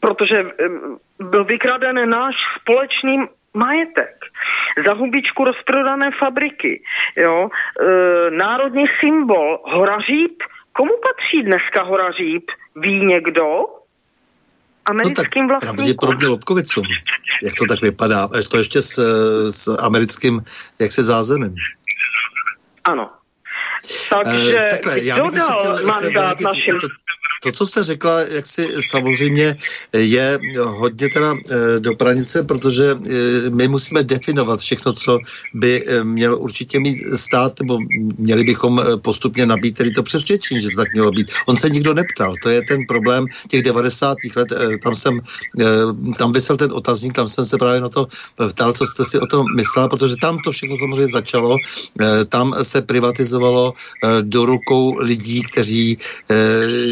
[0.00, 0.44] protože
[1.18, 3.18] byl vykraden náš společný
[3.54, 4.24] majetek.
[4.86, 6.82] Za hubičku rozprodané fabriky.
[7.16, 7.48] Jo?
[7.48, 10.42] E, národní symbol Horaříp.
[10.72, 12.50] Komu patří dneska Horaříp?
[12.76, 13.64] Ví někdo?
[14.86, 16.84] Americkým no tak pravděpodobně Lobkovicům.
[17.44, 18.28] Jak to tak vypadá?
[18.50, 18.98] To ještě s,
[19.50, 20.40] s americkým
[20.80, 21.54] jak se zázemím.
[22.84, 23.10] Ano.
[24.10, 26.78] Takže e, takhle, kdo dal mandát našim...
[26.78, 26.86] To,
[27.44, 29.56] to, co jste řekla, jak si samozřejmě
[29.92, 35.18] je hodně teda eh, do pranice, protože eh, my musíme definovat všechno, co
[35.54, 37.78] by eh, měl určitě mít stát, nebo
[38.18, 41.30] měli bychom postupně nabít tedy to přesvědčení, že to tak mělo být.
[41.46, 44.16] On se nikdo neptal, to je ten problém těch 90.
[44.36, 44.48] let,
[44.82, 45.20] tam jsem,
[46.18, 48.06] tam vysel ten otazník, tam jsem se právě na to
[48.48, 51.56] ptal, co jste si o tom myslela, protože tam to všechno samozřejmě začalo,
[52.28, 53.72] tam se privatizovalo
[54.22, 55.98] do rukou lidí, kteří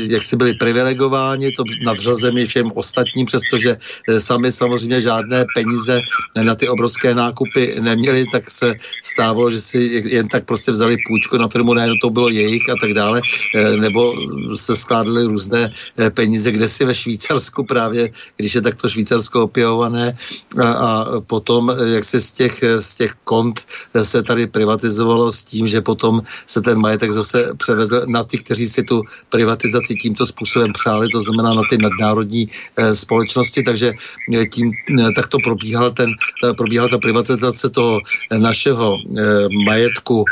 [0.08, 6.00] jak si byli privilegováni, to nadřazení všem ostatním, přestože eh, sami samozřejmě žádné peníze
[6.42, 9.78] na ty obrovské nákupy neměli, tak se stávalo, že si
[10.10, 13.20] jen tak prostě vzali půjčku na firmu, najednou to bylo jejich a tak dále,
[13.54, 14.14] eh, nebo
[14.58, 20.14] se skládaly různé eh, peníze, kde si ve Švýcarsku právě, když je takto Švýcarsko opěvované
[20.58, 23.62] a, a potom, jak se z těch, z těch kont
[24.02, 28.68] se tady privatizovalo s tím, že potom se ten majetek zase převedl na ty, kteří
[28.68, 34.46] si tu privatizaci tímto způsobem přáli, to znamená na ty nadnárodní eh, společnosti, takže eh,
[34.46, 36.08] tím eh, takto probíhal ten,
[36.40, 40.24] ta, probíhala ta privatizace toho eh, našeho eh, majetku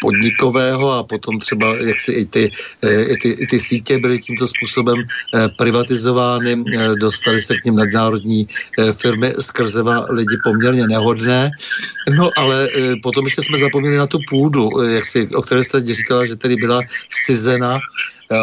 [0.00, 2.50] podnikového a potom třeba jak si i ty,
[2.82, 4.96] i ty, i ty sítě byly tímto způsobem
[5.58, 6.64] privatizovány,
[6.96, 8.48] dostali se k ním nadnárodní
[8.96, 11.50] firmy skrze lidi poměrně nehodné.
[12.16, 12.68] No ale
[13.02, 16.56] potom ještě jsme zapomněli na tu půdu, jak si, o které jste říkala, že tedy
[16.56, 16.80] byla
[17.10, 17.78] scizena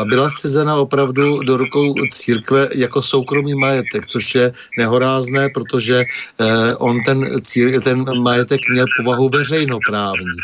[0.05, 6.03] byla scizena opravdu do rukou církve jako soukromý majetek, což je nehorázné, protože
[6.39, 10.37] eh, on ten, cír, ten majetek měl povahu veřejnoprávní.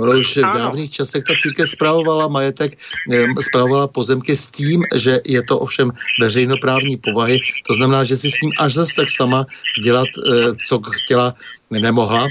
[0.00, 2.78] No, už v dávných časech ta církev spravovala majetek,
[3.12, 8.30] eh, spravovala pozemky s tím, že je to ovšem veřejnoprávní povahy, to znamená, že si
[8.30, 9.46] s ním až zase tak sama
[9.82, 11.34] dělat, eh, co chtěla,
[11.70, 12.26] nemohla,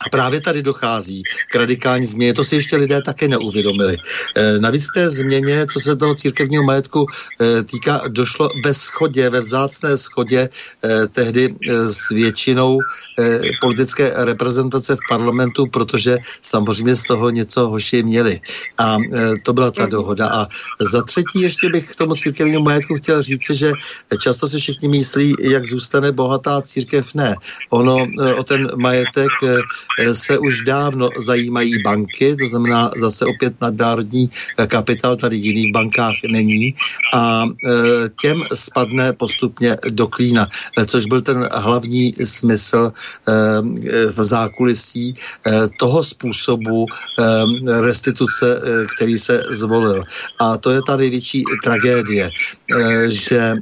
[0.00, 2.34] a právě tady dochází k radikální změně.
[2.34, 3.96] To si ještě lidé také neuvědomili.
[4.36, 7.06] E, navíc té změně, co se toho církevního majetku
[7.40, 10.48] e, týká, došlo ve schodě, ve vzácné schodě
[10.84, 12.78] e, tehdy e, s většinou
[13.18, 18.40] e, politické reprezentace v parlamentu, protože samozřejmě z toho něco hoši měli.
[18.78, 20.28] A e, to byla ta dohoda.
[20.28, 20.46] A
[20.80, 23.72] za třetí ještě bych k tomu církevnímu majetku chtěl říct, že
[24.20, 27.14] často se všichni myslí, jak zůstane bohatá církev.
[27.14, 27.34] Ne.
[27.70, 33.24] Ono e, o ten majetek e, Eh, se už dávno zajímají banky, to znamená zase
[33.24, 36.74] opět nadnárodní eh, kapitál tady jiných bankách není
[37.14, 37.70] a eh,
[38.20, 40.48] těm spadne postupně do klína,
[40.86, 42.92] což byl ten hlavní smysl
[44.16, 45.14] v zákulisí
[45.78, 46.86] toho způsobu
[47.80, 48.60] restituce,
[48.96, 50.02] který se zvolil.
[50.38, 52.30] A to je ta největší tragédie,
[53.08, 53.54] že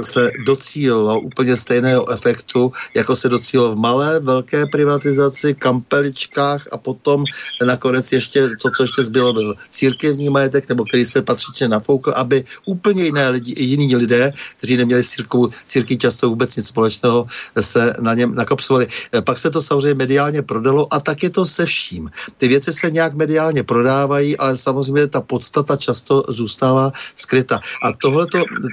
[0.00, 7.24] se docílilo úplně stejného efektu, jako se docílilo v malé, velké privatizaci, kampeličkách a potom
[7.64, 12.44] nakonec ještě to, co ještě zbylo, byl církevní majetek, nebo který se patřičně nafoukl, aby
[12.66, 15.16] úplně jiné lidi, jiní lidé, kteří neměli s
[15.64, 17.26] církví často vůbec nic společného,
[17.60, 18.86] se na něm nakopsovali.
[19.24, 22.10] Pak se to samozřejmě mediálně prodalo a tak je to se vším.
[22.36, 27.60] Ty věci se nějak mediálně prodávají, ale samozřejmě ta podstata často zůstává skryta.
[27.82, 28.26] A tohle,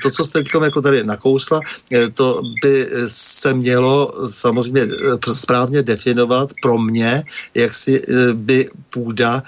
[0.04, 1.60] to, co jste jako tady nakousla,
[1.92, 7.24] eh, to by se mělo samozřejmě eh, správně definovat pro mě,
[7.56, 9.44] jak si eh, by půda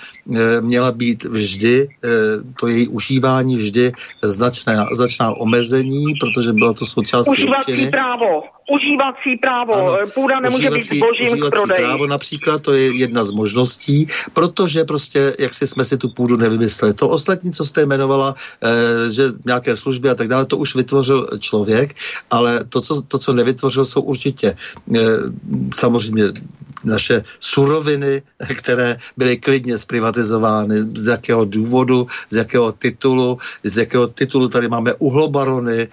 [0.61, 1.87] měla být vždy,
[2.59, 3.91] to její užívání vždy
[4.21, 9.73] značné, značná omezení, protože bylo to součástí Užívací právo užívací právo.
[9.73, 11.77] Ano, Půda nemůže užívací, být zbožím k prodeji.
[11.77, 16.37] právo například, to je jedna z možností, protože prostě, jak si jsme si tu půdu
[16.37, 16.93] nevymysleli.
[16.93, 21.27] To ostatní, co jste jmenovala, eh, že nějaké služby a tak dále, to už vytvořil
[21.39, 21.93] člověk,
[22.31, 24.55] ale to, co, to, co nevytvořil, jsou určitě
[24.95, 24.99] eh,
[25.75, 26.23] samozřejmě
[26.83, 28.21] naše suroviny,
[28.57, 30.75] které byly klidně zprivatizovány.
[30.95, 35.87] Z jakého důvodu, z jakého titulu, z jakého titulu tady máme uhlobarony,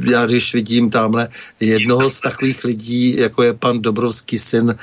[0.00, 1.28] já když vidím tamhle
[1.60, 4.74] jednoho z takových lidí, jako je pan Dobrovský syn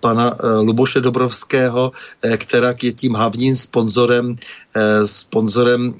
[0.00, 1.92] pana Luboše Dobrovského,
[2.36, 4.36] která je tím hlavním sponzorem,
[5.04, 5.94] sponzorem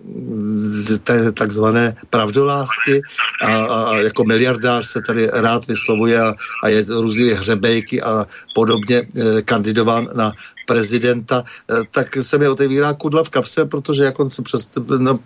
[1.03, 3.03] té takzvané pravdolásky
[3.43, 6.35] a, a jako miliardář se tady rád vyslovuje a,
[6.65, 9.03] a je různé hřebejky a podobně
[9.45, 10.33] kandidován na
[10.69, 14.69] prezidenta, eh, tak se mi otevírá kudla v kapse, protože jak on se přes,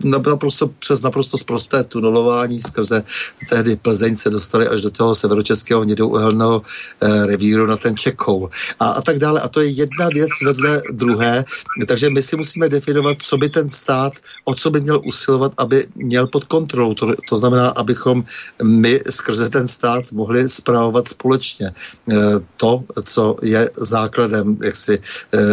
[0.05, 3.03] naprosto, přes naprosto zprosté tunelování skrze
[3.51, 8.49] tehdy Plzeň se dostali až do toho severočeského hnědouhelného eh, revíru na ten Čekou
[8.79, 9.41] a, a tak dále.
[9.41, 11.45] A to je jedna věc vedle druhé,
[11.89, 14.13] takže my si musíme definovat, co by ten stát,
[14.45, 16.95] o co by měl usilovat, aby měl pod kontrolou.
[16.95, 18.25] To, to znamená, abychom
[18.63, 22.15] my skrze ten stát mohli zpravovat společně eh,
[22.57, 24.99] to, co je základem jaksi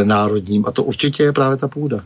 [0.03, 0.64] národním.
[0.68, 2.03] A to určitě je právě ta půda.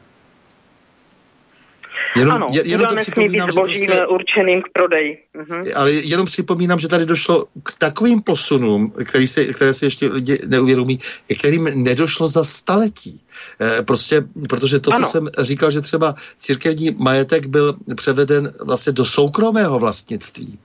[2.17, 5.17] Jenom, ano, jenom to nesmí být zbožím prostě, určeným k prodeji.
[5.35, 5.71] Uh-huh.
[5.75, 10.37] Ale jenom připomínám, že tady došlo k takovým posunům, který se, které si ještě lidi
[10.47, 10.99] neuvědomí,
[11.39, 13.21] kterým nedošlo za staletí.
[13.61, 15.05] E, prostě, protože to, ano.
[15.05, 20.59] co jsem říkal, že třeba církevní majetek byl převeden vlastně do soukromého vlastnictví,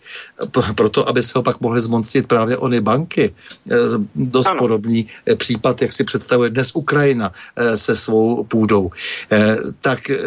[0.75, 3.35] proto, aby se ho pak mohly zmocnit právě ony banky.
[3.70, 3.77] E,
[4.15, 4.59] dost ano.
[4.59, 5.07] podobný
[5.37, 8.91] případ, jak si představuje dnes Ukrajina e, se svou půdou.
[9.33, 10.19] E, tak e,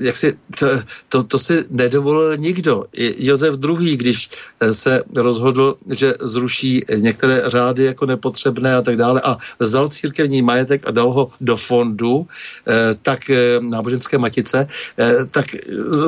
[0.00, 0.66] jak si to,
[1.08, 2.84] to, to si nedovolil nikdo.
[2.96, 4.30] I Josef II., když
[4.60, 10.42] eh, se rozhodl, že zruší některé řády jako nepotřebné a tak dále a vzal církevní
[10.42, 12.26] majetek a dal ho do fondu,
[12.68, 14.66] eh, tak eh, náboženské matice,
[15.30, 15.46] tak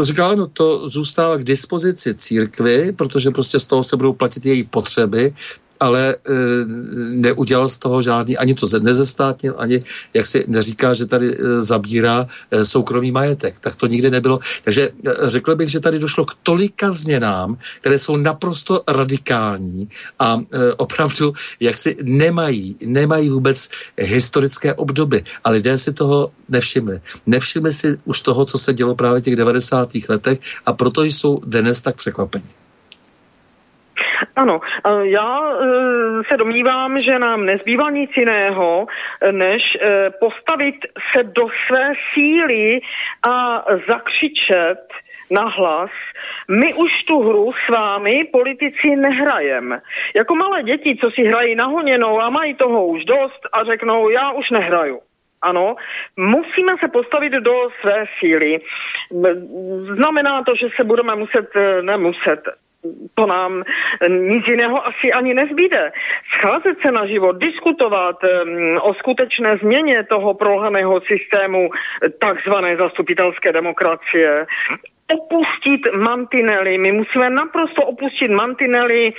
[0.03, 4.65] říkal, no to zůstává k dispozici církvy, protože prostě z toho se budou platit její
[4.65, 5.33] potřeby,
[5.81, 6.33] ale e,
[7.15, 9.85] neudělal z toho žádný, ani to nezestátnil, ani
[10.15, 13.59] jak si neříká, že tady e, zabírá e, soukromý majetek.
[13.59, 14.39] Tak to nikdy nebylo.
[14.65, 19.89] Takže e, řekl bych, že tady došlo k tolika změnám, které jsou naprosto radikální
[20.19, 25.25] a e, opravdu jak si nemají, nemají vůbec historické obdoby.
[25.45, 27.01] A lidé si toho nevšimli.
[27.27, 29.89] Nevšimli si už toho, co se dělo právě v těch 90.
[30.09, 32.68] letech a proto jsou dnes tak překvapeni.
[34.37, 34.61] Ano,
[35.03, 35.65] já e,
[36.31, 38.87] se domnívám, že nám nezbývá nic jiného,
[39.31, 40.77] než e, postavit
[41.13, 42.81] se do své síly
[43.29, 44.79] a zakřičet
[45.31, 45.91] nahlas,
[46.49, 49.81] my už tu hru s vámi politici nehrajeme.
[50.15, 54.33] Jako malé děti, co si hrají nahoněnou a mají toho už dost a řeknou, já
[54.33, 55.01] už nehraju.
[55.43, 55.77] Ano,
[56.17, 58.59] musíme se postavit do své síly.
[59.95, 62.41] Znamená to, že se budeme muset, e, nemuset,
[63.15, 63.63] to nám
[64.09, 65.93] nic jiného asi ani nezbýde.
[66.39, 68.17] Scházet se na život, diskutovat
[68.81, 71.71] o skutečné změně toho prolhaného systému
[72.19, 74.47] takzvané zastupitelské demokracie,
[75.13, 76.79] opustit mantinely.
[76.79, 79.13] My musíme naprosto opustit mantinely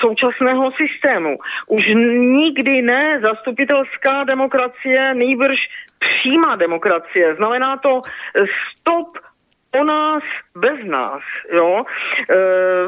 [0.00, 1.38] současného systému.
[1.66, 1.82] Už
[2.18, 5.58] nikdy ne zastupitelská demokracie, nejbrž
[5.98, 7.34] přímá demokracie.
[7.34, 8.02] Znamená to
[8.70, 9.08] stop
[9.80, 10.22] o nás
[10.56, 11.22] bez nás,
[11.52, 11.84] jo.
[11.84, 12.34] E,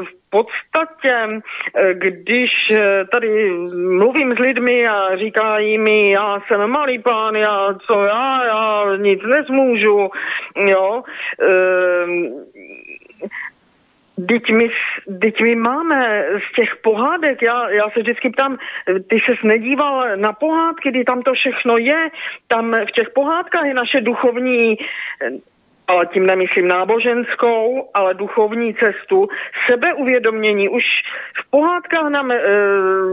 [0.05, 1.41] v podstatě,
[1.75, 3.51] e, když e, tady
[3.97, 9.21] mluvím s lidmi a říkají mi, já jsem malý pán, já co já, já nic
[9.23, 10.09] nezmůžu,
[10.55, 11.03] jo.
[14.27, 14.69] Teď my,
[15.21, 20.33] teď my máme z těch pohádek, já, já se vždycky ptám, ty ses nedíval na
[20.33, 21.99] pohádky, kdy tam to všechno je,
[22.47, 24.77] tam v těch pohádkách je naše duchovní
[25.87, 29.27] ale tím nemyslím náboženskou, ale duchovní cestu,
[29.69, 30.69] sebeuvědomění.
[30.69, 30.83] Už
[31.35, 32.37] v pohádkách nám e,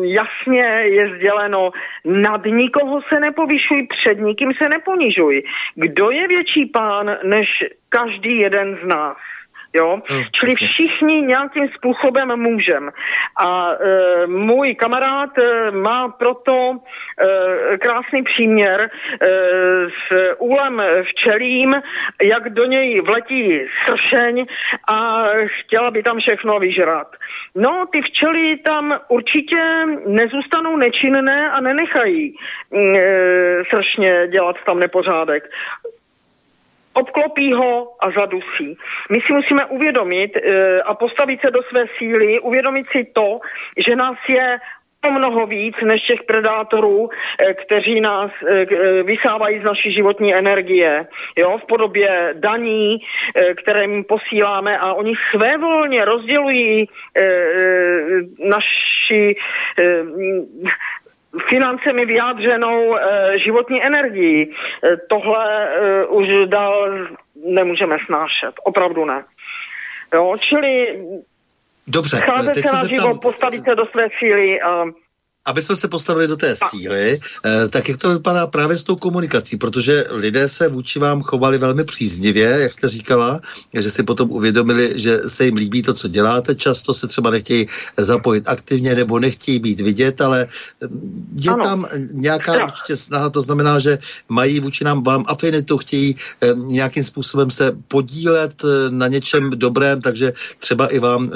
[0.03, 1.71] jasně je sděleno,
[2.05, 5.43] nad nikoho se nepovyšuj, před nikým se neponižuj.
[5.75, 9.17] Kdo je větší pán než každý jeden z nás?
[9.75, 10.01] Jo?
[10.11, 12.91] Hmm, Čili všichni nějakým způsobem můžem.
[13.45, 18.89] A e, můj kamarád e, má proto e, krásný příměr e,
[19.89, 21.75] s úlem včelím,
[22.23, 24.47] jak do něj vletí sršeň
[24.89, 27.17] a chtěla by tam všechno vyžrat.
[27.55, 29.63] No, ty včely tam určitě
[30.07, 35.51] nezůstanou nečinné a nenechají e, sršně dělat tam nepořádek
[37.01, 38.77] obklopí ho a zadusí.
[39.11, 43.41] My si musíme uvědomit e, a postavit se do své síly, uvědomit si to,
[43.87, 44.59] že nás je
[45.07, 51.07] o mnoho víc než těch predátorů, e, kteří nás e, vysávají z naší životní energie,
[51.37, 52.99] jo, v podobě daní,
[53.63, 56.89] které jim posíláme a oni svévolně rozdělují
[58.39, 59.37] naši
[61.49, 64.43] financemi vyjádřenou e, životní energii.
[64.43, 67.09] E, tohle e, už dál
[67.47, 68.55] nemůžeme snášet.
[68.65, 69.25] Opravdu ne.
[70.15, 70.99] Jo, čili
[71.87, 74.61] Dobře, Scházet teď se na se živo, zeptám, postavit se do své síly.
[74.61, 74.85] A...
[75.49, 78.97] aby jsme se postavili do té síly, eh, tak jak to vypadá právě s tou
[78.97, 83.41] komunikací, protože lidé se vůči vám chovali velmi příznivě, jak jste říkala,
[83.73, 87.67] že si potom uvědomili, že se jim líbí to, co děláte, často se třeba nechtějí
[87.97, 90.47] zapojit aktivně nebo nechtějí být vidět, ale
[90.85, 91.65] mm, je Ano.
[91.65, 92.69] tam nějaká Strach.
[92.69, 93.99] určitě snaha, to znamená, že
[94.29, 100.01] mají vůči nám vám afinitu, chtějí eh, nějakým způsobem se podílet eh, na něčem dobrém,
[100.01, 101.31] takže třeba i vám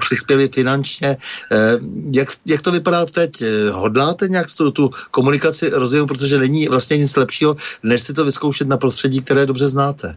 [0.00, 1.16] přispěli finančně.
[2.12, 3.42] Jak, jak to vypadá teď?
[3.72, 8.68] Hodláte nějak tu, tu komunikaci rozvíjet, protože není vlastně nic lepšího, než si to vyzkoušet
[8.68, 10.16] na prostředí, které dobře znáte.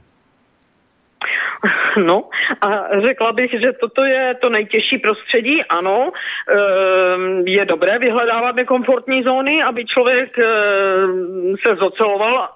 [1.97, 2.29] No
[2.61, 6.11] a řekla bych, že toto je to nejtěžší prostředí, ano,
[6.47, 12.49] ehm, je dobré vyhledávat nekomfortní zóny, aby člověk ehm, se zoceloval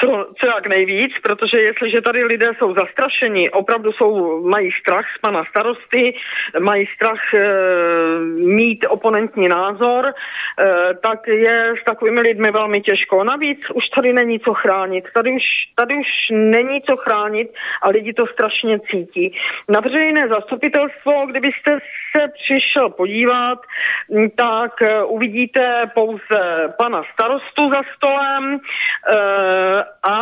[0.00, 5.20] co, co jak nejvíc, protože jestliže tady lidé jsou zastrašeni, opravdu jsou, mají strach z
[5.20, 6.14] pana starosty,
[6.58, 7.48] mají strach e,
[8.34, 10.14] mít oponentní názor, e,
[11.02, 13.24] tak je s takovými lidmi velmi těžko.
[13.24, 15.04] Navíc už tady není co chránit.
[15.14, 15.44] Tady už,
[15.74, 17.48] tady už není co chránit
[17.82, 19.34] a lidi to strašně cítí.
[19.68, 21.78] Na veřejné zastupitelstvo, kdybyste
[22.16, 23.58] se přišel podívat,
[24.14, 24.72] m, tak
[25.06, 28.58] uvidíte pouze pana starostu za stolem, e,
[30.10, 30.18] a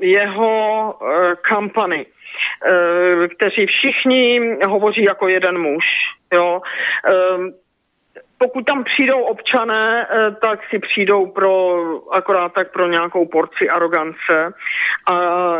[0.00, 5.84] jeho e, kampany, e, kteří všichni hovoří jako jeden muž.
[6.34, 6.60] Jo.
[8.42, 11.76] Pokud tam přijdou občané, eh, tak si přijdou pro,
[12.12, 14.54] akorát tak pro nějakou porci arogance.
[15.12, 15.16] A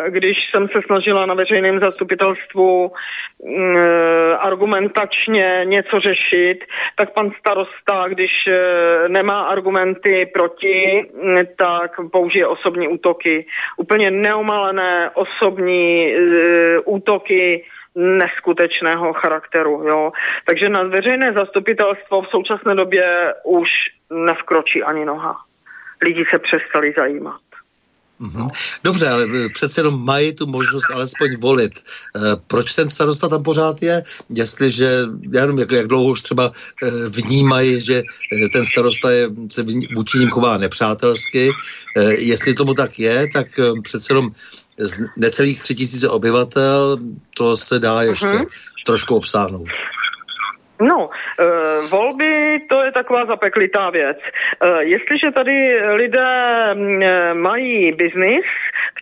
[0.09, 2.93] když jsem se snažila na veřejném zastupitelstvu
[3.45, 6.59] mm, eh, argumentačně něco řešit,
[6.97, 13.47] tak pan starosta, když eh, nemá argumenty proti, mm, tak použije osobní útoky.
[13.77, 16.15] Úplně neomalené osobní
[16.85, 17.65] útoky
[17.95, 19.83] neskutečného charakteru.
[19.89, 20.13] Jo.
[20.47, 23.69] Takže na veřejné zastupitelstvo v současné době už
[24.11, 25.37] nevkročí ani noha.
[26.03, 27.41] Lidi se přestali zajímat.
[28.23, 28.49] Mhm.
[28.85, 31.73] Dobře, ale eh, přece jenom mají tu možnost alespoň volit.
[32.17, 34.03] Eh, proč ten starosta tam pořád je?
[34.31, 34.87] Jestliže,
[35.35, 36.53] já nevím, jak, jak dlouho už třeba
[36.83, 38.03] eh, vnímají, že
[38.53, 39.65] ten starosta je, se
[39.97, 41.51] vůči ním chová nepřátelsky.
[42.19, 43.47] Jestli tomu tak je, tak
[43.83, 44.31] přece jenom
[44.85, 46.97] z necelých tři tisíce obyvatel,
[47.37, 48.45] to se dá ještě Mhm.
[48.87, 49.69] trošku obsáhnout.
[50.81, 51.45] No, e,
[51.91, 54.17] volby to je taková zapeklitá věc.
[54.61, 56.31] E, jestliže tady lidé
[57.03, 58.45] e, mají biznis,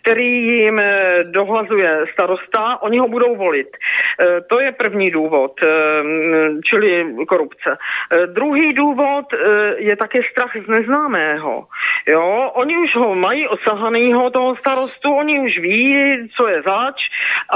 [0.01, 3.67] který jim e, dohlazuje starosta, oni ho budou volit.
[3.67, 7.77] E, to je první důvod, e, mm, čili korupce.
[8.25, 9.25] Druhý důvod
[9.77, 11.67] je také strach z neznámého.
[12.07, 16.03] Jo, oni už ho mají osahanýho, toho starostu, oni už ví,
[16.35, 16.95] co je zač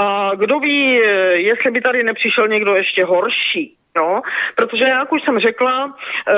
[0.00, 1.00] a kdo ví,
[1.32, 3.76] jestli by tady nepřišel někdo ještě horší.
[3.96, 4.22] No,
[4.54, 5.94] protože jak už jsem řekla,
[6.28, 6.34] e,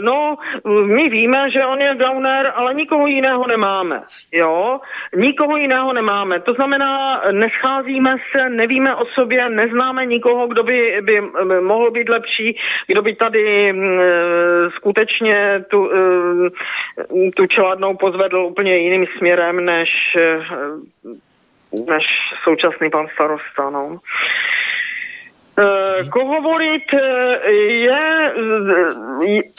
[0.00, 0.36] no,
[0.84, 4.00] my víme, že on je downer, ale nikoho jiného nemáme,
[4.32, 4.80] jo,
[5.16, 11.20] nikoho jiného nemáme, to znamená, nescházíme se, nevíme o sobě, neznáme nikoho, kdo by, by
[11.60, 12.56] mohl být lepší,
[12.86, 13.74] kdo by tady e,
[14.70, 20.38] skutečně tu, e, tu čeladnou pozvedl úplně jiným směrem, než, e,
[21.92, 22.04] než
[22.44, 24.00] současný pan starosta, no.
[25.54, 28.32] Eh, Koho volit eh, je
[29.20, 29.50] eh,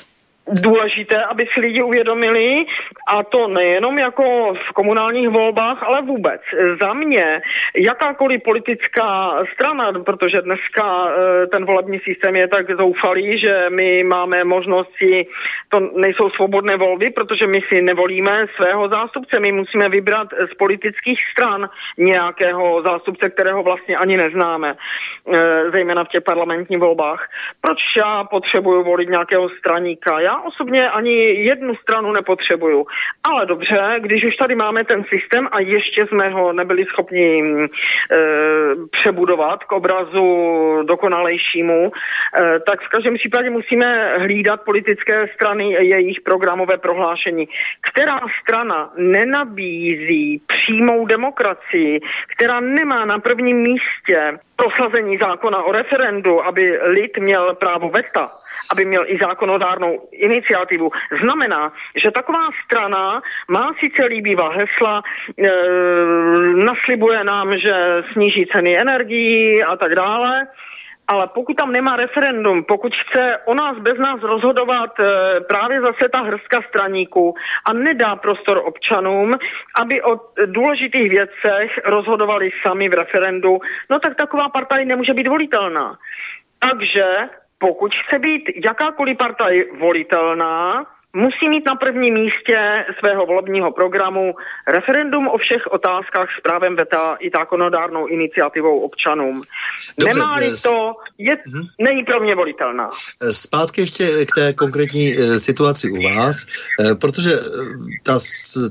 [0.47, 2.65] důležité, aby si lidi uvědomili,
[3.07, 6.41] a to nejenom jako v komunálních volbách, ale vůbec.
[6.81, 7.41] Za mě
[7.75, 14.43] jakákoliv politická strana, protože dneska eh, ten volební systém je tak zoufalý, že my máme
[14.43, 15.25] možnost si,
[15.69, 21.19] to nejsou svobodné volby, protože my si nevolíme svého zástupce, my musíme vybrat z politických
[21.31, 24.75] stran nějakého zástupce, kterého vlastně ani neznáme,
[25.33, 27.29] eh, zejména v těch parlamentních volbách.
[27.61, 30.19] Proč já potřebuju volit nějakého straníka?
[30.19, 32.85] Já osobně ani jednu stranu nepotřebuju.
[33.23, 37.67] Ale dobře, když už tady máme ten systém a ještě jsme ho nebyli schopni e,
[38.91, 40.27] přebudovat k obrazu
[40.83, 47.47] dokonalejšímu, e, tak v každém případě musíme hlídat politické strany jejich programové prohlášení.
[47.81, 51.99] Která strana nenabízí přímou demokracii,
[52.35, 58.29] která nemá na prvním místě prosazení zákona o referendu, aby lid měl právo veta,
[58.71, 65.01] aby měl i zákonodárnou iniciativu, znamená, že taková strana má sice líbivá hesla,
[65.37, 65.49] e,
[66.65, 70.47] naslibuje nám, že sníží ceny energií a tak dále,
[71.07, 75.03] ale pokud tam nemá referendum, pokud chce o nás bez nás rozhodovat e,
[75.41, 77.35] právě zase ta hrstka straníků
[77.65, 79.37] a nedá prostor občanům,
[79.75, 83.57] aby o důležitých věcech rozhodovali sami v referendu,
[83.89, 85.97] no tak taková partaj nemůže být volitelná.
[86.59, 87.05] Takže
[87.57, 90.85] pokud chce být jakákoliv partaj volitelná,
[91.15, 92.57] musí mít na prvním místě
[92.99, 94.35] svého volebního programu
[94.67, 99.41] referendum o všech otázkách s právem veta i zákonodárnou iniciativou občanům.
[100.05, 101.67] Nemá-li to, je, uh-huh.
[101.83, 102.89] není pro mě volitelná.
[103.31, 106.45] Zpátky ještě k té konkrétní e, situaci u vás,
[106.79, 107.31] e, protože
[108.03, 108.19] ta,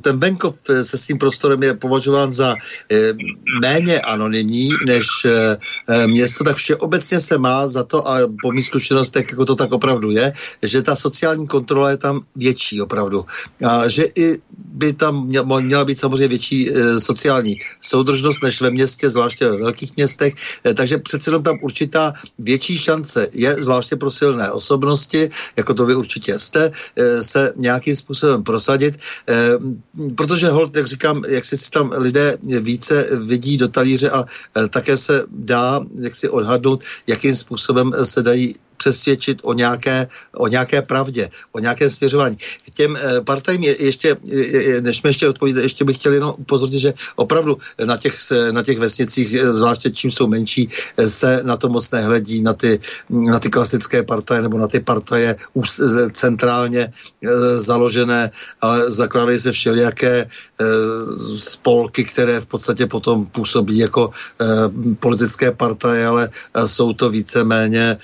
[0.00, 2.96] ten venkov se svým prostorem je považován za e,
[3.60, 9.30] méně anonymní než e, město, tak všeobecně se má za to, a po mých zkušenostech,
[9.30, 10.32] jako to tak opravdu je,
[10.62, 13.24] že ta sociální kontrola je tam větší opravdu.
[13.64, 15.26] A že i by tam
[15.60, 20.34] měla být samozřejmě větší e, sociální soudržnost než ve městě, zvláště ve velkých městech,
[20.66, 25.86] e, takže přece jenom tam určitá větší šance je, zvláště pro silné osobnosti, jako to
[25.86, 28.98] vy určitě jste, e, se nějakým způsobem prosadit,
[30.16, 34.24] protože hold, jak říkám, jak si tam lidé více vidí do talíře a
[34.68, 40.82] také se dá jak si odhadnout, jakým způsobem se dají přesvědčit o nějaké, o nějaké
[40.82, 42.36] pravdě, o nějakém směřování.
[42.66, 46.34] K těm e, partajím je, ještě, je, než mi ještě odpovídat, ještě bych chtěl jenom
[46.38, 48.18] upozornit, že opravdu na těch,
[48.50, 52.58] na těch vesnicích, eh, zvláště čím jsou menší, eh, se na to moc nehledí, na
[52.58, 55.36] ty, na ty klasické partaje nebo na ty partaje
[56.12, 56.90] centrálně
[57.54, 58.30] založené,
[58.60, 60.26] ale zakládají se všelijaké
[61.38, 64.10] spolky, které v podstatě potom působí jako
[64.98, 66.28] politické partaje, ale
[66.66, 67.98] jsou to víceméně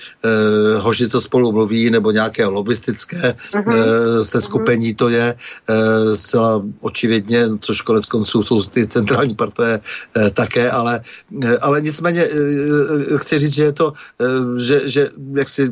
[0.77, 4.21] hoši, co spolu mluví, nebo nějaké lobistické uh-huh.
[4.21, 5.35] se skupení to je
[5.69, 11.01] uh, zcela očividně, což konec konců jsou ty centrální partie uh, také, ale,
[11.61, 12.27] ale nicméně
[13.17, 13.93] chci říct, že je to,
[14.57, 15.69] že, že jaksi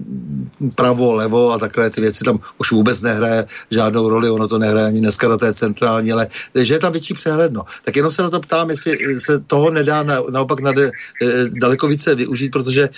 [0.75, 4.85] pravo, levo a takové ty věci tam už vůbec nehraje žádnou roli, ono to nehraje
[4.87, 7.63] ani dneska na té centrální, ale že je tam větší přehledno.
[7.85, 10.91] Tak jenom se na to ptám, jestli se toho nedá na, naopak nade,
[11.61, 12.89] daleko více využít, protože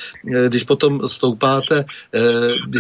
[0.48, 1.86] když potom stoupáte eh,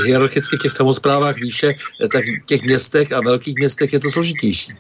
[0.06, 4.10] hierarchicky v těch samozprávách výše, eh, tak v těch městech a velkých městech je to
[4.11, 4.73] složitější.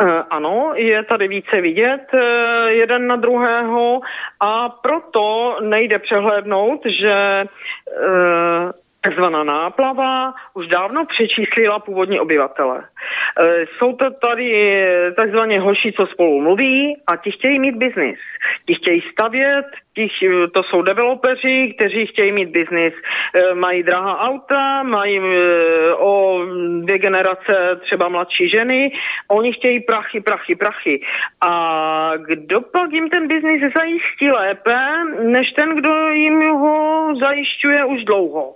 [0.00, 4.00] Eh, ano, je tady více vidět eh, jeden na druhého
[4.40, 12.82] a proto nejde přehlédnout, že eh, takzvaná náplava už dávno přečíslila původní obyvatele.
[12.82, 14.78] E, jsou to tady
[15.16, 18.18] takzvaně hoši, co spolu mluví a ti chtějí mít biznis.
[18.66, 20.08] Ti chtějí stavět, ti,
[20.54, 22.94] to jsou developeři, kteří chtějí mít biznis.
[22.94, 26.44] E, mají drahá auta, mají e, o
[26.80, 28.92] dvě generace třeba mladší ženy,
[29.28, 31.00] oni chtějí prachy, prachy, prachy.
[31.40, 34.78] A kdo pak jim ten biznis zajistí lépe,
[35.22, 38.54] než ten, kdo jim ho zajišťuje už dlouho?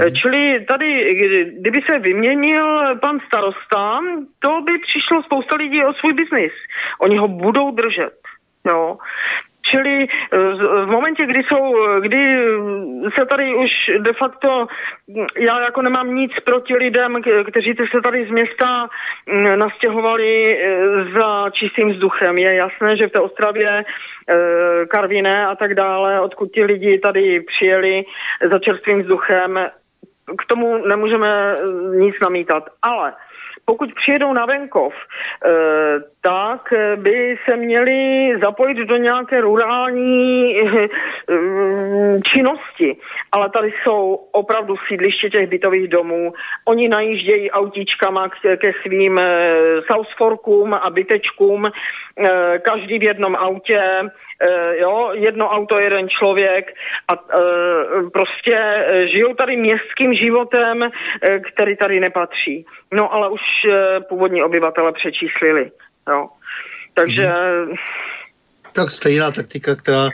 [0.00, 0.14] Hmm.
[0.14, 1.14] Čili tady,
[1.60, 4.00] kdyby se vyměnil pan starosta,
[4.38, 6.52] to by přišlo spousta lidí o svůj biznis.
[7.00, 8.14] Oni ho budou držet.
[8.66, 8.96] Jo.
[9.74, 10.38] Čili eh,
[10.84, 12.34] v momentě, kdy jsou, kdy
[13.18, 14.66] se tady už de facto,
[15.38, 18.88] já jako nemám nic proti lidem, kteří se tady z města
[19.26, 20.78] mm, nastěhovali eh,
[21.18, 22.38] za čistým vzduchem.
[22.38, 27.40] Je jasné, že v té Ostravě eh, Karviné a tak dále, odkud ti lidi tady
[27.40, 28.04] přijeli
[28.50, 29.58] za čerstvým vzduchem,
[30.38, 31.56] k tomu nemůžeme
[31.98, 32.64] nic namítat.
[32.82, 33.12] Ale
[33.64, 35.50] pokud přijedou na venkov, eh,
[36.24, 37.96] tak by se měli
[38.42, 40.88] zapojit do nějaké rurální eh,
[42.24, 42.96] činnosti.
[43.32, 46.32] Ale tady jsou opravdu sídliště těch bytových domů.
[46.64, 49.52] Oni najíždějí autíčkama ke svým eh,
[49.92, 51.70] Southforkům a bytečkům,
[52.62, 53.82] každý v jednom autě,
[54.80, 56.74] jo, jedno auto, jeden člověk
[57.08, 57.16] a
[58.12, 60.90] prostě žijou tady městským životem,
[61.52, 62.66] který tady nepatří.
[62.92, 63.40] No ale už
[64.08, 65.70] původní obyvatele přečíslili.
[66.08, 66.28] Jo.
[66.94, 67.32] Takže...
[67.32, 67.76] Mm-hmm
[68.74, 70.10] tak stejná taktika, která e,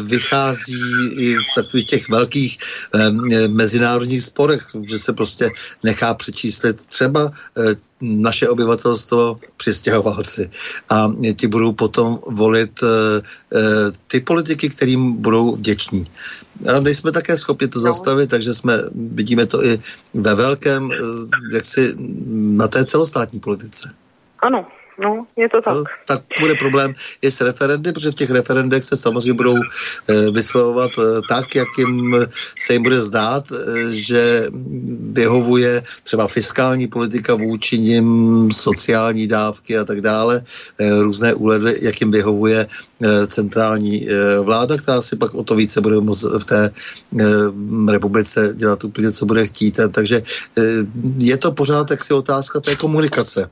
[0.00, 2.58] vychází i v takových těch velkých
[2.94, 5.50] e, mezinárodních sporech, že se prostě
[5.82, 7.62] nechá přečíslit třeba e,
[8.00, 10.50] naše obyvatelstvo přistěhovalci
[10.90, 12.86] a ti budou potom volit e,
[14.06, 16.04] ty politiky, kterým budou vděční.
[16.76, 17.82] A nejsme také schopni to no.
[17.82, 19.78] zastavit, takže jsme, vidíme to i
[20.14, 20.96] ve velkém, e,
[21.56, 21.94] jak si
[22.36, 23.94] na té celostátní politice.
[24.38, 24.66] Ano,
[24.98, 25.74] No, je to tak.
[25.74, 30.30] No, tak bude problém i s referendy, protože v těch referendech se samozřejmě budou e,
[30.30, 32.16] vyslovovat e, tak, jak jim
[32.58, 34.46] se jim bude zdát, e, že
[35.12, 40.42] vyhovuje třeba fiskální politika vůči nim, sociální dávky a tak dále,
[40.78, 42.66] e, různé úledy, jak jim vyhovuje
[43.02, 46.70] e, centrální e, vláda, která si pak o to více bude moct v té
[47.20, 49.80] e, republice dělat úplně, co bude chtít.
[49.90, 50.62] Takže e,
[51.20, 53.50] je to pořád jaksi otázka té komunikace.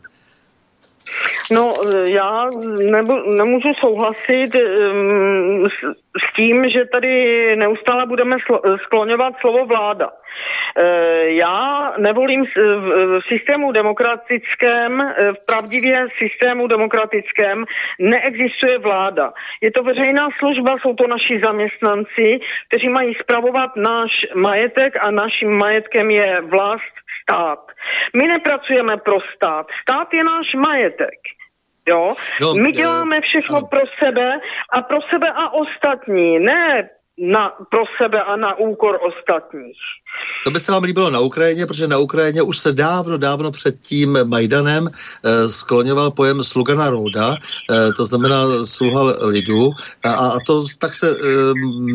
[1.50, 1.72] No,
[2.04, 2.48] já
[2.90, 10.06] nebu, nemůžu souhlasit um, s, s tím, že tady neustále budeme slo, skloňovat slovo vláda.
[10.08, 17.64] Uh, já nevolím v systému demokratickém, e, v pravdivě systému demokratickém
[17.98, 19.32] neexistuje vláda.
[19.60, 25.50] Je to veřejná služba, jsou to naši zaměstnanci, kteří mají spravovat náš majetek a naším
[25.50, 26.94] majetkem je vlast
[27.24, 27.72] stát.
[28.16, 29.66] My nepracujeme pro stát.
[29.82, 31.18] Stát je náš majetek.
[31.88, 32.14] Jo?
[32.40, 33.66] No, My děláme všechno no.
[33.66, 34.40] pro sebe
[34.70, 36.88] a pro sebe a ostatní, ne
[37.18, 39.78] na, pro sebe a na úkor ostatních.
[40.44, 43.80] To by se vám líbilo na Ukrajině, protože na Ukrajině už se dávno, dávno před
[43.80, 47.36] tím Majdanem eh, skloňoval pojem sluga národa,
[47.70, 49.70] eh, to znamená sluha lidu.
[50.04, 51.20] A, a to tak se eh,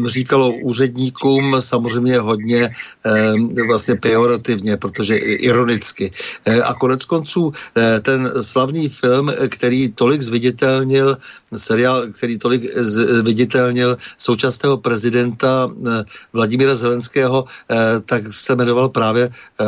[0.06, 2.70] říkalo úředníkům samozřejmě hodně
[3.06, 3.34] eh,
[3.68, 6.12] vlastně pejorativně, protože ironicky.
[6.46, 11.18] Eh, a konec konců eh, ten slavný film, který tolik zviditelnil,
[11.56, 19.65] seriál, který tolik zviditelnil současného prezidenta eh, Vladimíra Zelenského, eh, tak se jmenoval právě eh,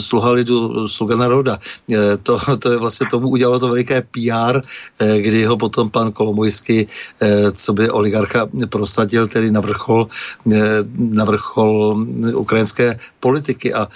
[0.00, 1.58] Sluha lidu, Sluga národa.
[1.92, 4.62] Eh, to, to je vlastně tomu udělalo to veliké PR,
[4.98, 10.06] eh, kdy ho potom pan Kolomojský, eh, co by oligarcha prosadil, tedy na vrchol,
[10.52, 13.88] eh, na vrchol ukrajinské politiky a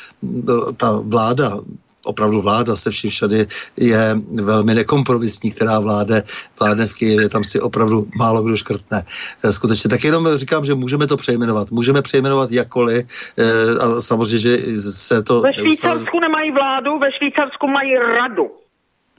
[0.77, 1.63] ta vláda
[2.07, 3.47] opravdu vláda se vším všady
[3.77, 6.23] je velmi nekompromisní, která vládne,
[6.61, 9.03] vládne v Kijevě, tam si opravdu málo kdo škrtne.
[9.45, 11.71] Eh, skutečně, tak jenom říkám, že můžeme to přejmenovat.
[11.71, 13.07] Můžeme přejmenovat jakkoliv
[13.39, 13.45] eh,
[13.83, 15.41] a samozřejmě, že se to...
[15.41, 18.66] Ve Švýcarsku nemají vládu, ve Švýcarsku mají radu.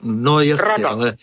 [0.03, 0.89] No jasně, Rada.
[0.89, 1.13] ale,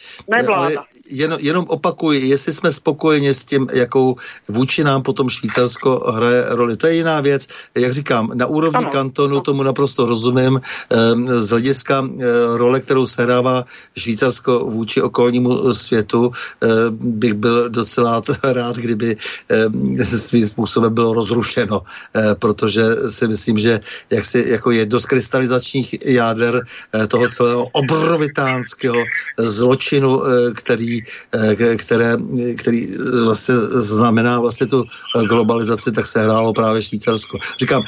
[0.55, 0.74] ale
[1.10, 4.16] jen, jenom opakuji, jestli jsme spokojeni s tím, jakou
[4.48, 6.76] vůči nám potom Švýcarsko hraje roli.
[6.76, 7.46] To je jiná věc.
[7.74, 8.90] Jak říkám, na úrovni ano.
[8.90, 10.60] kantonu tomu naprosto rozumím.
[10.90, 12.24] Ehm, z hlediska eh,
[12.59, 13.64] role, kterou sehrává
[13.98, 16.30] Švýcarsko vůči okolnímu světu,
[16.60, 19.16] ehm, bych byl docela rád, kdyby
[19.48, 21.82] ehm, svým způsobem bylo rozrušeno,
[22.38, 23.80] protože si myslím, že
[24.10, 26.62] jaksi jako jedno z krystalizačních jáder
[26.94, 29.05] eh, toho celého obrovitán občanského
[29.39, 31.01] zločinu, eh, který,
[31.32, 32.16] eh, které,
[32.57, 32.86] který
[33.24, 34.85] vlastně znamená vlastně tu
[35.28, 37.39] globalizaci, tak se hrálo právě Švýcarsko.
[37.61, 37.82] Říkám,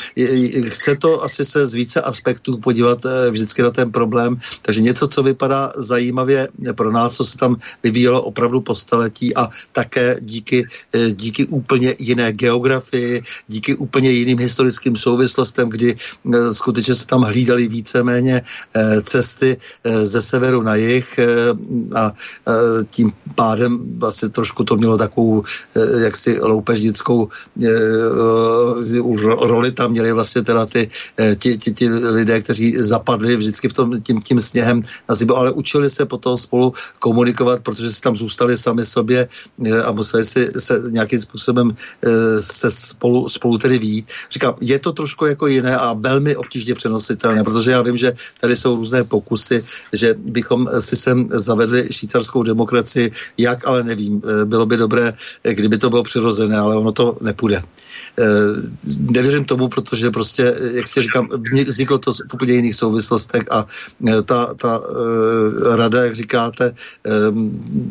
[0.68, 5.08] chce to asi se z více aspektů podívat eh, vždycky na ten problém, takže něco,
[5.08, 10.66] co vypadá zajímavě pro nás, co se tam vyvíjelo opravdu po staletí a také díky,
[11.12, 15.96] díky úplně jiné geografii, díky úplně jiným historickým souvislostem, kdy
[16.52, 18.42] skutečně se tam hlídali víceméně
[19.02, 21.54] cesty ze severu na jich eh,
[21.94, 27.28] a eh, tím pádem vlastně trošku to mělo takovou eh, jaksi loupežnickou
[29.40, 29.72] roli.
[29.72, 30.88] Tam měli vlastně teda ty,
[31.38, 35.52] ti, ti, ti lidé, kteří zapadli vždycky v tom, tím, tím sněhem na zibu, ale
[35.52, 39.28] učili se potom spolu komunikovat, protože si tam zůstali sami sobě
[39.84, 41.70] a museli si se nějakým způsobem
[42.40, 44.10] se spolu, spolu tedy vít.
[44.30, 48.56] Říkám, je to trošku jako jiné a velmi obtížně přenositelné, protože já vím, že tady
[48.56, 54.20] jsou různé pokusy, že bychom bychom si sem zavedli švýcarskou demokracii, jak, ale nevím.
[54.24, 55.12] Eh, bylo by dobré,
[55.44, 57.62] eh, kdyby to bylo přirozené, ale ono to nepůjde.
[58.18, 58.24] Eh,
[58.98, 61.28] nevěřím tomu, protože prostě, jak si říkám,
[61.66, 63.66] vzniklo to v úplně jiných souvislostech a
[64.24, 64.80] ta, ta
[65.76, 66.72] rada, jak říkáte,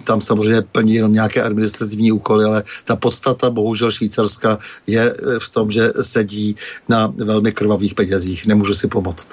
[0.06, 5.72] tam samozřejmě plní jenom nějaké administrativní úkoly, ale ta podstata bohužel Švýcarska je v tom,
[5.72, 6.56] že sedí
[6.90, 8.46] na velmi krvavých penězích.
[8.46, 9.28] Nemůžu si pomoct.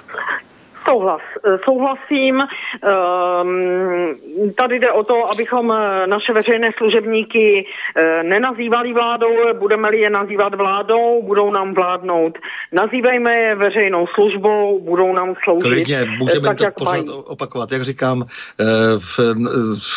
[0.89, 1.21] Souhlas.
[1.65, 2.41] Souhlasím.
[2.41, 4.15] Ehm,
[4.57, 7.65] tady jde o to, abychom eh, naše veřejné služebníky
[7.95, 9.29] eh, nenazývali vládou,
[9.59, 12.37] budeme-li je nazývat vládou, budou nám vládnout.
[12.71, 15.63] Nazývejme je veřejnou službou, budou nám sloužit.
[15.63, 17.05] Klidně, můžeme tak, to jak pořád mají.
[17.27, 17.71] opakovat.
[17.71, 18.25] Jak říkám,
[18.59, 18.63] eh,
[18.99, 19.19] v,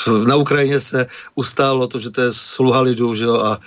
[0.07, 3.59] v, na Ukrajině se ustálo to, že to je sluha lidů, že jo, a,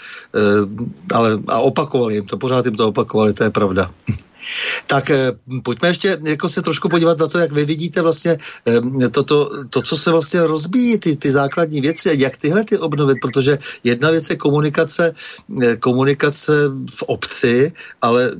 [1.15, 3.91] ale, a opakovali jim to, pořád jim to opakovali, to je pravda.
[4.87, 5.31] Tak eh,
[5.63, 8.37] pojďme ještě jako se trošku podívat na to, jak vy vidíte vlastně
[8.67, 12.63] eh, to, to, to co se vlastně rozbíjí, ty, ty základní věci a jak tyhle
[12.63, 15.13] ty obnovit, protože jedna věc je komunikace,
[15.63, 16.53] eh, komunikace
[16.91, 17.71] v obci,
[18.01, 18.31] ale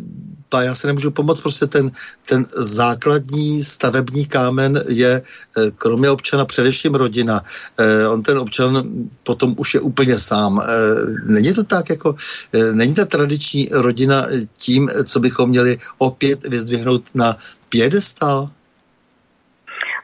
[0.57, 1.91] a já se nemůžu pomoct, prostě ten,
[2.25, 7.43] ten základní stavební kámen je eh, kromě občana především rodina.
[7.77, 8.83] Eh, on ten občan
[9.23, 10.61] potom už je úplně sám.
[11.25, 12.15] Není to tak, jako
[12.71, 14.27] není ta tradiční rodina
[14.57, 17.37] tím, co bychom měli opět vyzdvihnout na
[17.69, 18.49] pědestal?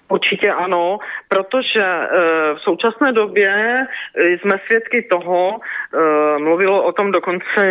[0.09, 0.97] Určitě ano,
[1.29, 2.07] protože e,
[2.55, 3.77] v současné době
[4.15, 7.61] jsme svědky toho, e, mluvilo o tom dokonce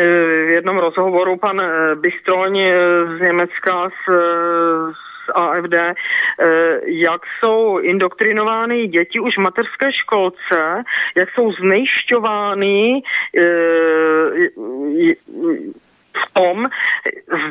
[0.47, 1.63] v jednom rozhovoru pan
[1.95, 2.71] Bystroň
[3.17, 4.13] z Německa z,
[5.27, 5.75] z AFD,
[6.87, 10.85] jak jsou indoktrinovány děti už v mateřské školce,
[11.17, 13.03] jak jsou znejšťovány
[16.17, 16.69] v tom,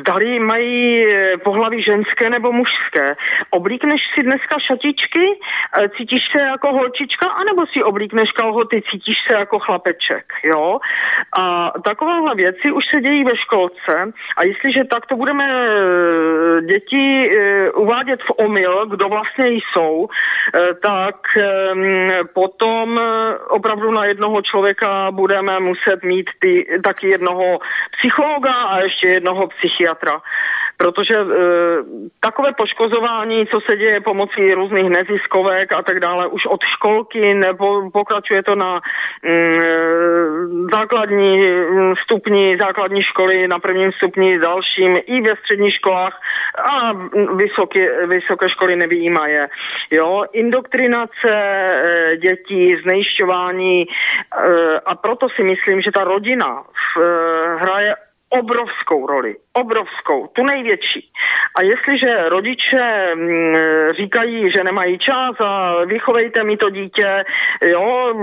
[0.00, 3.16] zdali mají eh, pohlaví ženské nebo mužské.
[3.50, 9.34] Oblíkneš si dneska šatičky, eh, cítíš se jako holčička, anebo si oblíkneš kalhoty, cítíš se
[9.34, 10.78] jako chlapeček, jo?
[11.38, 17.30] A takovéhle věci už se dějí ve školce a jestliže takto budeme eh, děti
[17.74, 20.08] uvádět v omyl, kdo vlastně jsou,
[20.82, 23.00] tak ehm, potom
[23.48, 27.58] opravdu na jednoho člověka budeme muset mít ty, taky jednoho
[27.98, 30.20] psychologa, a ještě jednoho psychiatra.
[30.76, 31.24] Protože e,
[32.20, 37.90] takové poškozování, co se děje pomocí různých neziskovek a tak dále, už od školky nebo
[37.90, 38.80] pokračuje to na
[39.22, 39.74] mm, e,
[40.74, 46.20] základní mm, stupni, základní školy, na prvním stupni dalším i ve středních školách
[46.58, 46.92] a
[47.36, 49.48] vysoké, vysoké školy nevýjímaje.
[49.90, 53.86] Jo, indoktrinace e, dětí, znejišťování e,
[54.86, 57.94] a proto si myslím, že ta rodina v, e, hraje
[58.38, 59.36] obrovskou roli.
[59.52, 61.10] Obrovskou, tu největší.
[61.56, 63.56] A jestliže rodiče mm,
[63.96, 67.24] říkají, že nemají čas a vychovejte mi to dítě,
[67.62, 68.14] jo,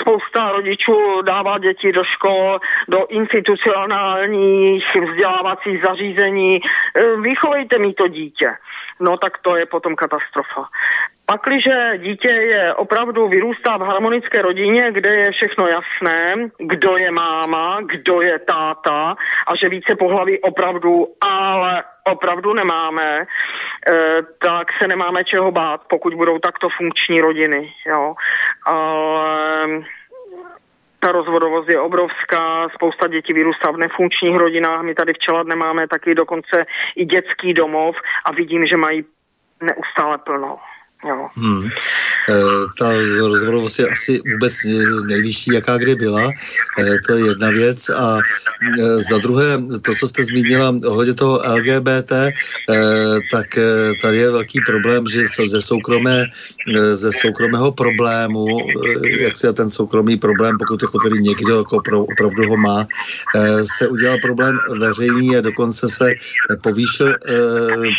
[0.00, 6.60] spousta rodičů dává děti do škol, do institucionálních vzdělávacích zařízení, e,
[7.20, 8.50] vychovejte mi to dítě.
[9.00, 10.64] No tak to je potom katastrofa.
[11.30, 17.80] Pakliže dítě je opravdu vyrůstá v harmonické rodině, kde je všechno jasné, kdo je máma,
[17.80, 23.26] kdo je táta a že více pohlaví opravdu, ale opravdu nemáme,
[23.90, 27.72] eh, tak se nemáme čeho bát, pokud budou takto funkční rodiny.
[27.86, 28.14] Jo.
[28.64, 29.68] Ale
[30.98, 35.88] ta rozvodovost je obrovská, spousta dětí vyrůstá v nefunkčních rodinách, my tady v Čeladne máme
[35.88, 39.04] taky dokonce i dětský domov a vidím, že mají
[39.62, 40.58] neustále plno.
[41.04, 41.28] Jo.
[41.36, 41.66] Hmm.
[42.28, 42.34] E,
[42.78, 44.54] ta rozvorovost je asi vůbec
[45.06, 46.22] nejvyšší, jaká kdy byla.
[46.22, 47.88] E, to je jedna věc.
[47.88, 52.12] A e, za druhé, to, co jste zmínila ohledně toho LGBT,
[53.32, 53.46] tak
[54.02, 56.24] tady je velký problém, že ze, soukromé,
[56.92, 58.46] ze soukromého problému,
[59.20, 62.86] jak se ten soukromý problém, pokud jako tedy někdo jako pro, opravdu ho má,
[63.78, 66.10] se udělal problém veřejný a dokonce se
[66.62, 67.14] povýšil,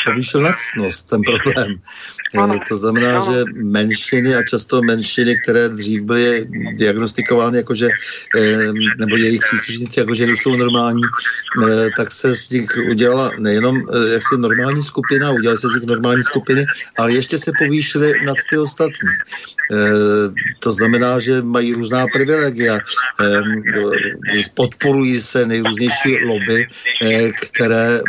[0.06, 1.76] povýšil nacnost ten problém.
[2.70, 7.88] To znamená, znamená, že menšiny a často menšiny, které dřív byly diagnostikovány jako, že,
[9.00, 11.02] nebo jejich příslušníci jako, že nejsou normální,
[11.64, 15.90] eh, tak se z nich udělala nejenom eh, jaksi normální skupina, udělali se z nich
[15.90, 16.66] normální skupiny,
[16.98, 19.10] ale ještě se povýšily nad ty ostatní.
[19.74, 22.80] Eh, to znamená, že mají různá privilegia,
[24.54, 26.68] podporují se nejrůznější lobby,
[27.52, 28.02] které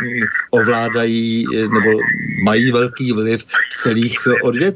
[0.51, 1.99] ovládají nebo
[2.43, 4.70] mají velký vliv v celých odvětvích,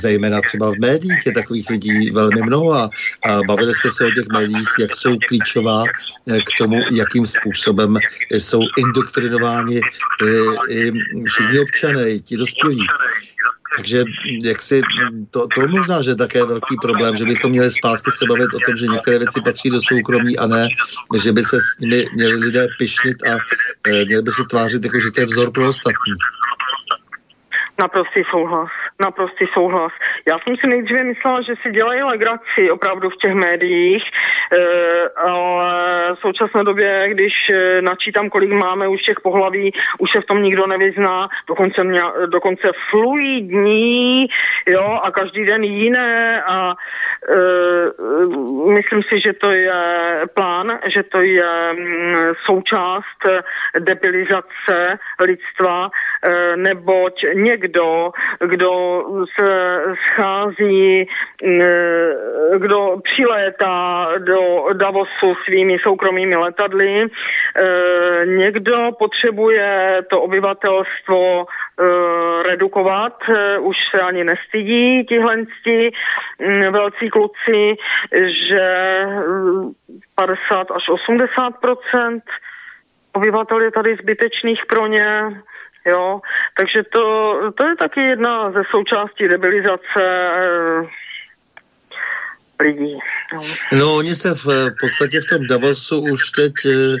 [0.00, 2.90] zejména třeba v médiích je takových lidí velmi mnoho a,
[3.24, 7.96] a bavili jsme se o těch médiích, jak jsou klíčová eh, k tomu, jakým způsobem
[8.30, 9.80] jsou indoktrinováni
[10.70, 10.92] i, eh,
[11.26, 12.86] všichni občané, i ti dospělí.
[13.76, 14.04] Takže
[14.44, 14.80] jak si,
[15.30, 18.58] to, to možná, že je také velký problém, že bychom měli zpátky se bavit o
[18.66, 20.68] tom, že některé věci patří do soukromí a ne,
[21.22, 23.36] že by se s nimi měli lidé pišnit a
[23.90, 26.12] e, měli by se tvářit jako, že to je vzor pro ostatní.
[27.78, 28.68] Naprostý souhlas,
[29.00, 29.92] naprostý souhlas.
[30.28, 34.02] Já jsem si nejdříve myslela, že si dělají legraci opravdu v těch médiích,
[34.52, 40.20] e, ale v současné době, když e, načítám, kolik máme už těch pohlaví, už se
[40.20, 44.26] v tom nikdo nevyzná, dokonce, mě, dokonce fluidní,
[44.66, 47.36] jo, a každý den jiné a e,
[48.72, 49.72] myslím si, že to je
[50.34, 52.14] plán, že to je mm,
[52.46, 53.20] součást
[53.78, 55.90] debilizace lidstva,
[56.56, 58.10] neboť někdo,
[58.40, 58.85] kdo
[59.40, 59.80] se
[60.12, 61.08] schází,
[61.44, 61.60] mm,
[62.58, 67.06] kdo přilétá do Davosu svými soukromými letadly, e,
[68.26, 71.46] někdo potřebuje to obyvatelstvo e,
[72.42, 77.76] redukovat, e, už se ani nestydí tihle mm, velcí kluci,
[78.48, 79.06] že
[80.14, 82.20] 50 až 80%
[83.12, 85.08] obyvatel je tady zbytečných pro ně,
[85.86, 86.20] jo,
[86.58, 87.02] takže to,
[87.54, 90.82] to je taky jedna ze součástí debilizace eh,
[92.60, 92.94] lidí.
[93.34, 93.42] No.
[93.78, 96.96] no, oni se v podstatě v tom Davosu už teď eh,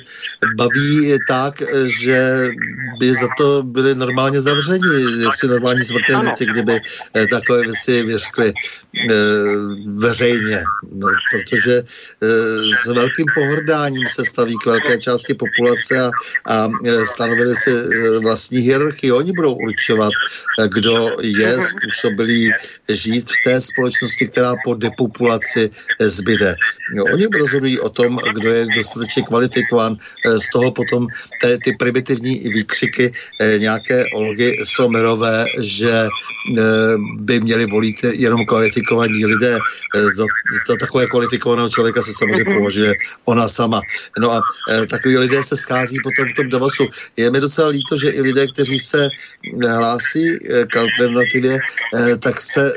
[0.56, 1.62] baví tak,
[2.00, 2.48] že
[3.00, 6.80] by za to byli normálně zavřeni, jak si normální smrtelníci, kdyby
[7.14, 8.52] eh, takové věci vyřkli
[9.10, 9.14] eh,
[9.96, 10.62] veřejně.
[10.92, 11.82] No, protože
[12.84, 16.10] s velkým pohrdáním se staví k velké části populace a,
[16.46, 16.68] a
[17.04, 17.70] stanovili si
[18.22, 19.12] vlastní hierarchii.
[19.12, 20.12] Oni budou určovat,
[20.74, 22.50] kdo je způsobilý
[22.88, 25.45] žít v té společnosti, která po depopulaci
[26.00, 26.54] zbyde.
[26.94, 29.96] No, oni rozhodují o tom, kdo je dostatečně kvalifikován.
[30.26, 31.06] Eh, z toho potom
[31.40, 36.62] té, ty primitivní výkřiky eh, nějaké Olgy Somerové, že eh,
[37.18, 39.58] by měli volit jenom kvalifikovaní lidé.
[40.16, 40.24] Za,
[40.68, 42.94] za takové kvalifikovaného člověka se samozřejmě považuje
[43.24, 43.80] ona sama.
[44.18, 44.40] No a
[44.90, 46.86] takový lidé se schází potom v tom Davosu.
[47.16, 49.08] Je mi docela líto, že i lidé, kteří se
[49.62, 50.38] hlásí
[50.72, 51.58] k alternativě,
[52.18, 52.72] tak se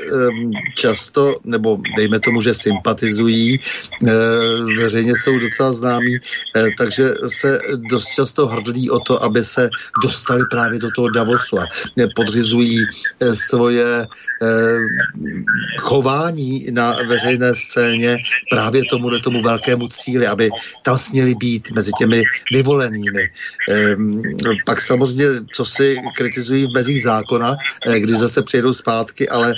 [0.76, 3.58] často, nebo dejme tomu, že sympatizují
[4.06, 7.58] Eh, veřejně jsou docela známí, eh, takže se
[7.90, 9.70] dost často hrdlí o to, aby se
[10.02, 11.64] dostali právě do toho Davosu a
[12.16, 12.86] podřizují
[13.20, 14.06] eh, svoje
[15.80, 18.16] chování na veřejné scéně
[18.50, 20.50] právě tomu, tomu velkému cíli, aby
[20.82, 22.22] tam směli být mezi těmi
[22.52, 23.30] vyvolenými.
[24.66, 27.56] Pak samozřejmě, co si kritizují v mezích zákona,
[27.96, 29.54] když zase přijedou zpátky, ale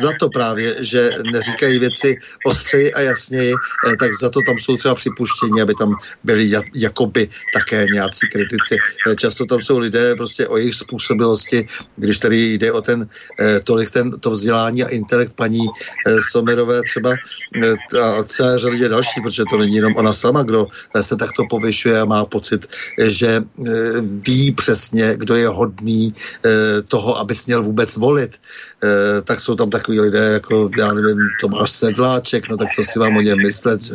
[0.00, 2.09] za to právě, že neříkají věci
[2.44, 3.54] ostřeji a jasněji,
[3.86, 8.76] Eh, tak za to tam jsou třeba připuštění, aby tam byli jakoby také nějací kritici.
[9.08, 11.66] Eh, často tam jsou lidé prostě o jejich způsobilosti,
[11.96, 13.08] když tady jde o ten
[13.40, 15.60] eh, tolik ten, to vzdělání a intelekt paní
[16.30, 17.10] Somerové třeba
[18.02, 20.66] a celé řadě další, protože to není jenom ona sama, kdo
[21.00, 22.66] se takto povyšuje a má pocit,
[22.98, 23.42] že
[24.02, 26.14] ví přesně, kdo je hodný
[26.88, 28.40] toho, aby směl vůbec volit.
[29.24, 31.70] Tak jsou tam takový lidé, jako já nevím, Tomáš
[32.00, 33.94] Sedláček, no tak co si vám o něm myslet, že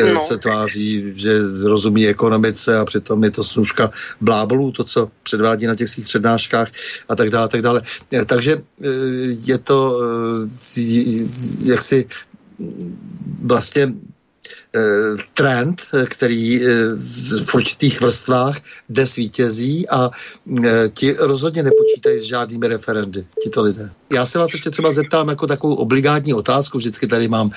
[0.00, 0.20] eh, no.
[0.26, 3.90] se tváří, že rozumí ekonomice a přitom je to služka
[4.20, 6.68] blábolů, to, co předvádí na těch svých přednáškách
[7.08, 7.82] a tak dále, tak dále.
[8.12, 8.88] Eh, takže eh,
[9.46, 10.02] je to
[11.64, 12.06] jaksi
[13.42, 14.11] vlastně Eh,
[15.34, 16.68] trend, který eh,
[17.44, 20.10] v určitých vrstvách jde svítězí a
[20.64, 23.90] eh, ti rozhodně nepočítají s žádnými referendy, tito lidé.
[24.12, 27.50] Já se vás ještě třeba zeptám jako takovou obligátní otázku, vždycky tady mám.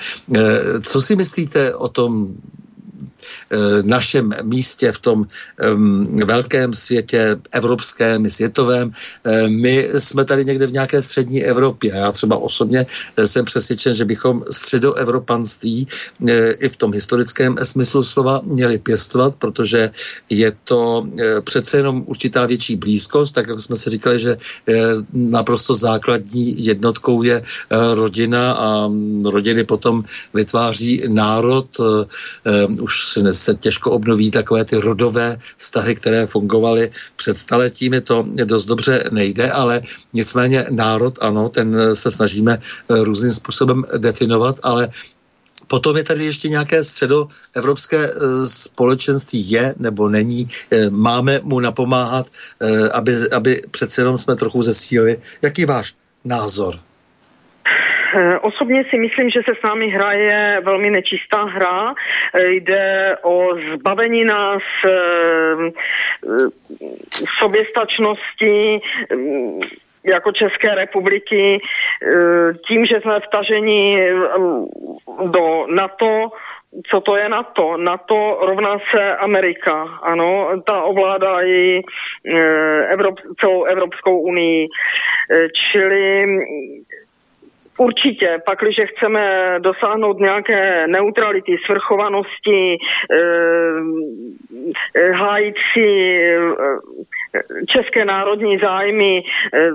[0.82, 2.65] Co si myslíte o tom Eh,
[3.82, 5.26] našem místě v tom
[6.24, 8.92] velkém světě, evropském i světovém.
[9.24, 11.92] Eh, my jsme tady někde v nějaké střední Evropě.
[11.94, 12.86] Já třeba osobně
[13.16, 15.88] eh, jsem přesvědčen, že bychom středoevropanství
[16.58, 19.90] i v tom historickém smyslu slova měli pěstovat, protože
[20.30, 21.06] je to
[21.44, 24.36] přece jenom určitá větší blízkost, tak jako jsme si říkali, že
[25.12, 27.42] naprosto základní jednotkou je
[27.94, 28.90] rodina a
[29.24, 30.04] rodiny potom
[30.34, 31.66] vytváří národ.
[32.80, 39.04] Už se těžko obnoví takové ty rodové vztahy, které fungovaly před staletími, to dost dobře
[39.10, 39.82] nejde, ale
[40.12, 44.88] nicméně národ, ano, ten se snažíme eh, různým způsobem definovat, ale
[45.66, 50.46] Potom je tady ještě nějaké středoevropské eh, společenství, je nebo není.
[50.70, 52.26] Eh, máme mu napomáhat,
[52.92, 55.18] aby, aby přece jenom jsme trochu zesíli.
[55.42, 55.94] Jaký váš
[56.24, 56.78] názor?
[58.14, 61.94] Eh, osobně si myslím, že se s námi hraje velmi nečistá hra.
[62.34, 64.90] Eh, jde o zbavení nás eh,
[67.40, 68.80] soběstačnosti
[70.04, 71.60] jako České republiky
[72.68, 74.10] tím, že jsme vtaženi
[75.26, 76.28] do NATO,
[76.90, 77.76] co to je NATO?
[77.76, 81.82] NATO rovná se Amerika, ano, ta ovládá i
[82.88, 84.68] Evrop, celou Evropskou unii,
[85.72, 86.26] čili
[87.76, 92.78] Určitě, pak, když chceme dosáhnout nějaké neutrality, svrchovanosti,
[93.12, 93.80] eh,
[95.12, 96.38] hájit si eh,
[97.66, 99.22] české národní zájmy,
[99.54, 99.70] eh,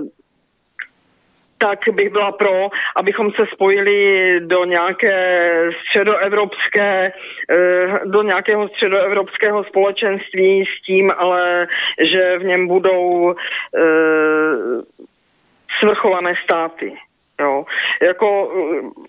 [1.62, 5.48] tak bych byla pro, abychom se spojili do nějaké
[5.80, 7.12] středoevropské,
[7.50, 11.66] eh, do nějakého středoevropského společenství s tím, ale
[12.02, 13.82] že v něm budou eh,
[15.78, 16.92] svrchované státy.
[17.42, 17.64] Jo.
[18.02, 18.52] Jako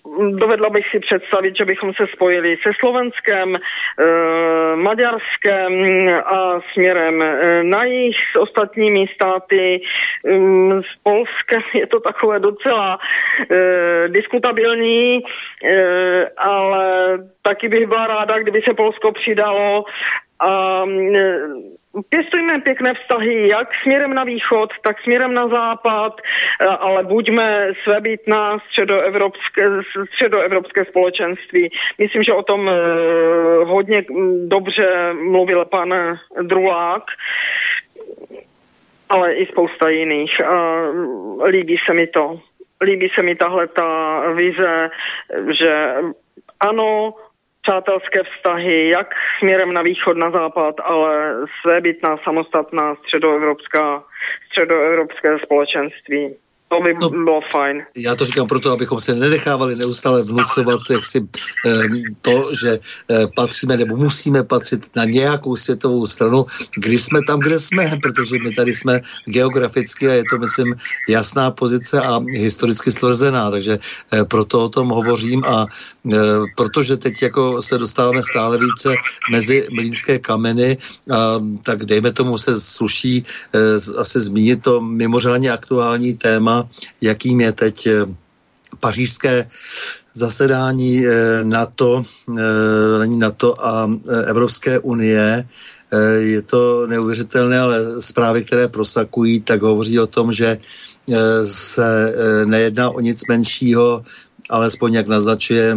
[0.06, 3.60] mm, dovedla bych si představit, že bychom se spojili se Slovenskem, e,
[4.76, 5.72] Maďarskem
[6.24, 9.80] a směrem e, na jich s ostatními státy.
[9.80, 9.80] E,
[10.82, 12.98] s Polskem je to takové docela
[13.50, 19.84] e, diskutabilní, e, ale taky bych byla ráda, kdyby se Polsko přidalo
[20.40, 20.84] A
[22.08, 26.20] pěstujme pěkné vztahy jak směrem na východ, tak směrem na západ,
[26.78, 29.62] ale buďme svébytná středoevropské,
[30.14, 31.70] středoevropské společenství.
[31.98, 32.70] Myslím, že o tom
[33.64, 34.04] hodně
[34.46, 35.94] dobře mluvil pan
[36.42, 37.04] Drulák
[39.08, 40.40] ale i spousta jiných.
[41.46, 42.40] Líbí se mi to.
[42.82, 44.90] Líbí se mi tahle ta vize,
[45.50, 45.94] že
[46.60, 47.14] ano,
[47.64, 54.04] přátelské vztahy, jak směrem na východ, na západ, ale svébytná, samostatná středoevropská,
[54.46, 56.36] středoevropské společenství.
[56.74, 57.82] To by no, bylo fajn.
[57.96, 61.28] Já to říkám proto, abychom se nenechávali neustále vnucovat jaksi,
[62.20, 62.78] to, že
[63.10, 66.46] eh, patříme nebo musíme patřit na nějakou světovou stranu,
[66.76, 70.74] když jsme tam, kde jsme, protože my tady jsme geograficky a je to, myslím,
[71.08, 76.18] jasná pozice a historicky stvrzená, takže eh, proto o tom hovořím a eh,
[76.56, 78.94] protože teď jako se dostáváme stále více
[79.32, 80.76] mezi mlínské kameny,
[81.62, 83.24] tak dejme tomu se sluší
[83.98, 86.63] asi zmínit to mimořádně aktuální téma
[87.00, 88.06] jakým je teď eh,
[88.80, 89.48] pařížské
[90.14, 92.04] zasedání eh, NATO,
[92.38, 93.90] eh, NATO a
[94.26, 95.48] Evropské unie.
[96.18, 100.58] Je to neuvěřitelné, ale zprávy, které prosakují, tak hovoří o tom, že
[101.44, 102.14] se
[102.44, 104.02] nejedná o nic menšího,
[104.50, 105.76] alespoň jak naznačuje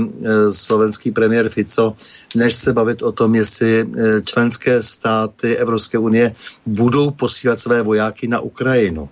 [0.49, 1.93] slovenský premiér Fico,
[2.35, 3.85] než se bavit o tom, jestli
[4.25, 6.33] členské státy Evropské unie
[6.65, 9.09] budou posílat své vojáky na Ukrajinu.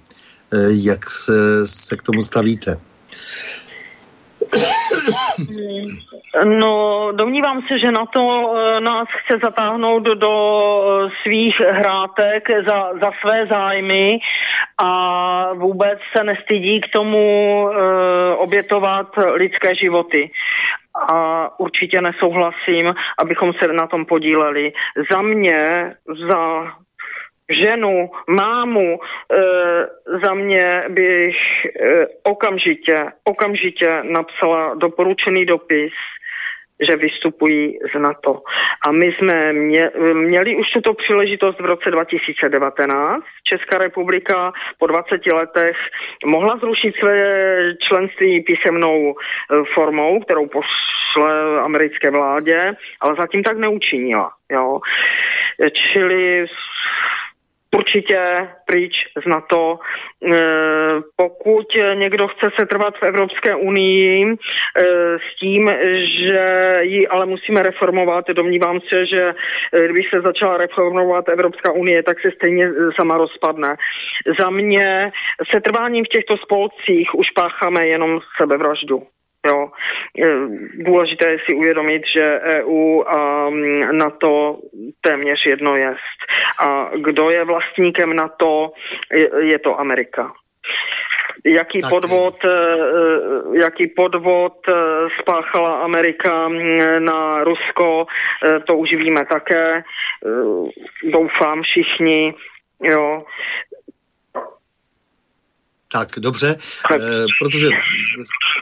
[0.53, 2.75] Eh, jak se, se k tomu stavíte?
[6.43, 10.31] No, domnívám se, že na to eh, nás chce zatáhnout do
[10.83, 14.19] eh, svých hrátek za, za své zájmy
[14.77, 17.69] a vůbec se nestydí k tomu
[18.37, 20.31] obětovat lidské životy
[21.09, 24.73] a určitě nesouhlasím, abychom se na tom podíleli.
[25.11, 25.91] Za mě,
[26.29, 26.71] za
[27.49, 29.37] ženu, mámu, e,
[30.23, 31.35] za mě bych
[31.65, 35.93] e, okamžitě, okamžitě napsala doporučený dopis,
[36.89, 38.41] že vystupují z NATO.
[38.87, 43.23] A my jsme mě, měli už tuto příležitost v roce 2019.
[43.43, 45.77] Česká republika po 20 letech
[46.25, 47.17] mohla zrušit své
[47.79, 49.13] členství písemnou e,
[49.73, 54.31] formou, kterou pošle americké vládě, ale zatím tak neučinila.
[54.51, 54.79] Jo.
[55.73, 56.45] Čili
[57.75, 58.93] určitě pryč
[59.23, 59.79] z NATO.
[59.79, 60.35] E,
[61.15, 64.35] pokud někdo chce se trvat v Evropské unii e,
[65.19, 65.71] s tím,
[66.21, 72.03] že ji ale musíme reformovat, domnívám se, že e, když se začala reformovat Evropská unie,
[72.03, 72.69] tak se stejně
[72.99, 73.75] sama rozpadne.
[74.39, 75.11] Za mě
[75.51, 79.14] se trváním v těchto spolcích už pácháme jenom sebevraždu.
[79.45, 79.69] Jo.
[80.73, 84.59] Důležité je si uvědomit, že EU a mm, NATO
[85.01, 86.17] téměř jedno jest.
[86.61, 88.71] A kdo je vlastníkem NATO,
[89.39, 90.33] je to Amerika.
[91.45, 94.71] Jaký podvod, e, e, jaký podvod e,
[95.21, 96.49] spáchala Amerika
[96.99, 98.05] na Rusko,
[98.67, 99.83] to už víme také.
[101.03, 102.33] Doufám všichni.
[102.83, 103.17] Jo.
[105.91, 106.57] Tak, dobře.
[106.91, 107.69] Eh, protože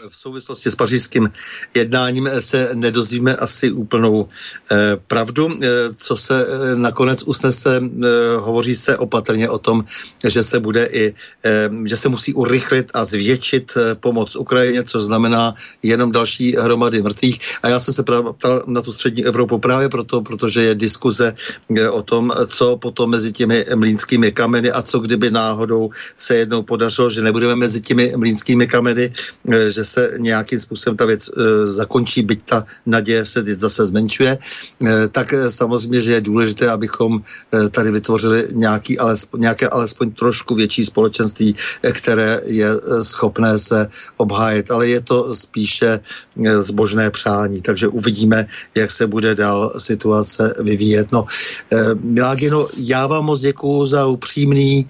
[0.09, 1.31] v souvislosti s pařížským
[1.73, 4.27] jednáním se nedozvíme asi úplnou
[4.71, 5.49] eh, pravdu.
[5.61, 6.45] Eh, co se
[6.75, 7.81] nakonec usnese,
[8.37, 9.83] hovoří se opatrně o tom,
[10.27, 11.13] že se bude i,
[11.85, 17.39] že se musí urychlit a zvětšit pomoc Ukrajině, co znamená jenom další hromady mrtvých.
[17.63, 21.33] A já jsem se právě ptal na tu střední Evropu právě proto, protože je diskuze
[21.91, 27.09] o tom, co potom mezi těmi mlínskými kameny a co kdyby náhodou se jednou podařilo,
[27.09, 32.23] že nebudeme mezi těmi mlínskými kameny, eh, že se nějakým způsobem ta věc eh, zakončí,
[32.23, 37.21] byť ta naděje se zase zmenšuje, eh, tak samozřejmě, že je důležité, abychom
[37.71, 41.55] tady vytvořili nějaký, alespoň, nějaké alespoň trošku větší společenství,
[41.91, 42.67] které je
[43.01, 43.87] schopné se
[44.17, 44.71] obhájit.
[44.71, 45.99] Ale je to spíše
[46.59, 48.45] zbožné přání, takže uvidíme,
[48.75, 51.07] jak se bude dál situace vyvíjet.
[51.11, 51.25] No,
[51.99, 54.87] Milágino, já vám moc děkuju za upřímný,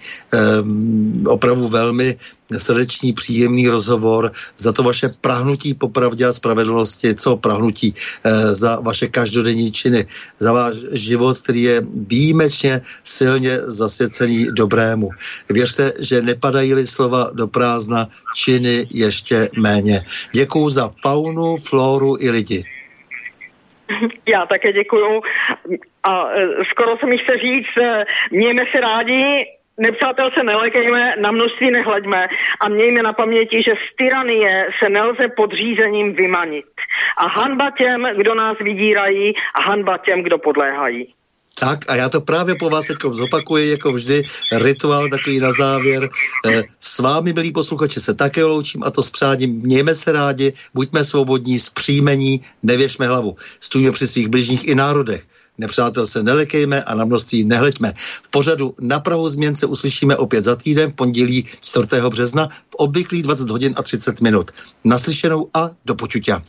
[1.26, 2.12] opravdu velmi
[2.57, 8.80] srdečný, příjemný rozhovor, za to vaše prahnutí po pravdě a spravedlnosti, co prahnutí, eh, za
[8.81, 10.06] vaše každodenní činy,
[10.38, 15.10] za váš život, který je výjimečně silně zasvěcený dobrému.
[15.49, 20.02] Věřte, že nepadají-li slova do prázdna, činy ještě méně.
[20.31, 22.64] Děkuju za faunu, floru i lidi.
[24.26, 25.22] Já také děkuju.
[26.03, 29.45] A e, skoro se mi chce říct, e, mějme se rádi,
[29.78, 32.28] Nepřátel se nelekejme, na množství nehleďme
[32.62, 36.66] a mějme na paměti, že z tyranie se nelze podřízením vymanit.
[37.18, 41.14] A hanba těm, kdo nás vydírají a hanba těm, kdo podléhají.
[41.60, 46.10] Tak a já to právě po vás teď zopakuji, jako vždy, rituál takový na závěr.
[46.45, 49.52] Eh, s vámi, milí posluchači, se také loučím a to s přádím.
[49.52, 53.36] Mějme se rádi, buďme svobodní, zpříjmení, nevěšme hlavu.
[53.60, 55.24] Stůjme při svých bližních i národech.
[55.58, 57.94] Nepřátel se nelekejme a na množství nehleďme.
[57.98, 61.88] V pořadu na Prahu změn se uslyšíme opět za týden v pondělí 4.
[62.10, 64.52] března v obvyklých 20 hodin a 30 minut.
[64.84, 66.42] Naslyšenou a do počutia.